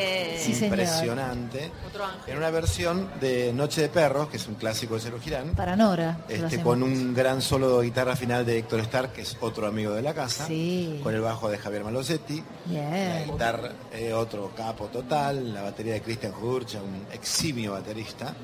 impresionante, 0.49 1.71
en 2.27 2.37
una 2.37 2.51
versión 2.51 3.09
de 3.21 3.53
Noche 3.55 3.81
de 3.83 3.89
Perros, 3.89 4.29
que 4.29 4.37
es 4.37 4.47
un 4.49 4.57
clásico 4.57 4.97
de 4.97 5.01
Cero 5.01 5.19
Girán, 5.23 5.55
Para 5.55 5.77
Nora. 5.77 6.19
este, 6.29 6.61
con 6.61 6.83
un 6.83 7.15
gran 7.15 7.41
solo 7.41 7.79
de 7.81 7.87
guitarra 7.87 8.17
final 8.17 8.45
de 8.45 8.59
Héctor 8.59 8.81
Stark, 8.81 9.13
que 9.13 9.23
es 9.23 9.37
otro 9.41 9.67
amigo 9.67 9.93
de 9.93 10.03
la 10.03 10.13
casa, 10.13 10.47
Sí. 10.47 11.01
con 11.03 11.15
el 11.15 11.21
bajo 11.21 11.49
de 11.49 11.59
Javier 11.59 11.85
Malosetti, 11.85 12.43
la 12.71 13.23
guitarra, 13.25 13.71
eh, 13.93 14.13
otro 14.13 14.51
capo 14.67 14.87
total, 14.87 15.55
la 15.55 15.63
batería 15.63 15.93
de 15.95 16.03
Cristian 16.03 16.33
Judurcha, 16.33 16.79
un 16.83 17.07
eximio 17.13 17.73
baterista. 17.73 18.35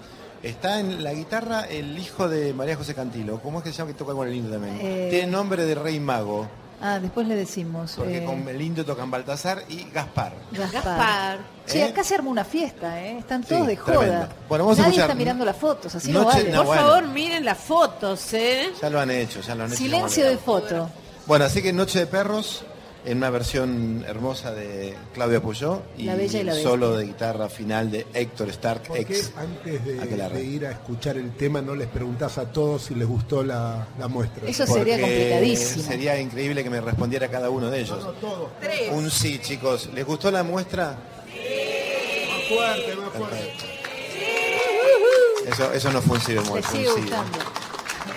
Está 0.40 0.78
en 0.78 1.03
la 1.03 1.12
guitarra 1.12 1.62
el 1.69 1.99
hijo 1.99 2.28
de 2.28 2.53
María 2.55 2.77
José 2.77 2.94
Cantilo, 2.94 3.40
¿cómo 3.43 3.59
es 3.59 3.65
que 3.65 3.70
se 3.73 3.78
llama 3.78 3.89
que 3.90 3.99
toca 3.99 4.12
con 4.12 4.28
el 4.28 4.35
indio 4.35 4.53
también? 4.53 4.78
Eh, 4.81 5.09
Tiene 5.11 5.27
nombre 5.32 5.65
de 5.65 5.74
rey 5.74 5.99
mago, 5.99 6.47
Ah, 6.81 6.99
después 7.01 7.27
le 7.28 7.35
decimos. 7.36 7.94
porque 7.97 8.19
eh, 8.19 8.24
con 8.24 8.49
el 8.49 8.61
indio 8.61 8.85
tocan 8.85 9.09
Baltasar 9.11 9.62
y 9.69 9.85
Gaspar. 9.93 10.32
Gaspar. 10.53 10.73
Gaspar. 10.82 11.39
Che, 11.66 11.81
¿Eh? 11.81 11.85
acá 11.85 12.03
se 12.05 12.15
arma 12.16 12.31
una 12.31 12.44
fiesta, 12.44 13.01
¿eh? 13.05 13.19
Están 13.19 13.43
todos 13.44 13.62
Sí, 13.62 13.66
de 13.69 13.77
joda. 13.77 13.99
tremendo. 13.99 14.28
Bueno, 14.49 14.65
vamos 14.65 14.78
a 14.78 14.82
Nadie 14.82 14.90
escuchar- 14.94 15.11
está 15.11 15.15
mirando 15.19 15.44
las 15.44 15.57
fotos, 15.57 15.94
así 15.94 16.11
no 16.12 16.23
Noche- 16.24 16.39
vale. 16.39 16.51
no, 16.51 16.57
Por 16.59 16.66
bueno. 16.66 16.82
favor, 16.82 17.07
miren 17.09 17.44
las 17.44 17.59
fotos, 17.59 18.32
¿eh? 18.32 18.70
Ya 18.81 18.90
lo 18.90 19.01
han 19.01 19.11
hecho, 19.12 19.40
ya 19.40 19.55
lo 19.57 19.65
han 19.65 19.70
hecho. 19.73 19.78
Silencio 19.78 20.24
de 20.24 20.35
lo 20.35 20.40
foto. 20.40 20.90
Bueno, 21.27 21.44
así 21.44 21.62
que 21.62 21.73
Noche 21.73 22.01
de 22.01 22.07
Perros, 22.07 22.65
en 23.04 23.18
una 23.18 23.30
versión 23.30 24.04
hermosa 24.06 24.52
de 24.52 24.94
Claudia 25.12 25.40
Puyó 25.40 25.82
y 25.98 26.04
La 26.04 26.14
Bella 26.14 26.40
y 26.40 26.44
la 26.44 26.52
el 26.52 26.56
Bestia. 26.56 26.70
solo 26.70 26.96
de 26.96 27.06
guitarra 27.06 27.48
final 27.48 27.90
de 27.90 28.06
Héctor 28.14 28.48
Stark, 28.50 28.82
¿Por 28.82 28.96
qué 28.96 29.02
ex 29.02 29.32
antes 29.36 29.84
de, 29.84 30.44
ir 30.44 30.66
a 30.66 30.70
escuchar 30.70 31.16
el 31.16 31.32
tema 31.32 31.60
no 31.60 31.74
les 31.74 31.88
preguntás 31.88 32.38
a 32.38 32.52
todos 32.52 32.84
si 32.84 32.94
les 32.94 33.08
gustó 33.08 33.42
la, 33.42 33.88
la 33.98 34.08
muestra? 34.08 34.48
Eso 34.48 34.66
sería 34.66 34.96
Porque 34.96 35.14
complicadísimo. 35.14 35.82
Sería 35.84 36.20
increíble 36.20 36.62
que 36.62 36.70
me 36.70 36.80
respondiera 36.80 37.28
cada 37.28 37.50
uno 37.50 37.70
de 37.70 37.80
ellos. 37.80 38.06
Un 38.92 39.10
sí, 39.10 39.40
chicos. 39.40 39.90
¿Les 39.94 40.06
gustó 40.06 40.30
la 40.30 40.42
muestra? 40.42 40.90
Más 40.90 42.48
fuerte, 42.48 42.96
más 42.96 43.10
fuerte. 43.10 43.52
Eso, 45.46 45.72
eso 45.72 45.92
no 45.92 46.00
fue 46.00 46.16
un 46.16 46.22
sí 46.22 46.34
bemol, 46.34 46.62
fue 46.62 46.88
un 46.88 47.04
sí. 47.04 47.10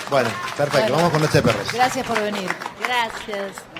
Bueno, 0.10 0.30
perfecto. 0.56 0.94
Bueno. 0.94 0.96
Vamos 0.96 1.12
con 1.12 1.22
de 1.22 1.42
Perros. 1.42 1.74
Gracias 1.74 2.06
por 2.06 2.22
venir. 2.22 2.50
Gracias. 2.80 3.75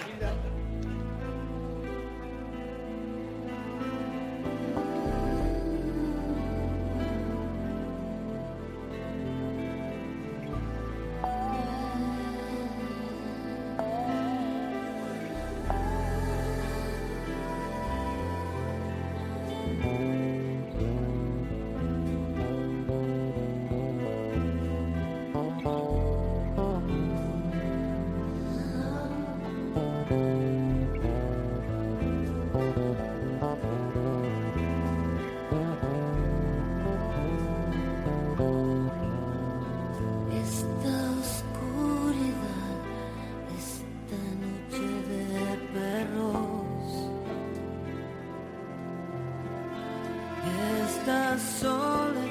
Esta 51.06 51.38
soledad 51.38 52.25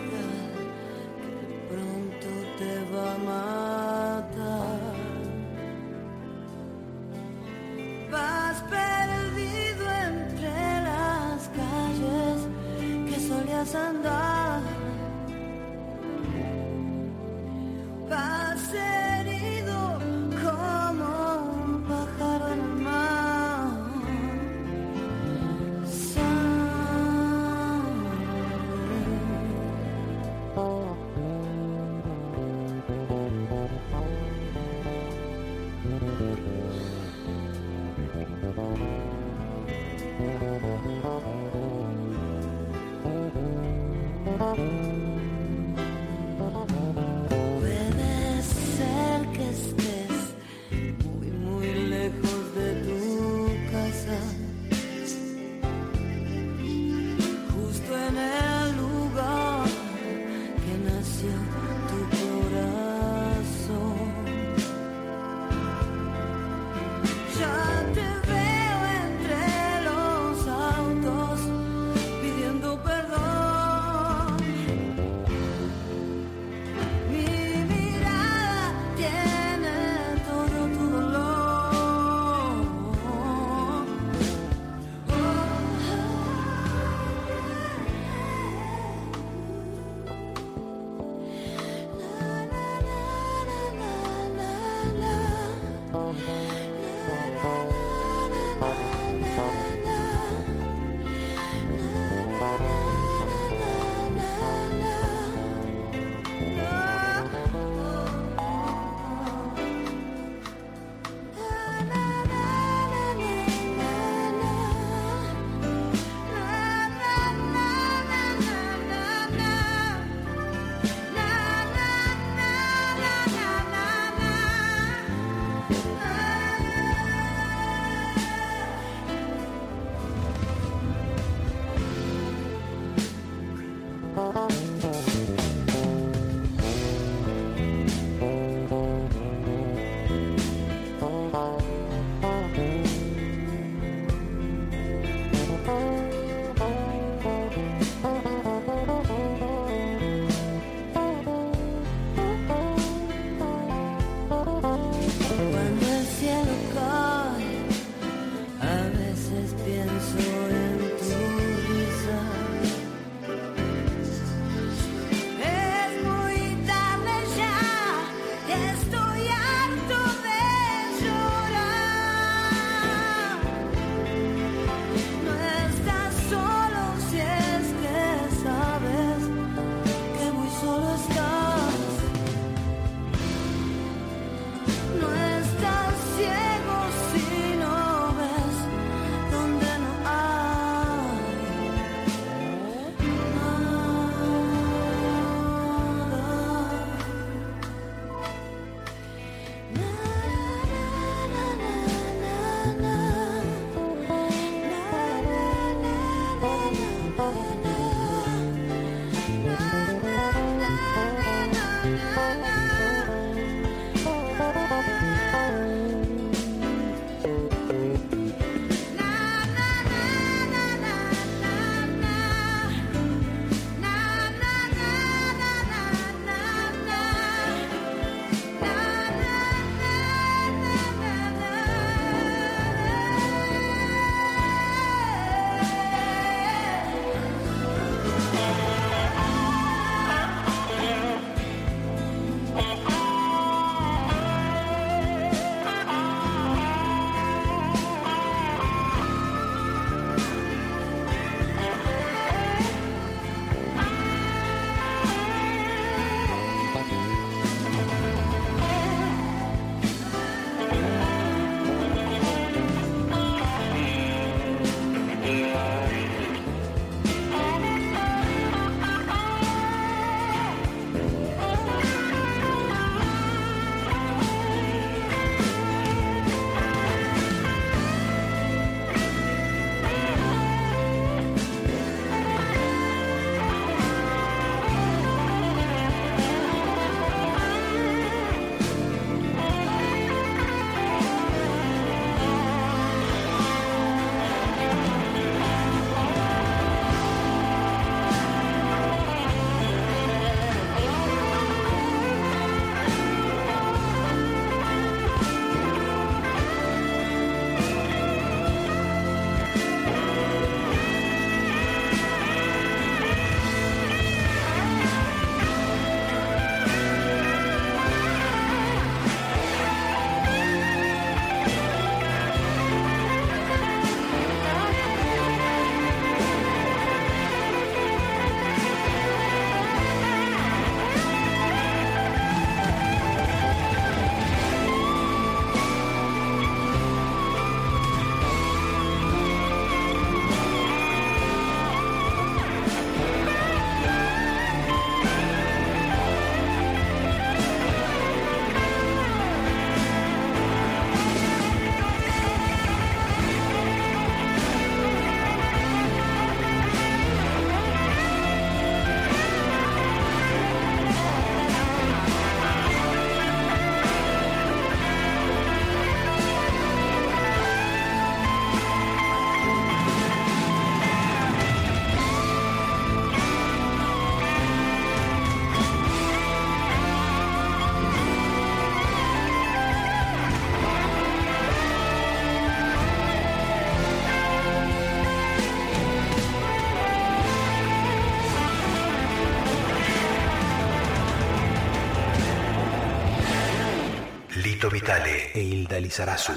Vitale 394.68 395.32
e 395.32 395.40
Hilda 395.40 395.78
Lizarazu. 395.78 396.32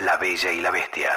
La 0.00 0.16
Bella 0.16 0.52
y 0.52 0.60
la 0.60 0.70
Bestia. 0.70 0.81